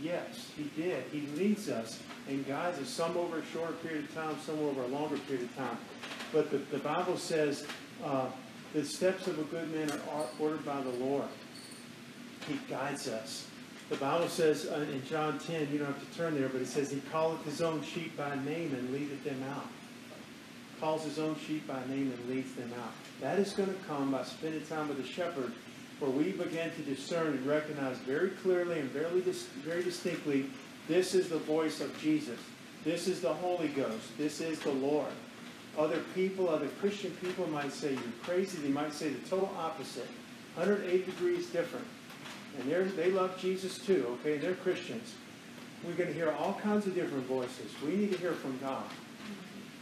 Yes, 0.00 0.50
He 0.56 0.64
did. 0.80 1.04
He 1.12 1.26
leads 1.38 1.68
us 1.68 2.00
and 2.28 2.46
guides 2.46 2.78
us, 2.78 2.88
some 2.88 3.16
over 3.16 3.38
a 3.38 3.46
shorter 3.46 3.74
period 3.74 4.04
of 4.04 4.14
time, 4.14 4.36
some 4.44 4.58
over 4.60 4.82
a 4.82 4.86
longer 4.86 5.18
period 5.18 5.44
of 5.44 5.56
time. 5.56 5.78
But 6.32 6.50
the, 6.50 6.58
the 6.58 6.78
Bible 6.78 7.16
says 7.16 7.66
uh, 8.04 8.26
the 8.72 8.84
steps 8.84 9.26
of 9.26 9.38
a 9.38 9.44
good 9.44 9.72
man 9.72 9.90
are 9.90 10.26
ordered 10.38 10.64
by 10.64 10.80
the 10.80 10.90
Lord. 10.90 11.28
He 12.48 12.58
guides 12.68 13.08
us. 13.08 13.46
The 13.90 13.96
Bible 13.96 14.28
says 14.28 14.66
uh, 14.66 14.86
in 14.92 15.04
John 15.06 15.38
10, 15.38 15.68
you 15.70 15.78
don't 15.78 15.88
have 15.88 16.10
to 16.10 16.16
turn 16.16 16.34
there, 16.34 16.48
but 16.48 16.62
it 16.62 16.68
says, 16.68 16.90
He 16.90 17.02
calleth 17.12 17.44
His 17.44 17.60
own 17.60 17.82
sheep 17.82 18.16
by 18.16 18.34
name 18.36 18.74
and 18.74 18.92
leadeth 18.92 19.22
them 19.24 19.42
out. 19.50 19.66
Calls 20.80 21.04
His 21.04 21.18
own 21.18 21.36
sheep 21.46 21.66
by 21.66 21.80
name 21.86 22.12
and 22.12 22.28
leads 22.28 22.54
them 22.54 22.72
out. 22.82 22.92
That 23.20 23.38
is 23.38 23.52
going 23.52 23.68
to 23.68 23.80
come 23.86 24.12
by 24.12 24.24
spending 24.24 24.64
time 24.66 24.88
with 24.88 24.96
the 24.96 25.06
shepherd, 25.06 25.52
where 26.00 26.10
we 26.10 26.32
begin 26.32 26.70
to 26.70 26.82
discern 26.82 27.28
and 27.28 27.46
recognize 27.46 27.98
very 27.98 28.30
clearly 28.30 28.80
and 28.80 28.90
very, 28.90 29.20
very 29.20 29.82
distinctly 29.82 30.46
this 30.86 31.14
is 31.14 31.28
the 31.28 31.38
voice 31.38 31.80
of 31.80 31.98
Jesus. 31.98 32.38
This 32.84 33.08
is 33.08 33.20
the 33.20 33.32
Holy 33.32 33.68
Ghost. 33.68 34.18
This 34.18 34.40
is 34.40 34.58
the 34.58 34.72
Lord. 34.72 35.12
Other 35.78 36.00
people, 36.14 36.48
other 36.48 36.68
Christian 36.80 37.10
people 37.22 37.46
might 37.48 37.72
say 37.72 37.92
you're 37.92 38.02
crazy. 38.22 38.58
They 38.58 38.68
might 38.68 38.92
say 38.92 39.08
the 39.08 39.28
total 39.28 39.50
opposite. 39.58 40.08
180 40.56 41.10
degrees 41.10 41.46
different. 41.46 41.86
And 42.58 42.70
they 42.96 43.10
love 43.10 43.38
Jesus 43.38 43.78
too, 43.78 44.18
okay? 44.20 44.38
They're 44.38 44.54
Christians. 44.54 45.14
we're 45.84 45.94
going 45.94 46.08
to 46.08 46.14
hear 46.14 46.30
all 46.32 46.54
kinds 46.62 46.86
of 46.86 46.94
different 46.94 47.26
voices. 47.26 47.72
We 47.84 47.96
need 47.96 48.12
to 48.12 48.18
hear 48.18 48.32
from 48.32 48.58
God. 48.58 48.84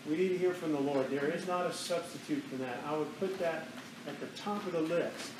We 0.08 0.16
need 0.16 0.28
to 0.30 0.38
hear 0.38 0.52
from 0.52 0.72
the 0.72 0.80
Lord. 0.80 1.10
There 1.10 1.26
is 1.26 1.46
not 1.46 1.66
a 1.66 1.72
substitute 1.72 2.42
for 2.44 2.56
that. 2.56 2.78
I 2.86 2.96
would 2.96 3.18
put 3.20 3.38
that 3.38 3.66
at 4.08 4.18
the 4.20 4.26
top 4.38 4.64
of 4.66 4.72
the 4.72 4.80
list. 4.80 5.30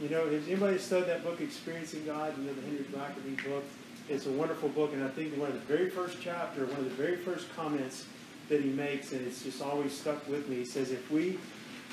You 0.00 0.08
know, 0.08 0.28
has 0.28 0.46
anybody 0.46 0.78
studied 0.78 1.08
that 1.08 1.24
book, 1.24 1.40
Experiencing 1.40 2.04
God? 2.06 2.36
You 2.38 2.44
know, 2.44 2.54
the 2.54 2.62
Henry 2.62 2.84
Blackaby 2.84 3.44
book? 3.44 3.64
It's 4.08 4.26
a 4.26 4.30
wonderful 4.30 4.68
book, 4.68 4.92
and 4.92 5.02
I 5.02 5.08
think 5.08 5.36
one 5.36 5.48
of 5.48 5.54
the 5.54 5.74
very 5.76 5.90
first 5.90 6.18
chapter, 6.20 6.64
one 6.66 6.78
of 6.78 6.84
the 6.84 6.90
very 6.90 7.16
first 7.16 7.54
comments 7.56 8.06
that 8.48 8.62
he 8.62 8.70
makes, 8.70 9.12
and 9.12 9.26
it's 9.26 9.42
just 9.42 9.60
always 9.60 9.92
stuck 9.92 10.26
with 10.28 10.48
me. 10.48 10.56
He 10.56 10.64
says, 10.64 10.92
if 10.92 11.10
we 11.10 11.38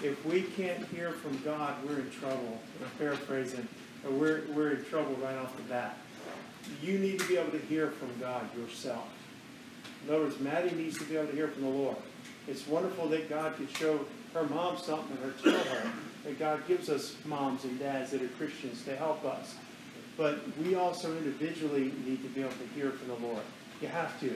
if 0.04 0.26
we 0.26 0.42
can't 0.42 0.86
hear 0.88 1.12
from 1.12 1.38
God, 1.44 1.76
we're 1.86 2.00
in 2.00 2.12
trouble. 2.12 2.62
I'm 2.82 2.92
paraphrasing, 2.98 3.68
we're, 4.12 4.44
we're 4.54 4.72
in 4.72 4.86
trouble 4.86 5.16
right 5.16 5.38
off 5.38 5.56
the 5.58 5.64
bat. 5.64 5.98
You 6.82 6.98
need 7.00 7.20
to 7.20 7.28
be 7.28 7.38
able 7.38 7.52
to 7.52 7.60
hear 7.66 7.92
from 7.92 8.10
God 8.20 8.48
yourself. 8.58 9.08
In 10.08 10.14
other 10.14 10.24
words, 10.24 10.40
Maddie 10.40 10.76
needs 10.76 10.98
to 11.00 11.04
be 11.06 11.18
able 11.18 11.28
to 11.28 11.36
hear 11.36 11.48
from 11.48 11.64
the 11.64 11.70
Lord. 11.70 11.98
It's 12.48 12.68
wonderful 12.68 13.08
that 13.10 13.30
God 13.30 13.56
could 13.56 13.70
show 13.72 14.00
her 14.34 14.44
mom 14.44 14.78
something 14.78 15.18
or 15.24 15.32
tell 15.42 15.64
her 15.64 15.92
that 16.24 16.40
God 16.40 16.68
gives 16.68 16.90
us 16.90 17.16
moms 17.26 17.64
and 17.64 17.80
dads 17.80 18.12
that 18.12 18.22
are 18.22 18.28
Christians 18.30 18.84
to 18.86 18.96
help 18.96 19.24
us. 19.26 19.56
But 20.18 20.40
we 20.64 20.76
also 20.76 21.16
individually 21.18 21.92
need 22.06 22.24
to 22.24 22.30
be 22.30 22.42
able 22.42 22.52
to 22.52 22.68
hear 22.76 22.92
from 22.92 23.08
the 23.08 23.28
Lord. 23.28 23.44
You 23.82 23.88
have 23.88 24.20
to. 24.22 24.36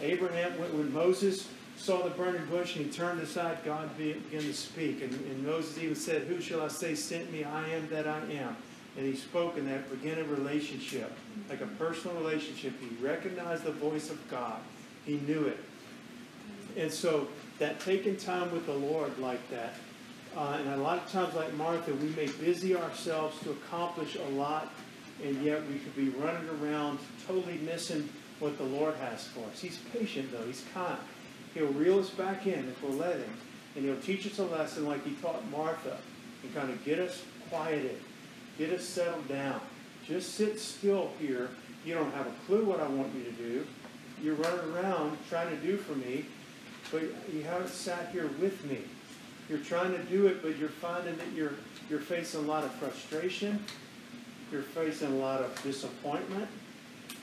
Abraham, 0.00 0.52
when 0.52 0.92
Moses 0.92 1.48
saw 1.76 2.02
the 2.02 2.10
burning 2.10 2.44
bush 2.46 2.76
and 2.76 2.86
he 2.86 2.90
turned 2.90 3.20
aside, 3.20 3.58
God 3.64 3.96
began 3.96 4.40
to 4.40 4.54
speak. 4.54 5.02
And, 5.02 5.12
and, 5.12 5.44
Moses 5.44 5.78
even 5.78 5.94
said, 5.94 6.22
Who 6.22 6.40
shall 6.40 6.62
I 6.62 6.68
say 6.68 6.94
sent 6.94 7.32
me? 7.32 7.44
I 7.44 7.68
am 7.70 7.88
that 7.88 8.06
I 8.06 8.20
am. 8.32 8.56
And 8.96 9.04
he 9.04 9.16
spoke 9.16 9.56
in 9.56 9.68
that 9.68 9.90
beginning 9.90 10.30
relationship, 10.30 11.12
like 11.48 11.60
a 11.60 11.66
personal 11.66 12.16
relationship. 12.16 12.74
He 12.80 13.04
recognized 13.04 13.64
the 13.64 13.72
voice 13.72 14.10
of 14.10 14.28
God, 14.30 14.60
he 15.04 15.14
knew 15.26 15.46
it. 15.46 15.58
And 16.76 16.90
so, 16.90 17.28
that 17.58 17.78
taking 17.80 18.16
time 18.16 18.50
with 18.50 18.66
the 18.66 18.74
Lord 18.74 19.16
like 19.18 19.48
that, 19.50 19.74
uh, 20.36 20.58
and 20.58 20.68
a 20.74 20.76
lot 20.76 20.98
of 20.98 21.10
times, 21.12 21.34
like 21.34 21.52
Martha, 21.54 21.94
we 21.94 22.08
may 22.10 22.26
busy 22.26 22.74
ourselves 22.74 23.38
to 23.44 23.50
accomplish 23.50 24.16
a 24.16 24.30
lot, 24.30 24.72
and 25.24 25.44
yet 25.44 25.62
we 25.68 25.78
could 25.78 25.94
be 25.94 26.08
running 26.10 26.48
around 26.60 26.98
totally 27.26 27.58
missing 27.58 28.08
what 28.40 28.58
the 28.58 28.64
Lord 28.64 28.94
has 28.96 29.28
for 29.28 29.40
us. 29.50 29.60
He's 29.60 29.78
patient, 29.92 30.32
though, 30.32 30.44
He's 30.44 30.64
kind. 30.74 30.98
He'll 31.54 31.66
reel 31.68 32.00
us 32.00 32.10
back 32.10 32.46
in 32.46 32.68
if 32.68 32.82
we'll 32.82 32.98
let 32.98 33.16
him. 33.16 33.36
And 33.76 33.84
he'll 33.84 34.00
teach 34.00 34.26
us 34.26 34.38
a 34.38 34.44
lesson 34.44 34.86
like 34.86 35.04
he 35.04 35.14
taught 35.14 35.48
Martha 35.50 35.98
and 36.42 36.54
kind 36.54 36.70
of 36.70 36.84
get 36.84 36.98
us 36.98 37.22
quieted, 37.48 38.00
get 38.58 38.70
us 38.70 38.84
settled 38.84 39.28
down. 39.28 39.60
Just 40.06 40.34
sit 40.34 40.60
still 40.60 41.10
here. 41.18 41.50
You 41.84 41.94
don't 41.94 42.12
have 42.14 42.26
a 42.26 42.32
clue 42.46 42.64
what 42.64 42.80
I 42.80 42.88
want 42.88 43.14
you 43.14 43.24
to 43.24 43.32
do. 43.32 43.66
You're 44.22 44.34
running 44.36 44.74
around 44.74 45.18
trying 45.28 45.50
to 45.50 45.56
do 45.56 45.76
for 45.76 45.94
me, 45.94 46.24
but 46.90 47.02
you 47.32 47.42
haven't 47.42 47.70
sat 47.70 48.10
here 48.10 48.28
with 48.40 48.64
me. 48.64 48.78
You're 49.48 49.58
trying 49.58 49.92
to 49.92 50.02
do 50.04 50.26
it, 50.26 50.42
but 50.42 50.56
you're 50.56 50.68
finding 50.68 51.16
that 51.16 51.32
you're 51.34 51.54
you're 51.90 52.00
facing 52.00 52.40
a 52.40 52.44
lot 52.44 52.64
of 52.64 52.72
frustration. 52.72 53.62
You're 54.50 54.62
facing 54.62 55.12
a 55.12 55.16
lot 55.16 55.40
of 55.40 55.62
disappointment, 55.62 56.48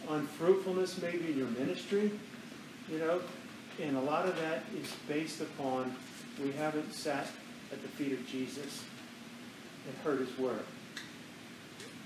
unfruitfulness 0.10 1.02
maybe 1.02 1.32
in 1.32 1.38
your 1.38 1.48
ministry. 1.48 2.12
You 2.92 3.00
know, 3.00 3.22
and 3.82 3.98
a 3.98 4.02
lot 4.02 4.28
of 4.28 4.36
that 4.38 4.64
is 4.80 4.94
based 5.08 5.42
upon 5.42 5.96
we 6.44 6.52
haven't 6.52 6.94
sat 6.94 7.28
at 7.72 7.82
the 7.82 7.88
feet 7.88 8.14
of 8.14 8.28
Jesus 8.28 8.84
and 9.88 9.98
heard 10.04 10.20
his 10.20 10.38
word. 10.38 10.64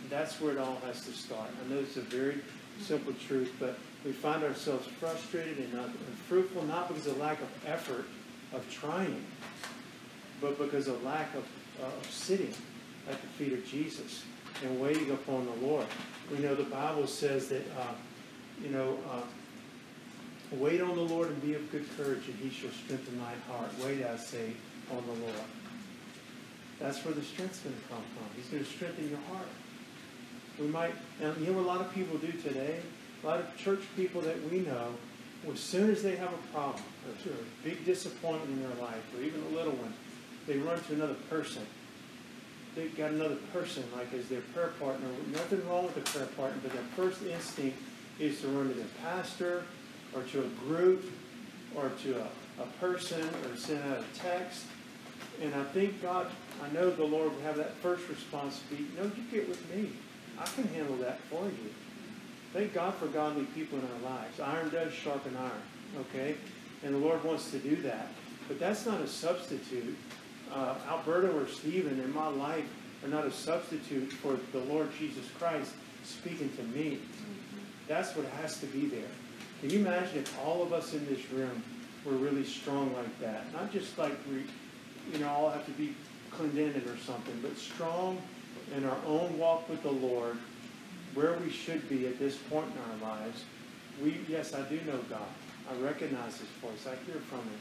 That's 0.09 0.39
where 0.39 0.53
it 0.53 0.57
all 0.57 0.77
has 0.85 1.05
to 1.05 1.11
start. 1.11 1.49
I 1.63 1.73
know 1.73 1.79
it's 1.79 1.97
a 1.97 2.01
very 2.01 2.39
simple 2.81 3.13
truth, 3.27 3.53
but 3.59 3.77
we 4.05 4.11
find 4.11 4.43
ourselves 4.43 4.87
frustrated 4.99 5.57
and 5.57 5.73
unfruitful 5.73 6.63
not 6.63 6.87
because 6.87 7.07
of 7.07 7.17
lack 7.17 7.41
of 7.41 7.49
effort 7.65 8.05
of 8.53 8.69
trying, 8.71 9.25
but 10.41 10.57
because 10.57 10.87
of 10.87 11.01
lack 11.03 11.33
of, 11.35 11.43
uh, 11.81 11.87
of 11.87 12.11
sitting 12.11 12.53
at 13.09 13.19
the 13.21 13.27
feet 13.27 13.53
of 13.53 13.65
Jesus 13.65 14.23
and 14.63 14.79
waiting 14.79 15.11
upon 15.11 15.45
the 15.45 15.65
Lord. 15.65 15.85
We 16.31 16.39
know 16.39 16.55
the 16.55 16.63
Bible 16.63 17.07
says 17.07 17.49
that, 17.49 17.63
uh, 17.77 17.93
you 18.61 18.69
know, 18.69 18.97
uh, 19.11 19.21
Wait 20.51 20.79
on 20.79 20.95
the 20.95 21.01
Lord 21.01 21.29
and 21.29 21.41
be 21.41 21.53
of 21.55 21.71
good 21.71 21.85
courage, 21.97 22.27
and 22.27 22.35
he 22.39 22.49
shall 22.49 22.69
strengthen 22.69 23.19
thy 23.19 23.33
heart. 23.51 23.69
Wait, 23.83 24.05
I 24.05 24.15
say, 24.15 24.53
on 24.91 25.03
the 25.05 25.25
Lord. 25.25 25.47
That's 26.79 27.03
where 27.03 27.13
the 27.13 27.23
strength's 27.23 27.59
going 27.59 27.75
to 27.75 27.81
come 27.89 28.03
from. 28.15 28.27
He's 28.35 28.47
going 28.47 28.63
to 28.63 28.69
strengthen 28.69 29.09
your 29.09 29.19
heart. 29.31 29.47
We 30.59 30.67
might, 30.67 30.95
and 31.21 31.35
you 31.37 31.47
know 31.47 31.57
what 31.57 31.65
a 31.65 31.67
lot 31.67 31.81
of 31.81 31.93
people 31.93 32.17
do 32.17 32.31
today? 32.31 32.79
A 33.23 33.27
lot 33.27 33.39
of 33.39 33.57
church 33.57 33.81
people 33.95 34.21
that 34.21 34.49
we 34.49 34.59
know, 34.59 34.93
as 35.51 35.59
soon 35.59 35.89
as 35.89 36.01
they 36.01 36.15
have 36.15 36.31
a 36.33 36.53
problem, 36.53 36.83
or 37.05 37.31
a 37.31 37.63
big 37.63 37.85
disappointment 37.85 38.51
in 38.51 38.61
their 38.61 38.75
life, 38.81 39.03
or 39.15 39.21
even 39.21 39.41
a 39.43 39.55
little 39.55 39.73
one, 39.73 39.93
they 40.47 40.57
run 40.57 40.81
to 40.83 40.93
another 40.93 41.15
person. 41.29 41.63
They've 42.75 42.95
got 42.95 43.11
another 43.11 43.37
person, 43.53 43.83
like 43.95 44.13
as 44.13 44.27
their 44.27 44.41
prayer 44.53 44.73
partner. 44.79 45.07
Nothing 45.31 45.67
wrong 45.67 45.85
with 45.85 45.95
the 45.95 46.01
prayer 46.01 46.27
partner, 46.37 46.59
but 46.61 46.73
their 46.73 46.83
first 46.95 47.23
instinct 47.23 47.77
is 48.19 48.41
to 48.41 48.47
run 48.49 48.67
to 48.69 48.73
their 48.73 48.85
pastor 49.03 49.63
or 50.13 50.23
to 50.23 50.41
a 50.41 50.47
group 50.67 51.11
or 51.75 51.91
to 52.03 52.19
a, 52.19 52.27
a 52.61 52.65
person 52.79 53.21
or 53.21 53.55
send 53.57 53.81
out 53.91 53.99
a 53.99 54.19
text. 54.19 54.65
And 55.41 55.53
I 55.55 55.63
think 55.65 56.01
God, 56.01 56.27
I 56.63 56.69
know 56.73 56.89
the 56.89 57.03
Lord 57.03 57.33
would 57.33 57.43
have 57.43 57.57
that 57.57 57.75
first 57.75 58.07
response 58.07 58.61
to 58.69 58.75
be, 58.75 58.87
no, 58.97 59.03
you 59.03 59.23
get 59.31 59.47
with 59.49 59.75
me. 59.75 59.91
I 60.39 60.45
can 60.45 60.67
handle 60.69 60.97
that 60.97 61.19
for 61.29 61.45
you. 61.45 61.69
Thank 62.53 62.73
God 62.73 62.93
for 62.95 63.07
godly 63.07 63.45
people 63.47 63.79
in 63.79 63.85
our 63.85 64.11
lives. 64.15 64.39
Iron 64.39 64.69
does 64.69 64.93
sharpen 64.93 65.35
iron, 65.37 65.51
okay? 65.99 66.35
And 66.83 66.93
the 66.93 66.99
Lord 66.99 67.23
wants 67.23 67.51
to 67.51 67.59
do 67.59 67.75
that. 67.77 68.07
But 68.47 68.59
that's 68.59 68.85
not 68.85 69.01
a 69.01 69.07
substitute. 69.07 69.97
Uh, 70.53 70.75
Alberto 70.87 71.37
or 71.37 71.47
Stephen 71.47 71.99
in 71.99 72.13
my 72.13 72.27
life 72.27 72.65
are 73.03 73.09
not 73.09 73.25
a 73.25 73.31
substitute 73.31 74.11
for 74.13 74.37
the 74.51 74.63
Lord 74.65 74.89
Jesus 74.97 75.25
Christ 75.37 75.71
speaking 76.03 76.49
to 76.57 76.63
me. 76.63 76.99
That's 77.87 78.15
what 78.15 78.25
has 78.41 78.59
to 78.59 78.65
be 78.67 78.85
there. 78.87 79.09
Can 79.61 79.69
you 79.69 79.79
imagine 79.79 80.19
if 80.19 80.39
all 80.45 80.61
of 80.61 80.73
us 80.73 80.93
in 80.93 81.05
this 81.07 81.29
room 81.31 81.63
were 82.05 82.13
really 82.13 82.45
strong 82.45 82.93
like 82.93 83.19
that? 83.19 83.51
Not 83.53 83.71
just 83.71 83.97
like 83.97 84.13
we, 84.29 84.43
you 85.11 85.19
know, 85.19 85.29
all 85.29 85.49
have 85.49 85.65
to 85.65 85.71
be 85.71 85.95
Clendenin 86.31 86.85
or 86.85 86.97
something, 86.99 87.37
but 87.41 87.57
strong 87.57 88.21
in 88.75 88.85
our 88.85 88.97
own 89.05 89.37
walk 89.37 89.67
with 89.69 89.81
the 89.83 89.91
Lord, 89.91 90.37
where 91.13 91.37
we 91.37 91.49
should 91.49 91.87
be 91.89 92.07
at 92.07 92.19
this 92.19 92.37
point 92.37 92.67
in 92.67 93.05
our 93.07 93.11
lives. 93.11 93.43
We, 94.03 94.19
yes, 94.27 94.53
I 94.53 94.61
do 94.63 94.79
know 94.81 94.99
God. 95.09 95.21
I 95.71 95.75
recognize 95.81 96.37
His 96.37 96.49
voice. 96.61 96.85
I 96.85 96.95
hear 97.05 97.21
from 97.21 97.39
Him. 97.39 97.59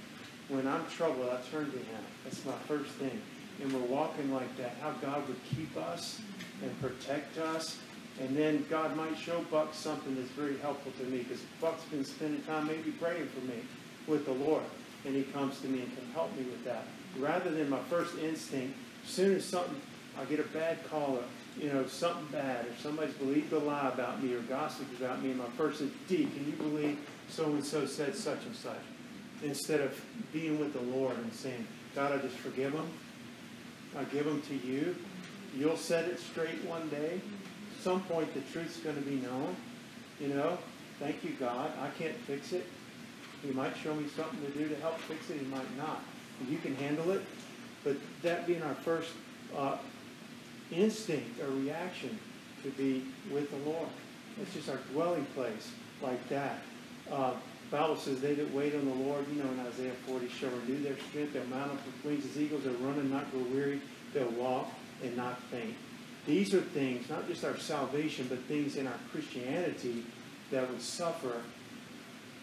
When 0.49 0.67
I'm 0.67 0.87
troubled, 0.87 1.31
I 1.31 1.41
turn 1.51 1.71
to 1.71 1.79
Him. 1.79 2.05
That's 2.25 2.45
my 2.45 2.59
first 2.67 2.91
thing. 2.93 3.21
And 3.63 3.73
we're 3.73 3.87
walking 3.89 4.33
like 4.33 4.57
that. 4.57 4.77
How 4.81 4.91
God 4.93 5.27
would 5.29 5.41
keep 5.55 5.77
us 5.77 6.21
and 6.63 6.81
protect 6.81 7.39
us 7.39 7.79
and 8.21 8.37
then 8.37 8.65
God 8.71 8.97
might 8.97 9.19
show 9.19 9.41
Buck 9.51 9.75
something 9.75 10.15
that's 10.15 10.31
very 10.31 10.57
helpful 10.59 10.93
to 10.99 11.05
me 11.05 11.19
because 11.19 11.41
Buck's 11.61 11.83
been 11.85 12.05
spending 12.05 12.43
time 12.43 12.67
maybe 12.67 12.93
praying 12.93 13.27
for 13.29 13.41
me 13.41 13.63
with 14.07 14.25
the 14.25 14.33
Lord. 14.33 14.63
And 15.05 15.15
he 15.15 15.25
comes 15.25 15.61
to 15.61 15.69
me 15.69 15.81
and 15.81 15.97
can 15.97 16.07
help 16.13 16.35
me 16.37 16.45
with 16.45 16.65
that. 16.65 16.85
Rather 17.19 17.51
than 17.51 17.69
my 17.69 17.81
first 17.91 18.17
instinct, 18.19 18.77
soon 19.05 19.37
as 19.37 19.45
something, 19.45 19.81
I 20.21 20.25
get 20.25 20.41
a 20.41 20.45
bad 20.45 20.89
call 20.89 21.19
or, 21.19 21.63
you 21.63 21.73
know, 21.73 21.87
something 21.87 22.27
bad, 22.33 22.67
or 22.67 22.71
somebody's 22.81 23.15
believed 23.15 23.53
a 23.53 23.59
lie 23.59 23.89
about 23.89 24.23
me 24.23 24.35
or 24.35 24.41
gossiped 24.41 25.01
about 25.01 25.23
me, 25.23 25.31
and 25.31 25.39
my 25.39 25.47
person 25.57 25.93
Dee, 26.09 26.27
can 26.27 26.47
you 26.47 26.53
believe 26.53 26.99
so 27.29 27.47
and 27.47 27.65
so 27.65 27.87
said 27.87 28.15
such 28.15 28.45
and 28.47 28.55
such? 28.55 28.73
Instead 29.43 29.81
of 29.81 30.01
being 30.33 30.59
with 30.59 30.73
the 30.73 30.97
Lord 30.97 31.17
and 31.19 31.33
saying, 31.33 31.67
God, 31.95 32.13
I 32.13 32.19
just 32.19 32.37
forgive 32.37 32.73
them. 32.73 32.89
I 33.97 34.05
give 34.05 34.25
them 34.25 34.43
to 34.43 34.55
you. 34.67 34.97
You'll 35.57 35.77
set 35.77 36.07
it 36.07 36.19
straight 36.19 36.65
one 36.65 36.89
day 36.89 37.21
some 37.85 38.01
point 38.05 38.33
the 38.33 38.41
truth's 38.51 38.79
going 38.79 38.97
to 38.97 39.03
be 39.03 39.17
known. 39.17 39.55
You 40.19 40.29
know, 40.29 40.57
thank 40.99 41.23
you, 41.23 41.33
God. 41.39 41.71
I 41.83 41.89
can't 41.99 42.17
fix 42.17 42.55
it. 42.55 42.67
He 43.43 43.53
might 43.53 43.77
show 43.77 43.95
me 43.95 44.07
something 44.17 44.41
to 44.41 44.51
do 44.59 44.69
to 44.69 44.77
help 44.77 44.99
fix 45.01 45.29
it. 45.29 45.39
He 45.39 45.47
might 45.47 45.77
not. 45.77 46.03
You 46.49 46.57
can 46.57 46.75
handle 46.77 47.11
it. 47.11 47.21
But 47.85 47.97
that 48.23 48.47
being 48.47 48.63
our 48.63 48.75
first 48.77 49.11
uh, 49.55 49.77
instinct 50.75 51.41
or 51.41 51.51
reaction 51.51 52.19
to 52.63 52.71
be 52.71 53.05
with 53.31 53.51
the 53.51 53.71
Lord. 53.71 53.89
It's 54.41 54.53
just 54.53 54.69
our 54.69 54.79
dwelling 54.93 55.25
place 55.27 55.71
like 56.03 56.29
that. 56.29 56.59
Uh, 57.11 57.35
Bible 57.71 57.97
says 57.97 58.21
they 58.21 58.35
that 58.35 58.53
wait 58.53 58.75
on 58.75 58.85
the 58.85 58.95
Lord, 58.95 59.25
you 59.33 59.43
know, 59.43 59.51
in 59.51 59.61
Isaiah 59.61 59.93
40, 60.07 60.29
shall 60.29 60.51
renew 60.51 60.83
their 60.83 60.97
strength. 61.09 61.33
They'll 61.33 61.47
mount 61.47 61.73
up 61.73 61.79
with 61.87 62.05
wings 62.05 62.25
as 62.25 62.41
eagles. 62.41 62.65
They'll 62.65 62.75
run 62.75 62.99
and 62.99 63.11
not 63.11 63.31
grow 63.31 63.43
weary. 63.43 63.81
They'll 64.13 64.31
walk 64.31 64.71
and 65.03 65.17
not 65.17 65.41
faint. 65.45 65.75
These 66.27 66.55
are 66.55 66.61
things, 66.61 67.09
not 67.11 67.27
just 67.29 67.45
our 67.45 67.57
salvation, 67.59 68.27
but 68.29 68.39
things 68.45 68.77
in 68.77 68.87
our 68.87 68.99
Christianity 69.11 70.05
that 70.51 70.69
would 70.71 70.81
suffer 70.81 71.43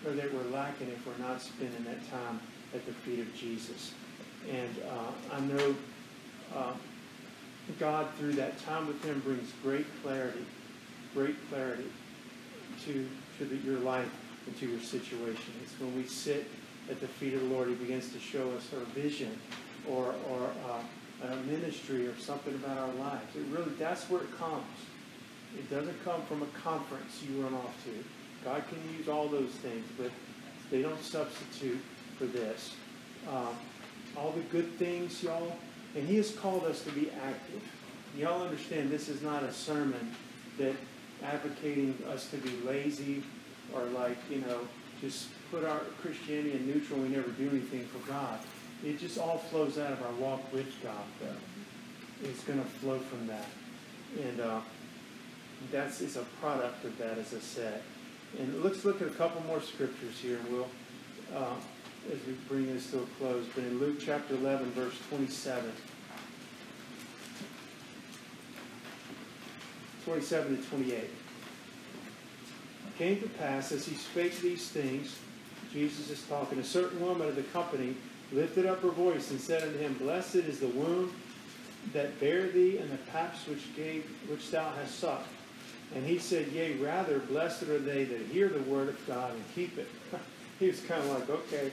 or 0.06 0.12
that 0.14 0.34
we're 0.34 0.52
lacking 0.52 0.88
if 0.90 1.06
we're 1.06 1.26
not 1.26 1.42
spending 1.42 1.84
that 1.86 2.10
time 2.10 2.40
at 2.74 2.86
the 2.86 2.92
feet 2.92 3.20
of 3.20 3.34
Jesus. 3.36 3.94
And 4.50 4.76
uh, 4.90 5.36
I 5.36 5.40
know 5.42 5.76
uh, 6.56 6.74
God, 7.80 8.08
through 8.18 8.34
that 8.34 8.60
time 8.66 8.88
with 8.88 9.04
Him, 9.04 9.20
brings 9.20 9.52
great 9.64 9.86
clarity, 10.02 10.46
great 11.14 11.36
clarity 11.50 11.90
to, 12.86 13.08
to 13.38 13.46
the, 13.46 13.56
your 13.58 13.80
life 13.80 14.10
and 14.48 14.58
to 14.60 14.68
your 14.68 14.82
situation. 14.82 15.54
It's 15.64 15.80
when 15.80 15.96
we 15.96 16.04
sit 16.04 16.48
at 16.90 17.00
the 17.00 17.08
feet 17.08 17.34
of 17.34 17.42
the 17.42 17.48
Lord, 17.48 17.70
He 17.70 17.76
begins 17.76 18.12
to 18.14 18.20
show 18.20 18.50
us 18.52 18.68
our 18.74 18.86
vision 18.94 19.38
or, 19.88 20.16
or 20.30 20.50
uh, 20.70 21.28
a 21.28 21.36
ministry 21.48 22.08
or 22.08 22.18
something 22.18 22.54
about 22.56 22.78
our 22.78 22.94
lives. 22.96 23.36
It 23.36 23.44
really, 23.52 23.72
that's 23.78 24.10
where 24.10 24.22
it 24.22 24.38
comes. 24.38 24.66
It 25.58 25.70
doesn't 25.70 26.04
come 26.04 26.22
from 26.24 26.42
a 26.42 26.48
conference 26.64 27.22
you 27.28 27.44
run 27.44 27.54
off 27.54 27.76
to. 27.86 27.92
God 28.44 28.64
can 28.70 28.98
use 28.98 29.08
all 29.08 29.28
those 29.28 29.52
things, 29.52 29.86
but 29.98 30.10
they 30.72 30.82
don't 30.82 31.02
substitute 31.04 31.82
for 32.18 32.26
this. 32.26 32.74
Um, 33.30 33.56
all 34.18 34.32
the 34.32 34.42
good 34.52 34.78
things, 34.78 35.22
y'all, 35.22 35.56
and 35.96 36.08
He 36.08 36.18
has 36.18 36.32
called 36.32 36.64
us 36.66 36.84
to 36.84 36.92
be 36.92 37.10
active. 37.24 37.62
Y'all 38.18 38.44
understand 38.44 38.90
this 38.90 39.10
is 39.10 39.22
not 39.22 39.44
a 39.44 39.54
sermon 39.54 40.16
that 40.58 40.76
advocating 41.24 41.98
us 42.10 42.30
to 42.30 42.38
be 42.38 42.52
lazy 42.66 43.24
or 43.74 43.84
like, 43.86 44.18
you 44.30 44.40
know, 44.42 44.60
just 45.00 45.28
put 45.50 45.64
our 45.64 45.80
Christianity 46.02 46.54
in 46.54 46.68
neutral, 46.68 47.00
and 47.00 47.10
we 47.10 47.16
never 47.16 47.30
do 47.32 47.50
anything 47.50 47.86
for 47.86 48.08
God. 48.08 48.40
It 48.86 49.00
just 49.00 49.18
all 49.18 49.38
flows 49.38 49.78
out 49.78 49.92
of 49.92 50.02
our 50.04 50.12
walk 50.14 50.52
with 50.52 50.72
God, 50.84 51.06
though. 51.20 52.28
It's 52.28 52.44
going 52.44 52.60
to 52.60 52.66
flow 52.66 53.00
from 53.00 53.28
that. 53.28 53.48
And 54.24 54.42
uh, 54.42 54.60
that's 55.72 56.02
it's 56.02 56.16
a 56.16 56.26
product 56.40 56.84
of 56.86 56.98
that, 56.98 57.18
as 57.18 57.34
I 57.34 57.40
said. 57.40 57.82
And 58.40 58.64
let's 58.64 58.86
look 58.86 59.02
at 59.02 59.08
a 59.08 59.12
couple 59.12 59.42
more 59.44 59.62
scriptures 59.62 60.18
here, 60.20 60.40
Will, 60.50 60.68
uh, 61.36 61.56
as 62.12 62.26
we 62.26 62.34
bring 62.48 62.68
this 62.68 62.90
to 62.92 63.00
a 63.00 63.06
close. 63.20 63.46
But 63.54 63.66
in 63.66 63.80
Luke 63.80 63.98
chapter 64.00 64.36
11, 64.36 64.72
verse 64.72 64.96
27. 65.10 65.72
27 70.06 70.58
to 70.58 70.70
28. 70.70 70.94
It 70.94 71.12
came 72.98 73.22
to 73.22 73.30
pass 73.30 73.72
as 73.72 73.86
he 73.86 73.96
spake 73.96 74.40
these 74.42 74.68
things, 74.70 75.18
Jesus 75.72 76.10
is 76.10 76.22
talking, 76.28 76.60
a 76.60 76.64
certain 76.64 77.00
woman 77.00 77.28
of 77.28 77.36
the 77.36 77.44
company 77.44 77.96
lifted 78.32 78.66
up 78.66 78.82
her 78.82 78.90
voice 78.90 79.32
and 79.32 79.40
said 79.40 79.64
unto 79.64 79.78
him, 79.78 79.94
Blessed 79.96 80.36
is 80.36 80.60
the 80.60 80.68
womb 80.68 81.14
that 81.94 82.20
bare 82.20 82.48
thee, 82.50 82.78
and 82.78 82.90
the 82.92 82.98
paps 83.12 83.48
which 83.48 83.76
gave 83.76 84.06
which 84.28 84.52
thou 84.52 84.72
hast 84.72 85.00
sucked. 85.00 85.28
And 85.96 86.06
he 86.06 86.20
said, 86.20 86.48
Yea, 86.50 86.74
rather, 86.74 87.20
blessed 87.20 87.64
are 87.64 87.80
they 87.80 88.06
that 88.06 88.22
hear 88.32 88.50
the 88.50 88.62
word 88.64 88.90
of 88.90 89.08
God 89.08 89.34
and 89.34 89.44
keep 89.56 89.78
it. 89.78 89.88
he 90.60 90.68
was 90.68 90.80
kind 90.82 91.02
of 91.02 91.10
like, 91.10 91.30
okay, 91.30 91.72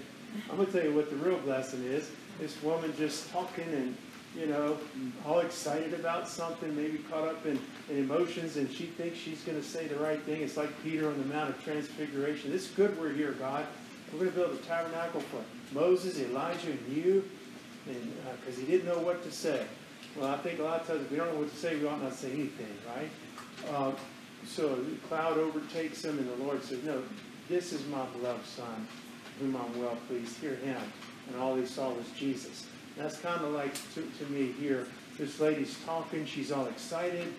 I'm 0.51 0.57
going 0.57 0.67
to 0.67 0.73
tell 0.73 0.85
you 0.85 0.95
what 0.95 1.11
the 1.11 1.17
real 1.17 1.39
blessing 1.39 1.83
is. 1.85 2.11
This 2.39 2.61
woman 2.63 2.93
just 2.97 3.31
talking 3.31 3.65
and, 3.73 3.97
you 4.37 4.47
know, 4.47 4.77
all 5.27 5.41
excited 5.41 5.95
about 5.95 6.29
something, 6.29 6.75
maybe 6.77 6.99
caught 7.11 7.29
up 7.29 7.47
in, 7.47 7.59
in 7.91 7.99
emotions, 7.99 8.57
and 8.57 8.71
she 8.71 8.87
thinks 8.87 9.19
she's 9.19 9.43
going 9.43 9.61
to 9.61 9.67
say 9.67 9.87
the 9.87 9.97
right 9.97 10.23
thing. 10.23 10.43
It's 10.43 10.57
like 10.57 10.71
Peter 10.83 11.09
on 11.09 11.19
the 11.19 11.25
Mount 11.27 11.51
of 11.51 11.63
Transfiguration. 11.65 12.53
It's 12.53 12.69
good 12.69 12.99
we're 13.01 13.13
here, 13.13 13.33
God. 13.33 13.67
We're 14.13 14.21
going 14.21 14.31
to 14.31 14.37
build 14.37 14.53
a 14.55 14.57
tabernacle 14.59 15.21
for 15.21 15.43
Moses, 15.75 16.19
Elijah, 16.21 16.71
and 16.71 16.97
you, 16.97 17.25
because 17.85 18.57
uh, 18.57 18.61
he 18.61 18.67
didn't 18.67 18.87
know 18.87 18.99
what 18.99 19.23
to 19.25 19.31
say. 19.31 19.67
Well, 20.17 20.29
I 20.29 20.37
think 20.39 20.61
a 20.61 20.63
lot 20.63 20.81
of 20.81 20.87
times 20.87 21.03
if 21.03 21.11
we 21.11 21.17
don't 21.17 21.33
know 21.33 21.41
what 21.41 21.51
to 21.51 21.57
say, 21.57 21.77
we 21.77 21.87
ought 21.87 22.03
not 22.03 22.15
say 22.15 22.33
anything, 22.33 22.67
right? 22.97 23.11
Uh, 23.71 23.93
so 24.47 24.75
the 24.77 24.97
cloud 25.09 25.39
overtakes 25.39 26.05
him, 26.05 26.19
and 26.19 26.29
the 26.29 26.45
Lord 26.45 26.63
says, 26.65 26.83
No, 26.85 27.03
this 27.49 27.73
is 27.73 27.87
my 27.89 28.05
beloved 28.07 28.47
Son, 28.47 28.87
whom 29.41 29.57
I'm 29.57 29.81
well 29.81 29.97
pleased. 30.09 30.39
Hear 30.41 30.55
him. 30.57 30.81
And 31.29 31.41
all 31.41 31.57
he 31.57 31.67
saw 31.67 31.91
was 31.91 32.07
Jesus. 32.17 32.67
That's 32.97 33.19
kind 33.19 33.45
of 33.45 33.53
like 33.53 33.75
to, 33.95 34.03
to 34.03 34.33
me 34.33 34.53
here. 34.53 34.87
This 35.19 35.39
lady's 35.41 35.77
talking, 35.85 36.25
she's 36.27 36.53
all 36.53 36.67
excited. 36.67 37.33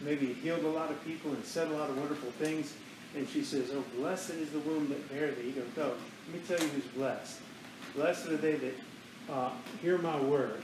Maybe 0.00 0.32
healed 0.34 0.64
a 0.64 0.68
lot 0.68 0.90
of 0.90 1.02
people 1.04 1.30
and 1.32 1.44
said 1.44 1.68
a 1.68 1.76
lot 1.76 1.90
of 1.90 1.98
wonderful 1.98 2.30
things. 2.32 2.74
And 3.16 3.28
she 3.28 3.42
says, 3.42 3.70
Oh, 3.74 3.84
blessed 3.96 4.30
is 4.30 4.50
the 4.50 4.58
womb 4.60 4.88
that 4.88 5.08
bare 5.10 5.30
thee. 5.32 5.42
He 5.42 5.52
goes, 5.52 5.66
No, 5.76 5.92
let 6.26 6.34
me 6.34 6.40
tell 6.46 6.58
you 6.58 6.72
who's 6.72 6.86
blessed. 6.94 7.38
Blessed 7.94 8.28
are 8.28 8.36
they 8.36 8.56
that 8.56 8.74
uh, 9.30 9.50
hear 9.80 9.98
my 9.98 10.18
word 10.20 10.62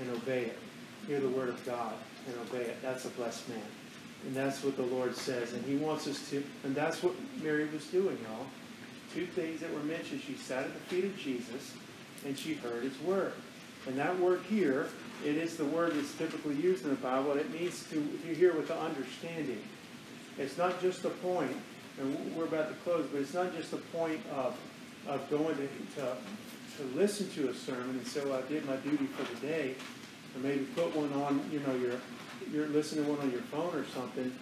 and 0.00 0.10
obey 0.10 0.46
it. 0.46 0.58
Hear 1.06 1.20
the 1.20 1.28
word 1.28 1.48
of 1.48 1.64
God 1.64 1.94
and 2.26 2.36
obey 2.48 2.64
it. 2.64 2.76
That's 2.82 3.04
a 3.04 3.10
blessed 3.10 3.48
man. 3.48 3.62
And 4.26 4.34
that's 4.34 4.62
what 4.62 4.76
the 4.76 4.82
Lord 4.82 5.16
says. 5.16 5.52
And 5.52 5.64
He 5.64 5.76
wants 5.76 6.06
us 6.06 6.28
to, 6.30 6.42
and 6.64 6.74
that's 6.74 7.02
what 7.02 7.14
Mary 7.42 7.68
was 7.72 7.86
doing, 7.86 8.18
y'all. 8.22 8.46
Two 9.14 9.26
things 9.26 9.60
that 9.60 9.72
were 9.72 9.82
mentioned. 9.82 10.22
She 10.26 10.34
sat 10.34 10.64
at 10.64 10.74
the 10.74 10.80
feet 10.80 11.04
of 11.04 11.16
Jesus 11.18 11.74
and 12.24 12.38
she 12.38 12.54
heard 12.54 12.82
His 12.82 12.98
word. 13.00 13.32
And 13.86 13.96
that 13.98 14.18
word 14.18 14.42
here, 14.48 14.88
it 15.24 15.36
is 15.36 15.56
the 15.56 15.64
word 15.64 15.94
that's 15.94 16.14
typically 16.14 16.54
used 16.56 16.84
in 16.84 16.90
the 16.90 16.96
Bible. 16.96 17.32
It 17.32 17.50
means 17.50 17.88
to, 17.90 17.96
you 18.26 18.34
hear 18.34 18.54
with 18.54 18.68
the 18.68 18.78
understanding. 18.78 19.62
It's 20.38 20.58
not 20.58 20.80
just 20.80 21.04
a 21.04 21.10
point, 21.10 21.56
and 21.98 22.36
we're 22.36 22.44
about 22.44 22.68
to 22.68 22.74
close, 22.76 23.06
but 23.10 23.20
it's 23.20 23.34
not 23.34 23.54
just 23.56 23.72
a 23.72 23.78
point 23.78 24.20
of, 24.34 24.56
of 25.08 25.28
going 25.30 25.56
to, 25.56 25.68
to, 25.96 26.16
to 26.76 26.84
listen 26.94 27.30
to 27.30 27.48
a 27.48 27.54
sermon 27.54 27.90
and 27.90 28.06
say, 28.06 28.22
well, 28.24 28.38
I 28.38 28.48
did 28.48 28.66
my 28.66 28.76
duty 28.76 29.06
for 29.06 29.34
the 29.34 29.46
day, 29.46 29.74
or 30.34 30.40
maybe 30.42 30.64
put 30.76 30.94
one 30.94 31.12
on, 31.14 31.42
you 31.50 31.60
know, 31.60 31.74
your 31.76 31.96
you're 32.52 32.68
listening 32.68 33.04
to 33.04 33.10
one 33.10 33.20
on 33.20 33.30
your 33.30 33.42
phone 33.42 33.74
or 33.74 33.84
something, 33.86 34.32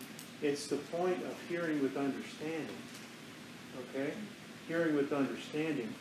it's 0.43 0.69
the 0.69 0.77
point 0.77 1.17
of 1.25 1.35
hearing 1.49 1.83
with 1.83 1.97
understanding. 1.97 2.69
Okay? 3.91 4.13
Hearing 4.69 4.95
with 4.95 5.13
understanding. 5.13 5.93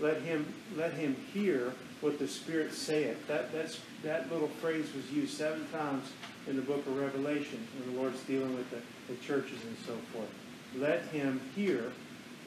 Let 0.00 0.22
him 0.22 0.52
let 0.76 0.94
him 0.94 1.14
hear 1.32 1.72
what 2.00 2.18
the 2.18 2.26
Spirit 2.26 2.72
saith. 2.72 3.26
That 3.28 3.52
that's 3.52 3.78
that 4.02 4.30
little 4.32 4.48
phrase 4.48 4.86
was 4.94 5.10
used 5.10 5.36
seven 5.36 5.66
times 5.68 6.10
in 6.46 6.56
the 6.56 6.62
book 6.62 6.86
of 6.86 6.96
Revelation 6.98 7.66
when 7.78 7.94
the 7.94 8.00
Lord's 8.00 8.20
dealing 8.22 8.56
with 8.56 8.70
the, 8.70 8.78
the 9.08 9.18
churches 9.20 9.58
and 9.64 9.76
so 9.86 9.94
forth. 10.12 10.28
Let 10.76 11.02
him 11.06 11.40
hear, 11.54 11.92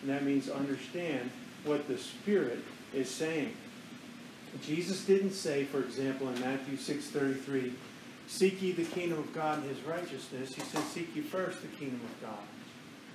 and 0.01 0.09
that 0.09 0.23
means 0.23 0.49
understand 0.49 1.32
what 1.63 1.88
the 1.88 1.97
Spirit 1.97 2.59
is 2.93 3.09
saying. 3.09 3.53
Jesus 4.61 5.05
didn't 5.05 5.34
say, 5.34 5.63
for 5.65 5.80
example, 5.80 6.30
in 6.30 6.39
Matthew 6.39 6.78
6:33, 6.78 7.73
Seek 8.28 8.61
ye 8.61 8.73
the 8.73 8.84
kingdom 8.84 9.19
of 9.19 9.34
God 9.34 9.59
and 9.59 9.69
his 9.69 9.82
righteousness. 9.84 10.53
He 10.53 10.61
said, 10.61 10.84
Seek 10.84 11.15
ye 11.15 11.21
first 11.21 11.61
the 11.61 11.67
kingdom 11.69 12.01
of 12.03 12.21
God. 12.21 12.43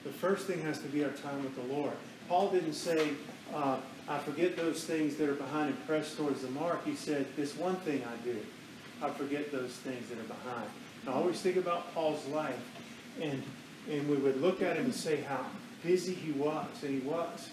The 0.04 0.10
first 0.10 0.46
thing 0.46 0.62
has 0.62 0.80
to 0.80 0.88
be 0.88 1.04
our 1.04 1.10
time 1.10 1.44
with 1.44 1.54
the 1.54 1.74
Lord. 1.74 1.96
Paul 2.32 2.48
didn't 2.48 2.72
say, 2.72 3.10
uh, 3.54 3.76
I 4.08 4.18
forget 4.20 4.56
those 4.56 4.84
things 4.84 5.16
that 5.16 5.28
are 5.28 5.34
behind 5.34 5.68
and 5.68 5.86
press 5.86 6.14
towards 6.14 6.40
the 6.40 6.50
mark. 6.52 6.82
He 6.82 6.94
said, 6.94 7.26
This 7.36 7.54
one 7.54 7.76
thing 7.76 8.02
I 8.04 8.24
do. 8.24 8.38
I 9.02 9.10
forget 9.10 9.52
those 9.52 9.72
things 9.72 10.08
that 10.08 10.18
are 10.18 10.22
behind. 10.22 10.66
Now, 11.04 11.12
I 11.12 11.14
always 11.16 11.42
think 11.42 11.58
about 11.58 11.92
Paul's 11.92 12.26
life, 12.28 12.58
and, 13.20 13.42
and 13.90 14.08
we 14.08 14.16
would 14.16 14.40
look 14.40 14.62
at 14.62 14.78
him 14.78 14.86
and 14.86 14.94
say 14.94 15.20
how 15.20 15.44
busy 15.84 16.14
he 16.14 16.32
was, 16.32 16.68
and 16.82 17.02
he 17.02 17.06
was. 17.06 17.50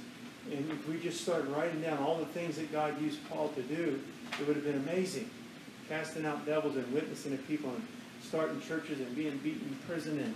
And 0.50 0.72
if 0.72 0.88
we 0.88 0.98
just 0.98 1.20
started 1.20 1.50
writing 1.50 1.82
down 1.82 1.98
all 1.98 2.18
the 2.18 2.28
things 2.28 2.56
that 2.56 2.72
God 2.72 3.02
used 3.02 3.20
Paul 3.30 3.50
to 3.50 3.62
do, 3.64 4.00
it 4.40 4.48
would 4.48 4.56
have 4.56 4.64
been 4.64 4.78
amazing 4.78 5.30
casting 5.90 6.26
out 6.26 6.46
devils 6.46 6.78
and 6.78 6.90
witnessing 6.94 7.36
to 7.38 7.44
people 7.44 7.70
and 7.70 7.86
starting 8.24 8.62
churches 8.62 9.02
and 9.02 9.14
being 9.14 9.38
beaten 9.40 9.68
in 9.68 9.76
prison 9.86 10.20
and 10.20 10.36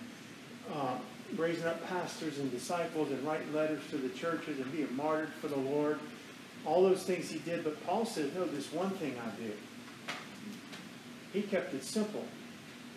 uh, 0.76 0.96
raising 1.38 1.66
up 1.66 1.86
pastors 1.88 2.40
and 2.40 2.52
disciples 2.52 3.12
and 3.12 3.26
writing 3.26 3.54
letters 3.54 3.82
to 3.90 3.98
the 3.98 4.10
churches 4.10 4.60
and 4.60 4.72
being 4.72 4.94
martyred 4.96 5.30
for 5.42 5.48
the 5.48 5.58
Lord. 5.58 6.00
All 6.66 6.84
those 6.84 7.04
things 7.04 7.30
he 7.30 7.40
did. 7.40 7.64
But 7.64 7.84
Paul 7.86 8.06
said, 8.06 8.36
no, 8.36 8.46
this 8.46 8.72
one 8.72 8.92
thing 8.92 9.16
I 9.20 9.30
do. 9.42 9.52
He 11.34 11.42
kept 11.42 11.74
it 11.74 11.84
simple. 11.84 12.24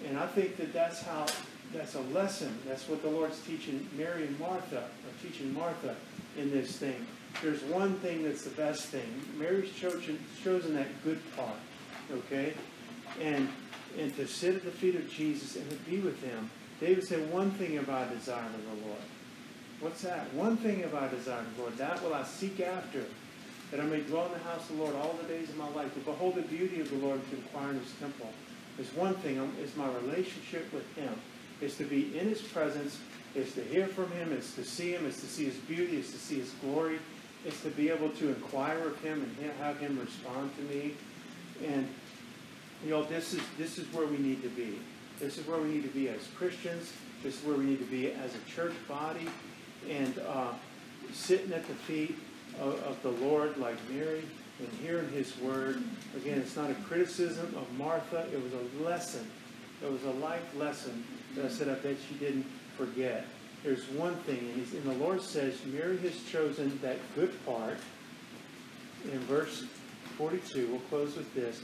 And 0.06 0.18
I 0.18 0.26
think 0.26 0.56
that 0.58 0.72
that's 0.72 1.02
how, 1.02 1.26
that's 1.72 1.94
a 1.94 2.00
lesson. 2.00 2.56
That's 2.66 2.88
what 2.88 3.02
the 3.02 3.08
Lord's 3.08 3.40
teaching 3.40 3.88
Mary 3.96 4.26
and 4.26 4.38
Martha, 4.38 4.78
or 4.78 5.28
teaching 5.28 5.52
Martha 5.54 5.96
in 6.36 6.50
this 6.50 6.76
thing. 6.76 7.06
There's 7.42 7.62
one 7.64 7.96
thing 7.96 8.22
that's 8.22 8.44
the 8.44 8.50
best 8.50 8.86
thing. 8.86 9.22
Mary's 9.36 9.72
chosen, 9.72 10.18
chosen 10.42 10.74
that 10.74 10.86
good 11.02 11.20
part 11.34 11.56
okay? 12.12 12.54
And 13.20 13.48
and 13.98 14.14
to 14.16 14.26
sit 14.26 14.54
at 14.54 14.64
the 14.64 14.70
feet 14.70 14.94
of 14.94 15.08
Jesus 15.08 15.56
and 15.56 15.68
to 15.70 15.76
be 15.90 16.00
with 16.00 16.22
him. 16.22 16.50
David 16.80 17.04
said, 17.04 17.30
One 17.32 17.50
thing 17.52 17.74
have 17.74 17.88
I 17.88 18.08
desired 18.08 18.54
of 18.54 18.62
the 18.64 18.86
Lord. 18.86 19.00
What's 19.80 20.02
that? 20.02 20.32
One 20.34 20.56
thing 20.56 20.80
have 20.80 20.94
I 20.94 21.08
desired 21.08 21.46
of 21.46 21.56
the 21.56 21.62
Lord. 21.62 21.76
That 21.78 22.02
will 22.02 22.14
I 22.14 22.24
seek 22.24 22.60
after, 22.60 23.04
that 23.70 23.80
I 23.80 23.84
may 23.84 24.00
dwell 24.00 24.26
in 24.26 24.32
the 24.32 24.38
house 24.40 24.68
of 24.70 24.76
the 24.76 24.82
Lord 24.82 24.94
all 24.96 25.18
the 25.20 25.28
days 25.28 25.48
of 25.48 25.56
my 25.56 25.68
life, 25.70 25.92
to 25.94 26.00
behold 26.00 26.34
the 26.34 26.42
beauty 26.42 26.80
of 26.80 26.90
the 26.90 26.96
Lord, 26.96 27.20
to 27.30 27.36
inquire 27.36 27.70
in 27.70 27.80
his 27.80 27.92
temple. 28.00 28.30
There's 28.76 28.92
one 28.94 29.14
thing, 29.16 29.38
um, 29.38 29.52
is 29.62 29.74
my 29.76 29.88
relationship 29.88 30.72
with 30.72 30.90
him. 30.94 31.12
Is 31.60 31.76
to 31.76 31.84
be 31.84 32.18
in 32.18 32.28
his 32.28 32.42
presence, 32.42 32.98
is 33.34 33.52
to 33.54 33.62
hear 33.64 33.86
from 33.86 34.10
him, 34.12 34.32
is 34.32 34.54
to 34.54 34.64
see 34.64 34.92
him, 34.92 35.06
is 35.06 35.18
to 35.20 35.26
see 35.26 35.46
his 35.46 35.54
beauty, 35.54 35.96
is 35.98 36.10
to 36.12 36.18
see 36.18 36.38
his 36.38 36.50
glory, 36.60 36.98
is 37.46 37.58
to 37.62 37.70
be 37.70 37.88
able 37.88 38.10
to 38.10 38.28
inquire 38.28 38.80
of 38.88 39.00
him 39.00 39.22
and 39.22 39.52
have 39.60 39.78
him 39.78 39.98
respond 39.98 40.50
to 40.56 40.62
me. 40.64 40.94
And 41.66 41.88
you 42.84 42.90
know, 42.90 43.04
this 43.04 43.32
is 43.32 43.40
this 43.56 43.78
is 43.78 43.90
where 43.94 44.06
we 44.06 44.18
need 44.18 44.42
to 44.42 44.50
be. 44.50 44.78
This 45.18 45.38
is 45.38 45.46
where 45.46 45.58
we 45.58 45.68
need 45.68 45.82
to 45.82 45.88
be 45.88 46.08
as 46.08 46.26
Christians. 46.36 46.92
This 47.22 47.38
is 47.38 47.44
where 47.44 47.56
we 47.56 47.64
need 47.64 47.78
to 47.78 47.86
be 47.86 48.12
as 48.12 48.34
a 48.34 48.50
church 48.50 48.74
body, 48.86 49.28
and 49.88 50.18
uh, 50.28 50.52
sitting 51.12 51.52
at 51.52 51.66
the 51.66 51.74
feet 51.74 52.16
of, 52.60 52.82
of 52.82 53.02
the 53.02 53.10
Lord 53.24 53.56
like 53.56 53.76
Mary 53.90 54.22
and 54.58 54.68
hearing 54.82 55.08
His 55.10 55.36
word. 55.38 55.82
Again, 56.16 56.38
it's 56.38 56.56
not 56.56 56.70
a 56.70 56.74
criticism 56.74 57.54
of 57.56 57.70
Martha. 57.78 58.26
It 58.32 58.42
was 58.42 58.52
a 58.52 58.84
lesson. 58.84 59.26
It 59.82 59.90
was 59.90 60.04
a 60.04 60.10
life 60.12 60.54
lesson 60.56 61.04
that 61.34 61.44
I 61.44 61.48
said 61.48 61.68
I 61.68 61.74
bet 61.74 61.96
she 62.08 62.14
didn't 62.16 62.46
forget. 62.76 63.26
there's 63.62 63.88
one 63.90 64.14
thing, 64.16 64.38
and, 64.54 64.72
and 64.74 64.84
the 64.84 65.04
Lord 65.04 65.22
says, 65.22 65.54
Mary 65.66 65.96
has 65.98 66.22
chosen 66.24 66.78
that 66.82 66.98
good 67.14 67.32
part. 67.46 67.78
In 69.10 69.18
verse 69.20 69.64
42, 70.18 70.68
we'll 70.68 70.80
close 70.80 71.16
with 71.16 71.32
this. 71.34 71.62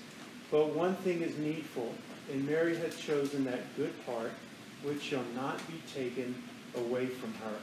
But 0.50 0.70
one 0.70 0.94
thing 0.96 1.22
is 1.22 1.36
needful, 1.38 1.94
and 2.30 2.46
Mary 2.46 2.76
had 2.76 2.96
chosen 2.96 3.44
that 3.44 3.76
good 3.76 3.92
part, 4.06 4.30
which 4.82 5.02
shall 5.02 5.24
not 5.34 5.58
be 5.68 5.80
taken 5.92 6.34
away 6.76 7.06
from 7.06 7.32
her. 7.34 7.54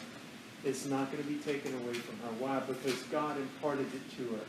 It's 0.66 0.86
not 0.86 1.12
going 1.12 1.24
to 1.24 1.30
be 1.30 1.40
taken 1.40 1.74
away 1.76 1.94
from 1.94 2.18
her. 2.20 2.34
Why? 2.40 2.60
Because 2.60 3.02
God 3.04 3.38
imparted 3.38 3.88
it 3.94 4.18
to 4.18 4.36
her. 4.36 4.44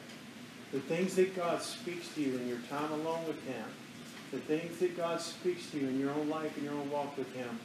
The 0.73 0.81
things 0.81 1.15
that 1.17 1.37
God 1.37 1.63
speaks 1.63 2.09
to 2.15 2.21
you 2.21 2.37
in 2.39 2.49
your 2.49 2.59
time 2.69 2.91
alone 2.93 3.27
with 3.27 3.43
Him, 3.45 3.65
the 4.33 4.39
things 4.39 4.79
that 4.79 4.97
God 4.97 5.21
speaks 5.21 5.71
to 5.71 5.79
you 5.79 5.89
in 5.89 5.99
your 5.99 6.11
own 6.11 6.29
life 6.29 6.57
and 6.57 6.65
your 6.65 6.75
own 6.75 6.91
walk 6.91 7.17
with 7.17 7.33
Him, 7.35 7.59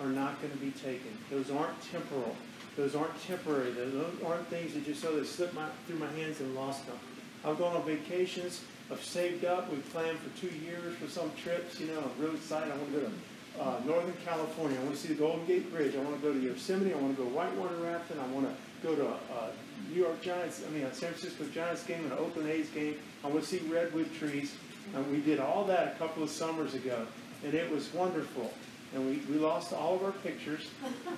are 0.00 0.08
not 0.08 0.40
going 0.40 0.52
to 0.52 0.58
be 0.58 0.70
taken. 0.70 1.16
Those 1.30 1.50
aren't 1.50 1.80
temporal. 1.90 2.36
Those 2.76 2.94
aren't 2.94 3.20
temporary. 3.22 3.72
Those 3.72 3.94
aren't 4.24 4.46
things 4.46 4.74
that 4.74 4.84
just 4.84 5.02
so 5.02 5.16
they 5.16 5.24
slipped 5.24 5.54
my, 5.54 5.68
through 5.86 5.98
my 5.98 6.10
hands 6.12 6.40
and 6.40 6.54
lost 6.54 6.86
them. 6.86 6.96
I've 7.44 7.58
gone 7.58 7.76
on 7.76 7.84
vacations. 7.84 8.62
I've 8.90 9.04
saved 9.04 9.44
up. 9.44 9.70
We've 9.70 9.88
planned 9.90 10.18
for 10.18 10.30
two 10.40 10.54
years 10.64 10.96
for 10.96 11.08
some 11.08 11.30
trips. 11.42 11.78
You 11.78 11.88
know, 11.88 12.00
I'm 12.00 12.22
really 12.22 12.36
excited. 12.36 12.72
I 12.72 12.76
want 12.76 12.92
to 12.94 13.00
go 13.00 13.06
to 13.06 13.12
uh, 13.60 13.80
Northern 13.84 14.14
California. 14.24 14.78
I 14.80 14.82
want 14.84 14.94
to 14.94 15.00
see 15.00 15.08
the 15.08 15.14
Golden 15.14 15.44
Gate 15.46 15.70
Bridge. 15.72 15.94
I 15.94 15.98
want 15.98 16.20
to 16.20 16.26
go 16.26 16.32
to 16.32 16.40
Yosemite. 16.40 16.94
I 16.94 16.96
want 16.96 17.16
to 17.16 17.22
go 17.22 17.28
whitewater 17.28 17.76
rafting. 17.76 18.18
I 18.18 18.26
want 18.28 18.46
to 18.46 18.86
go 18.86 18.94
to 18.94 19.08
uh, 19.08 19.50
New 19.90 20.00
York 20.00 20.22
Giants. 20.22 20.62
I 20.66 20.70
mean, 20.70 20.84
a 20.84 20.94
San 20.94 21.10
Francisco 21.10 21.44
Giants 21.52 21.84
game 21.84 22.02
and 22.04 22.12
an 22.12 22.18
Oakland 22.18 22.48
A's 22.48 22.70
game. 22.70 22.96
I 23.22 23.28
want 23.28 23.42
to 23.42 23.46
see 23.46 23.58
redwood 23.68 24.12
trees. 24.14 24.54
And 24.94 25.10
we 25.10 25.20
did 25.20 25.38
all 25.38 25.64
that 25.64 25.94
a 25.94 25.98
couple 25.98 26.22
of 26.22 26.30
summers 26.30 26.72
ago, 26.72 27.06
and 27.44 27.52
it 27.52 27.70
was 27.70 27.92
wonderful 27.92 28.50
and 28.94 29.06
we, 29.06 29.16
we 29.32 29.38
lost 29.38 29.72
all 29.72 29.96
of 29.96 30.04
our 30.04 30.12
pictures, 30.12 30.70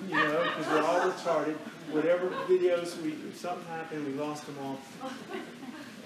you 0.09 0.15
know, 0.15 0.43
because 0.43 0.67
we're 0.67 0.83
all 0.83 1.09
retarded. 1.09 1.55
Whatever 1.91 2.29
videos 2.49 3.01
we 3.01 3.15
something 3.33 3.65
happened, 3.67 4.05
we 4.07 4.13
lost 4.13 4.45
them 4.45 4.55
all. 4.61 4.79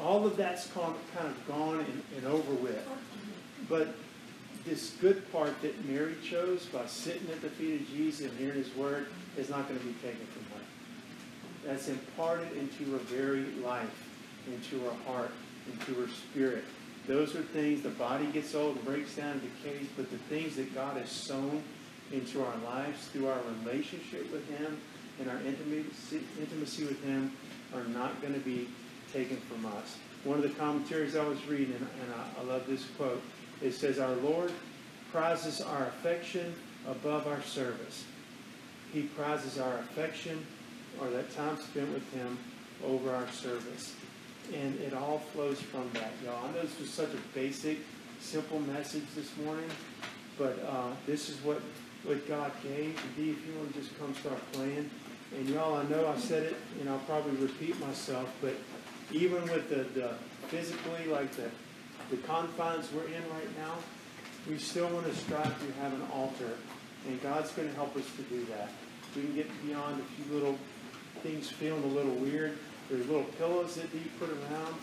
All 0.01 0.25
of 0.25 0.37
that's 0.37 0.67
kind 0.67 0.95
of 1.19 1.47
gone 1.47 1.79
and, 1.79 2.03
and 2.17 2.27
over 2.27 2.53
with. 2.53 2.87
But 3.69 3.95
this 4.65 4.95
good 4.99 5.31
part 5.31 5.61
that 5.61 5.85
Mary 5.85 6.15
chose 6.23 6.65
by 6.65 6.85
sitting 6.87 7.29
at 7.31 7.41
the 7.41 7.49
feet 7.49 7.81
of 7.81 7.87
Jesus 7.87 8.27
and 8.29 8.37
hearing 8.37 8.55
His 8.55 8.75
word 8.75 9.07
is 9.37 9.49
not 9.49 9.67
going 9.67 9.79
to 9.79 9.85
be 9.85 9.93
taken 9.93 10.25
from 10.27 10.43
her. 10.57 10.65
That's 11.65 11.87
imparted 11.87 12.51
into 12.57 12.91
her 12.91 12.97
very 12.99 13.45
life, 13.63 14.07
into 14.47 14.83
her 14.85 14.95
heart, 15.07 15.31
into 15.71 15.99
her 16.01 16.07
spirit. 16.07 16.63
Those 17.07 17.35
are 17.35 17.41
things, 17.41 17.83
the 17.83 17.89
body 17.89 18.25
gets 18.27 18.55
old 18.55 18.83
breaks 18.83 19.15
down 19.15 19.33
and 19.33 19.41
decays, 19.41 19.87
but 19.95 20.09
the 20.09 20.17
things 20.17 20.55
that 20.55 20.73
God 20.73 20.97
has 20.97 21.09
sown 21.09 21.61
into 22.11 22.43
our 22.43 22.57
lives 22.65 23.07
through 23.07 23.27
our 23.27 23.39
relationship 23.63 24.31
with 24.31 24.47
Him 24.49 24.79
and 25.19 25.29
our 25.29 25.39
intimacy, 25.41 26.21
intimacy 26.39 26.85
with 26.85 27.03
Him 27.03 27.31
are 27.73 27.83
not 27.83 28.21
going 28.21 28.33
to 28.33 28.39
be 28.39 28.67
taken 29.15 29.37
from 29.37 29.65
us. 29.67 29.97
One 30.25 30.37
of 30.37 30.43
the 30.43 30.49
commentaries 30.49 31.15
I 31.15 31.25
was 31.25 31.43
reading, 31.47 31.75
and 31.75 32.13
I, 32.13 32.41
I 32.41 32.43
love 32.43 32.67
this 32.67 32.85
quote, 32.97 33.21
it 33.61 33.71
says, 33.71 33.97
Our 33.97 34.15
Lord 34.15 34.51
prizes 35.09 35.61
our 35.61 35.83
affection 35.87 36.53
above 36.85 37.25
our 37.25 37.41
service. 37.43 38.03
He 38.91 39.03
prizes 39.03 39.57
our 39.57 39.77
affection 39.79 40.45
or 40.99 41.09
that 41.11 41.33
time 41.33 41.57
spent 41.57 41.93
with 41.93 42.13
Him 42.13 42.37
over 42.85 43.13
our 43.15 43.27
service. 43.29 43.95
And 44.53 44.77
it 44.81 44.93
all 44.93 45.19
flows 45.19 45.61
from 45.61 45.89
that, 45.93 46.11
y'all. 46.23 46.45
I 46.45 46.51
know 46.51 46.61
this 46.61 46.77
was 46.77 46.89
such 46.89 47.13
a 47.13 47.33
basic, 47.33 47.79
simple 48.19 48.59
message 48.59 49.05
this 49.15 49.29
morning, 49.45 49.69
but 50.37 50.59
uh, 50.69 50.89
this 51.07 51.29
is 51.29 51.41
what, 51.41 51.61
what 52.03 52.27
God 52.27 52.51
gave. 52.61 53.01
Dee, 53.15 53.31
if 53.31 53.47
you 53.47 53.53
want 53.57 53.73
to 53.73 53.79
just 53.79 53.97
come 53.97 54.13
start 54.15 54.39
playing. 54.51 54.89
And 55.37 55.49
y'all, 55.49 55.75
I 55.75 55.83
know 55.83 56.07
I 56.07 56.17
said 56.17 56.43
it, 56.43 56.55
and 56.79 56.89
I'll 56.89 56.99
probably 56.99 57.35
repeat 57.37 57.79
myself, 57.79 58.29
but 58.41 58.53
even 59.11 59.43
with 59.43 59.69
the, 59.69 59.83
the 59.99 60.13
physically, 60.47 61.05
like 61.07 61.31
the, 61.35 61.49
the 62.09 62.17
confines 62.17 62.91
we're 62.91 63.05
in 63.07 63.23
right 63.33 63.57
now, 63.57 63.73
we 64.49 64.57
still 64.57 64.87
want 64.89 65.05
to 65.07 65.15
strive 65.15 65.43
to 65.59 65.81
have 65.81 65.93
an 65.93 66.03
altar, 66.13 66.51
and 67.07 67.21
God's 67.21 67.51
going 67.51 67.67
to 67.67 67.75
help 67.75 67.95
us 67.95 68.05
to 68.17 68.21
do 68.23 68.45
that. 68.45 68.69
We 69.15 69.23
can 69.23 69.35
get 69.35 69.65
beyond 69.65 70.01
a 70.01 70.21
few 70.21 70.33
little 70.33 70.57
things 71.23 71.49
feeling 71.49 71.83
a 71.83 71.87
little 71.87 72.13
weird. 72.15 72.57
There's 72.89 73.07
little 73.07 73.23
pillows 73.39 73.75
that 73.75 73.91
you 73.93 74.01
put 74.19 74.29
around 74.29 74.75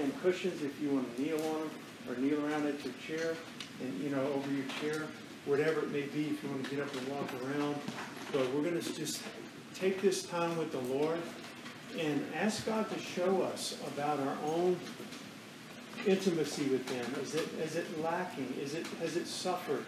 and 0.00 0.22
cushions 0.22 0.62
if 0.62 0.80
you 0.80 0.90
want 0.90 1.16
to 1.16 1.22
kneel 1.22 1.36
on 1.36 1.60
them 1.60 1.70
or 2.08 2.16
kneel 2.16 2.44
around 2.44 2.66
at 2.66 2.84
your 2.84 2.94
chair 3.06 3.34
and, 3.82 4.00
you 4.00 4.10
know, 4.10 4.22
over 4.34 4.50
your 4.52 4.66
chair, 4.80 5.06
whatever 5.46 5.80
it 5.80 5.90
may 5.90 6.02
be 6.02 6.26
if 6.26 6.42
you 6.42 6.50
want 6.50 6.64
to 6.64 6.70
get 6.70 6.80
up 6.80 6.94
and 6.94 7.08
walk 7.08 7.28
around. 7.42 7.76
But 8.32 8.52
we're 8.52 8.62
going 8.62 8.80
to 8.80 8.92
just 8.94 9.22
take 9.74 10.00
this 10.00 10.22
time 10.22 10.56
with 10.56 10.72
the 10.72 10.80
Lord 10.94 11.18
and 11.98 12.24
ask 12.34 12.66
God 12.66 12.90
to 12.90 12.98
show 12.98 13.42
us 13.42 13.78
about 13.94 14.20
our 14.20 14.36
own 14.44 14.78
intimacy 16.06 16.64
with 16.64 16.88
Him. 16.90 17.22
Is 17.22 17.34
it, 17.34 17.48
is 17.62 17.76
it 17.76 18.02
lacking? 18.02 18.52
Is 18.60 18.74
it, 18.74 18.86
has 19.00 19.16
it 19.16 19.26
suffered? 19.26 19.84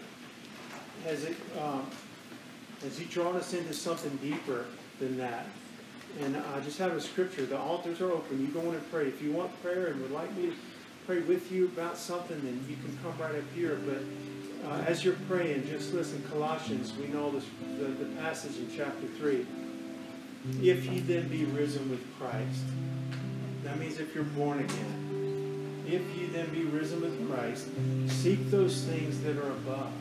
Has 1.05 1.23
it, 1.23 1.35
um, 1.61 1.85
has 2.81 2.97
He 2.97 3.05
drawn 3.05 3.35
us 3.35 3.53
into 3.53 3.73
something 3.73 4.15
deeper 4.17 4.65
than 4.99 5.17
that? 5.17 5.45
And 6.21 6.35
I 6.35 6.59
just 6.61 6.79
have 6.79 6.93
a 6.93 7.01
scripture. 7.01 7.45
The 7.45 7.59
altars 7.59 8.01
are 8.01 8.11
open. 8.11 8.41
You 8.41 8.47
go 8.47 8.61
in 8.61 8.75
and 8.75 8.91
pray. 8.91 9.07
If 9.07 9.21
you 9.21 9.31
want 9.31 9.61
prayer 9.61 9.87
and 9.87 10.01
would 10.01 10.11
like 10.11 10.35
me 10.35 10.47
to 10.47 10.55
pray 11.05 11.19
with 11.19 11.51
you 11.51 11.65
about 11.65 11.97
something, 11.97 12.39
then 12.41 12.65
you 12.67 12.75
can 12.77 12.97
come 13.03 13.13
right 13.19 13.35
up 13.35 13.43
here. 13.55 13.79
But 13.85 14.69
uh, 14.69 14.81
as 14.87 15.03
you're 15.05 15.15
praying, 15.27 15.67
just 15.67 15.93
listen. 15.93 16.23
Colossians, 16.31 16.93
we 16.95 17.07
know 17.07 17.29
this, 17.31 17.45
the, 17.77 17.85
the 17.85 18.05
passage 18.21 18.57
in 18.57 18.69
chapter 18.75 19.07
3. 19.17 19.45
If 20.61 20.85
ye 20.85 20.99
then 20.99 21.27
be 21.27 21.45
risen 21.45 21.89
with 21.89 22.01
Christ, 22.17 22.63
that 23.63 23.77
means 23.77 23.99
if 23.99 24.15
you're 24.15 24.23
born 24.23 24.59
again. 24.59 25.83
If 25.85 26.01
ye 26.15 26.27
then 26.27 26.49
be 26.51 26.63
risen 26.63 27.01
with 27.01 27.29
Christ, 27.29 27.67
seek 28.07 28.49
those 28.49 28.83
things 28.83 29.21
that 29.21 29.37
are 29.37 29.51
above. 29.51 29.91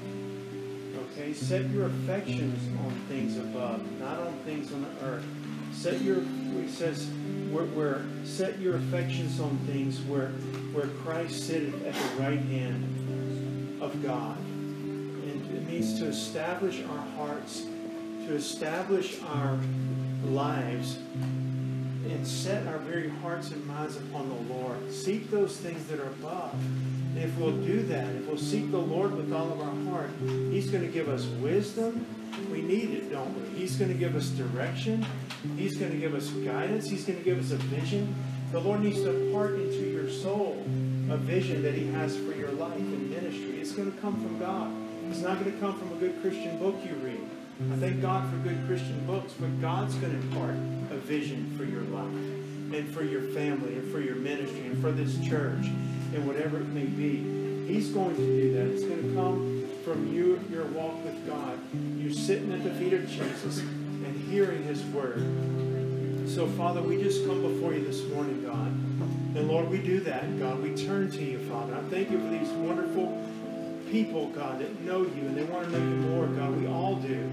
Okay? 1.13 1.33
Set 1.33 1.69
your 1.71 1.87
affections 1.87 2.61
on 2.85 2.93
things 3.09 3.37
above, 3.37 3.81
not 3.99 4.21
on 4.21 4.39
things 4.45 4.73
on 4.73 4.83
the 4.83 5.07
earth. 5.07 5.25
Set 5.73 6.01
your, 6.03 6.19
it 6.19 6.71
says, 6.71 7.09
where, 7.51 7.65
where 7.67 8.05
set 8.25 8.59
your 8.59 8.77
affections 8.77 9.41
on 9.41 9.57
things 9.67 10.01
where, 10.03 10.29
where 10.73 10.89
Christ 11.03 11.47
sitteth 11.47 11.75
at 11.87 11.95
the 11.95 12.23
right 12.23 12.41
hand 12.41 13.83
of 13.83 14.03
God. 14.03 14.37
And 14.39 15.57
it 15.57 15.67
means 15.67 15.99
to 16.01 16.07
establish 16.07 16.83
our 16.85 17.07
hearts, 17.17 17.63
to 18.27 18.35
establish 18.35 19.21
our 19.23 19.59
lives, 20.29 20.99
and 22.05 22.27
set 22.27 22.67
our 22.67 22.79
very 22.79 23.09
hearts 23.09 23.51
and 23.51 23.65
minds 23.67 23.97
upon 23.97 24.29
the 24.29 24.55
Lord. 24.55 24.93
Seek 24.93 25.31
those 25.31 25.57
things 25.57 25.87
that 25.89 26.01
are 26.01 26.07
above. 26.07 26.53
And 26.53 27.19
if 27.19 27.37
we'll 27.37 27.57
do 27.57 27.83
that, 27.85 28.15
if 28.15 28.27
we'll 28.27 28.39
seek 28.39 28.71
the 28.71 28.79
Lord 28.79 29.15
with 29.15 29.33
all 29.33 29.53
of 29.53 29.61
our 29.61 29.93
heart, 29.93 30.11
He's 30.51 30.71
going 30.71 30.85
to 30.85 30.93
give 30.93 31.09
us 31.09 31.27
wisdom. 31.41 32.07
We 32.51 32.63
need 32.63 32.91
it, 32.91 33.11
don't 33.11 33.35
we? 33.35 33.59
He's 33.59 33.77
going 33.77 33.91
to 33.91 33.99
give 33.99 34.15
us 34.15 34.29
direction. 34.29 35.05
He's 35.57 35.77
going 35.77 35.91
to 35.91 35.99
give 35.99 36.15
us 36.15 36.29
guidance. 36.29 36.89
He's 36.89 37.05
going 37.05 37.19
to 37.19 37.25
give 37.25 37.39
us 37.39 37.51
a 37.51 37.57
vision. 37.57 38.15
The 38.53 38.61
Lord 38.61 38.81
needs 38.81 39.01
to 39.03 39.15
impart 39.15 39.55
into 39.55 39.91
your 39.91 40.09
soul 40.09 40.65
a 41.11 41.17
vision 41.17 41.63
that 41.63 41.75
He 41.75 41.87
has 41.89 42.17
for 42.17 42.33
your 42.33 42.53
life 42.53 42.77
and 42.77 43.11
ministry. 43.11 43.61
It's 43.61 43.73
going 43.73 43.93
to 43.93 43.99
come 43.99 44.15
from 44.15 44.39
God. 44.39 44.73
It's 45.11 45.21
not 45.21 45.41
going 45.41 45.53
to 45.53 45.59
come 45.59 45.79
from 45.79 45.93
a 45.93 45.97
good 45.97 46.21
Christian 46.21 46.59
book 46.59 46.77
you 46.85 46.95
read. 46.97 47.29
I 47.61 47.77
thank 47.77 48.01
God 48.01 48.31
for 48.31 48.37
good 48.37 48.65
Christian 48.69 49.05
books, 49.05 49.33
but 49.33 49.61
God's 49.61 49.97
going 49.97 50.13
to 50.13 50.19
impart 50.29 50.55
a 50.93 50.97
vision 50.97 51.53
for 51.57 51.65
your 51.65 51.83
life 51.83 52.07
and 52.73 52.89
for 52.95 53.03
your 53.03 53.23
family 53.23 53.75
and 53.75 53.91
for 53.91 54.01
your 54.01 54.15
ministry 54.15 54.61
and 54.61 54.81
for 54.81 54.93
this 54.93 55.19
church 55.27 55.67
and 56.15 56.25
whatever 56.25 56.59
it 56.59 56.69
may 56.69 56.85
be. 56.85 57.67
He's 57.67 57.89
going 57.89 58.15
to 58.15 58.23
do 58.23 58.55
that. 58.55 58.67
It's 58.67 58.85
going 58.85 59.03
to 59.03 59.15
come 59.15 59.69
from 59.85 60.15
you, 60.15 60.41
your 60.53 60.67
walk 60.67 61.05
with 61.05 61.27
God. 61.27 61.59
You 61.97 62.15
sitting 62.15 62.53
at 62.53 62.63
the 62.63 62.71
feet 62.71 62.93
of 62.93 63.09
Jesus 63.09 63.59
and 63.59 64.31
hearing 64.31 64.63
His 64.63 64.81
word. 64.85 65.19
So, 66.29 66.47
Father, 66.47 66.81
we 66.81 67.03
just 67.03 67.27
come 67.27 67.43
before 67.43 67.75
you 67.75 67.85
this 67.85 68.05
morning, 68.05 68.45
God. 68.45 68.69
And 69.37 69.49
Lord, 69.49 69.69
we 69.69 69.79
do 69.79 69.99
that, 70.01 70.39
God. 70.39 70.63
We 70.63 70.77
turn 70.77 71.11
to 71.11 71.25
you, 71.25 71.39
Father. 71.51 71.75
I 71.75 71.81
thank 71.91 72.11
you 72.13 72.21
for 72.21 72.29
these 72.29 72.51
wonderful 72.51 73.21
people, 73.91 74.29
God, 74.29 74.61
that 74.61 74.81
know 74.83 75.03
you 75.03 75.23
and 75.27 75.37
they 75.37 75.45
want 75.45 75.65
to 75.65 75.71
know 75.71 75.79
you 75.79 75.97
more, 76.09 76.27
God. 76.27 76.61
We 76.61 76.67
all 76.67 76.97
do. 76.97 77.31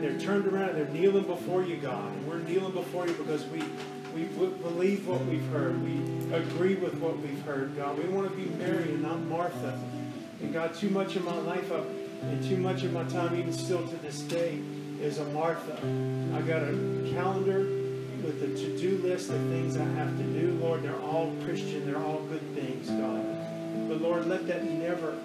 They're 0.00 0.18
turned 0.18 0.46
around, 0.46 0.74
they're 0.74 0.88
kneeling 0.88 1.24
before 1.24 1.62
you, 1.62 1.76
God. 1.76 2.12
And 2.12 2.26
we're 2.26 2.38
kneeling 2.38 2.72
before 2.72 3.06
you 3.06 3.14
because 3.14 3.44
we, 3.46 3.62
we 4.14 4.24
believe 4.24 5.06
what 5.06 5.24
we've 5.26 5.46
heard. 5.46 5.82
We 5.82 6.34
agree 6.34 6.74
with 6.74 6.94
what 6.94 7.18
we've 7.18 7.40
heard, 7.42 7.76
God. 7.76 7.96
We 7.96 8.04
want 8.08 8.30
to 8.30 8.36
be 8.36 8.46
Mary 8.56 8.84
and 8.84 9.02
not 9.02 9.20
Martha. 9.22 9.80
And 10.42 10.52
God, 10.52 10.74
too 10.74 10.90
much 10.90 11.16
of 11.16 11.24
my 11.24 11.38
life 11.38 11.72
up 11.72 11.86
and 12.22 12.44
too 12.44 12.56
much 12.56 12.82
of 12.82 12.92
my 12.92 13.04
time, 13.04 13.38
even 13.38 13.52
still 13.52 13.86
to 13.86 13.96
this 13.96 14.20
day, 14.20 14.60
is 15.00 15.18
a 15.18 15.24
Martha. 15.26 15.78
I 16.34 16.40
got 16.42 16.62
a 16.62 17.10
calendar 17.14 17.60
with 18.22 18.42
a 18.42 18.48
to-do 18.48 18.98
list 18.98 19.30
of 19.30 19.40
things 19.48 19.76
I 19.76 19.84
have 19.84 20.16
to 20.16 20.22
do. 20.22 20.58
Lord, 20.60 20.82
they're 20.82 21.00
all 21.00 21.34
Christian. 21.44 21.86
They're 21.86 22.02
all 22.02 22.20
good 22.22 22.54
things, 22.54 22.88
God. 22.88 23.88
But 23.88 24.00
Lord, 24.00 24.26
let 24.26 24.46
that 24.46 24.64
never 24.64 25.18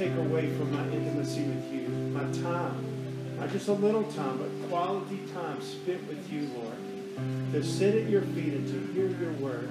take 0.00 0.16
away 0.16 0.48
from 0.56 0.72
my 0.72 0.82
intimacy 0.88 1.42
with 1.42 1.70
you, 1.70 1.86
my 2.14 2.22
time, 2.42 3.36
Not 3.38 3.50
just 3.50 3.68
a 3.68 3.74
little 3.74 4.04
time, 4.12 4.38
but 4.38 4.48
quality 4.70 5.20
time 5.34 5.60
spent 5.60 6.08
with 6.08 6.32
you, 6.32 6.48
Lord. 6.56 7.52
To 7.52 7.62
sit 7.62 7.94
at 7.94 8.08
your 8.08 8.22
feet 8.22 8.54
and 8.54 8.66
to 8.66 8.92
hear 8.94 9.08
your 9.08 9.32
word. 9.34 9.68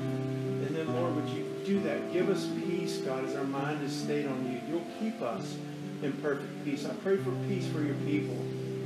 And 0.00 0.74
then, 0.74 0.90
Lord, 0.94 1.16
would 1.16 1.28
you 1.28 1.44
do 1.66 1.80
that? 1.80 2.14
Give 2.14 2.30
us 2.30 2.48
peace, 2.64 2.96
God, 2.98 3.26
as 3.26 3.36
our 3.36 3.44
mind 3.44 3.84
is 3.84 3.94
stayed 3.94 4.24
on 4.26 4.50
you. 4.50 4.58
You'll 4.70 4.86
keep 4.98 5.20
us 5.20 5.58
in 6.02 6.12
perfect 6.14 6.64
peace. 6.64 6.86
I 6.86 6.94
pray 6.94 7.18
for 7.18 7.32
peace 7.46 7.66
for 7.68 7.82
your 7.82 7.96
people. 8.06 8.38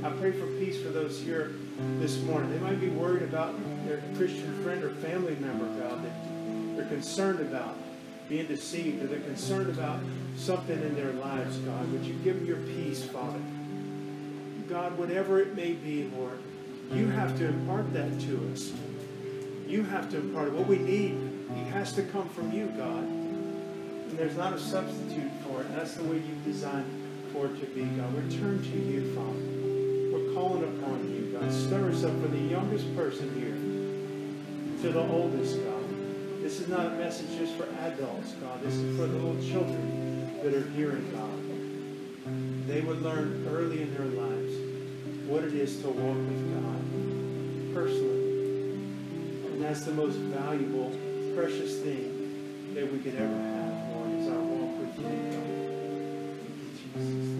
I 0.03 0.09
pray 0.09 0.33
for 0.33 0.47
peace 0.59 0.81
for 0.81 0.89
those 0.89 1.17
here 1.21 1.53
this 1.99 2.21
morning. 2.23 2.51
They 2.51 2.59
might 2.59 2.81
be 2.81 2.89
worried 2.89 3.23
about 3.23 3.55
their 3.85 4.03
Christian 4.17 4.61
friend 4.63 4.83
or 4.83 4.89
family 4.95 5.35
member, 5.35 5.65
God, 5.81 6.03
that 6.03 6.75
they're 6.75 6.87
concerned 6.87 7.39
about 7.39 7.77
being 8.27 8.47
deceived, 8.47 9.03
or 9.03 9.07
they're 9.07 9.19
concerned 9.19 9.69
about 9.69 9.99
something 10.37 10.79
in 10.81 10.95
their 10.95 11.13
lives, 11.13 11.57
God. 11.57 11.91
Would 11.91 12.03
you 12.03 12.13
give 12.23 12.37
them 12.37 12.45
your 12.45 12.57
peace, 12.57 13.03
Father? 13.03 13.39
God, 14.69 14.97
whatever 14.97 15.41
it 15.41 15.55
may 15.55 15.73
be, 15.73 16.09
Lord, 16.15 16.39
you 16.93 17.07
have 17.07 17.37
to 17.39 17.45
impart 17.45 17.91
that 17.93 18.19
to 18.21 18.51
us. 18.53 18.71
You 19.67 19.83
have 19.83 20.09
to 20.11 20.17
impart 20.17 20.47
it. 20.47 20.53
What 20.53 20.67
we 20.67 20.77
need, 20.77 21.17
it 21.49 21.67
has 21.67 21.93
to 21.93 22.03
come 22.03 22.29
from 22.29 22.51
you, 22.51 22.67
God. 22.77 23.03
And 23.03 24.17
there's 24.17 24.37
not 24.37 24.53
a 24.53 24.59
substitute 24.59 25.31
for 25.43 25.61
it. 25.61 25.67
And 25.67 25.75
that's 25.75 25.95
the 25.95 26.03
way 26.03 26.15
you've 26.15 26.45
designed 26.45 26.85
for 27.33 27.47
it 27.47 27.59
to 27.59 27.65
be, 27.67 27.83
God. 27.83 28.13
We 28.13 28.37
turn 28.37 28.61
to 28.61 28.77
you, 28.77 29.13
Father. 29.13 29.39
We're 30.11 30.33
calling 30.33 30.63
upon 30.63 31.13
you, 31.13 31.37
God. 31.37 31.51
Stir 31.51 31.89
us 31.89 32.03
up 32.03 32.11
from 32.11 32.31
the 32.31 32.51
youngest 32.51 32.95
person 32.95 33.29
here 33.39 33.57
to 34.83 34.93
the 34.93 35.01
oldest, 35.01 35.63
God. 35.63 36.41
This 36.41 36.59
is 36.59 36.67
not 36.67 36.87
a 36.87 36.89
message 36.91 37.37
just 37.37 37.55
for 37.55 37.67
adults, 37.81 38.33
God. 38.41 38.61
This 38.61 38.75
is 38.75 38.97
for 38.97 39.05
the 39.05 39.17
little 39.17 39.41
children 39.49 40.10
that 40.43 40.53
are 40.53 40.69
hearing 40.71 41.09
God, 41.11 42.67
they 42.67 42.81
would 42.81 43.01
learn 43.01 43.47
early 43.49 43.81
in 43.81 43.93
their 43.93 44.05
lives 44.05 44.53
what 45.27 45.43
it 45.43 45.53
is 45.53 45.81
to 45.81 45.87
walk 45.87 46.17
with 46.17 46.53
God 46.53 47.73
personally. 47.73 48.73
And 49.45 49.61
that's 49.61 49.85
the 49.85 49.93
most 49.93 50.15
valuable, 50.15 50.91
precious 51.35 51.79
thing 51.79 52.73
that 52.73 52.91
we 52.91 52.99
could 52.99 53.15
ever 53.15 53.27
have, 53.27 53.95
Lord, 53.95 54.11
is 54.19 54.27
our 54.27 54.39
walk 54.39 54.79
with 54.79 54.99
you, 54.99 55.05
God. 55.31 55.61
Jesus. 56.95 57.30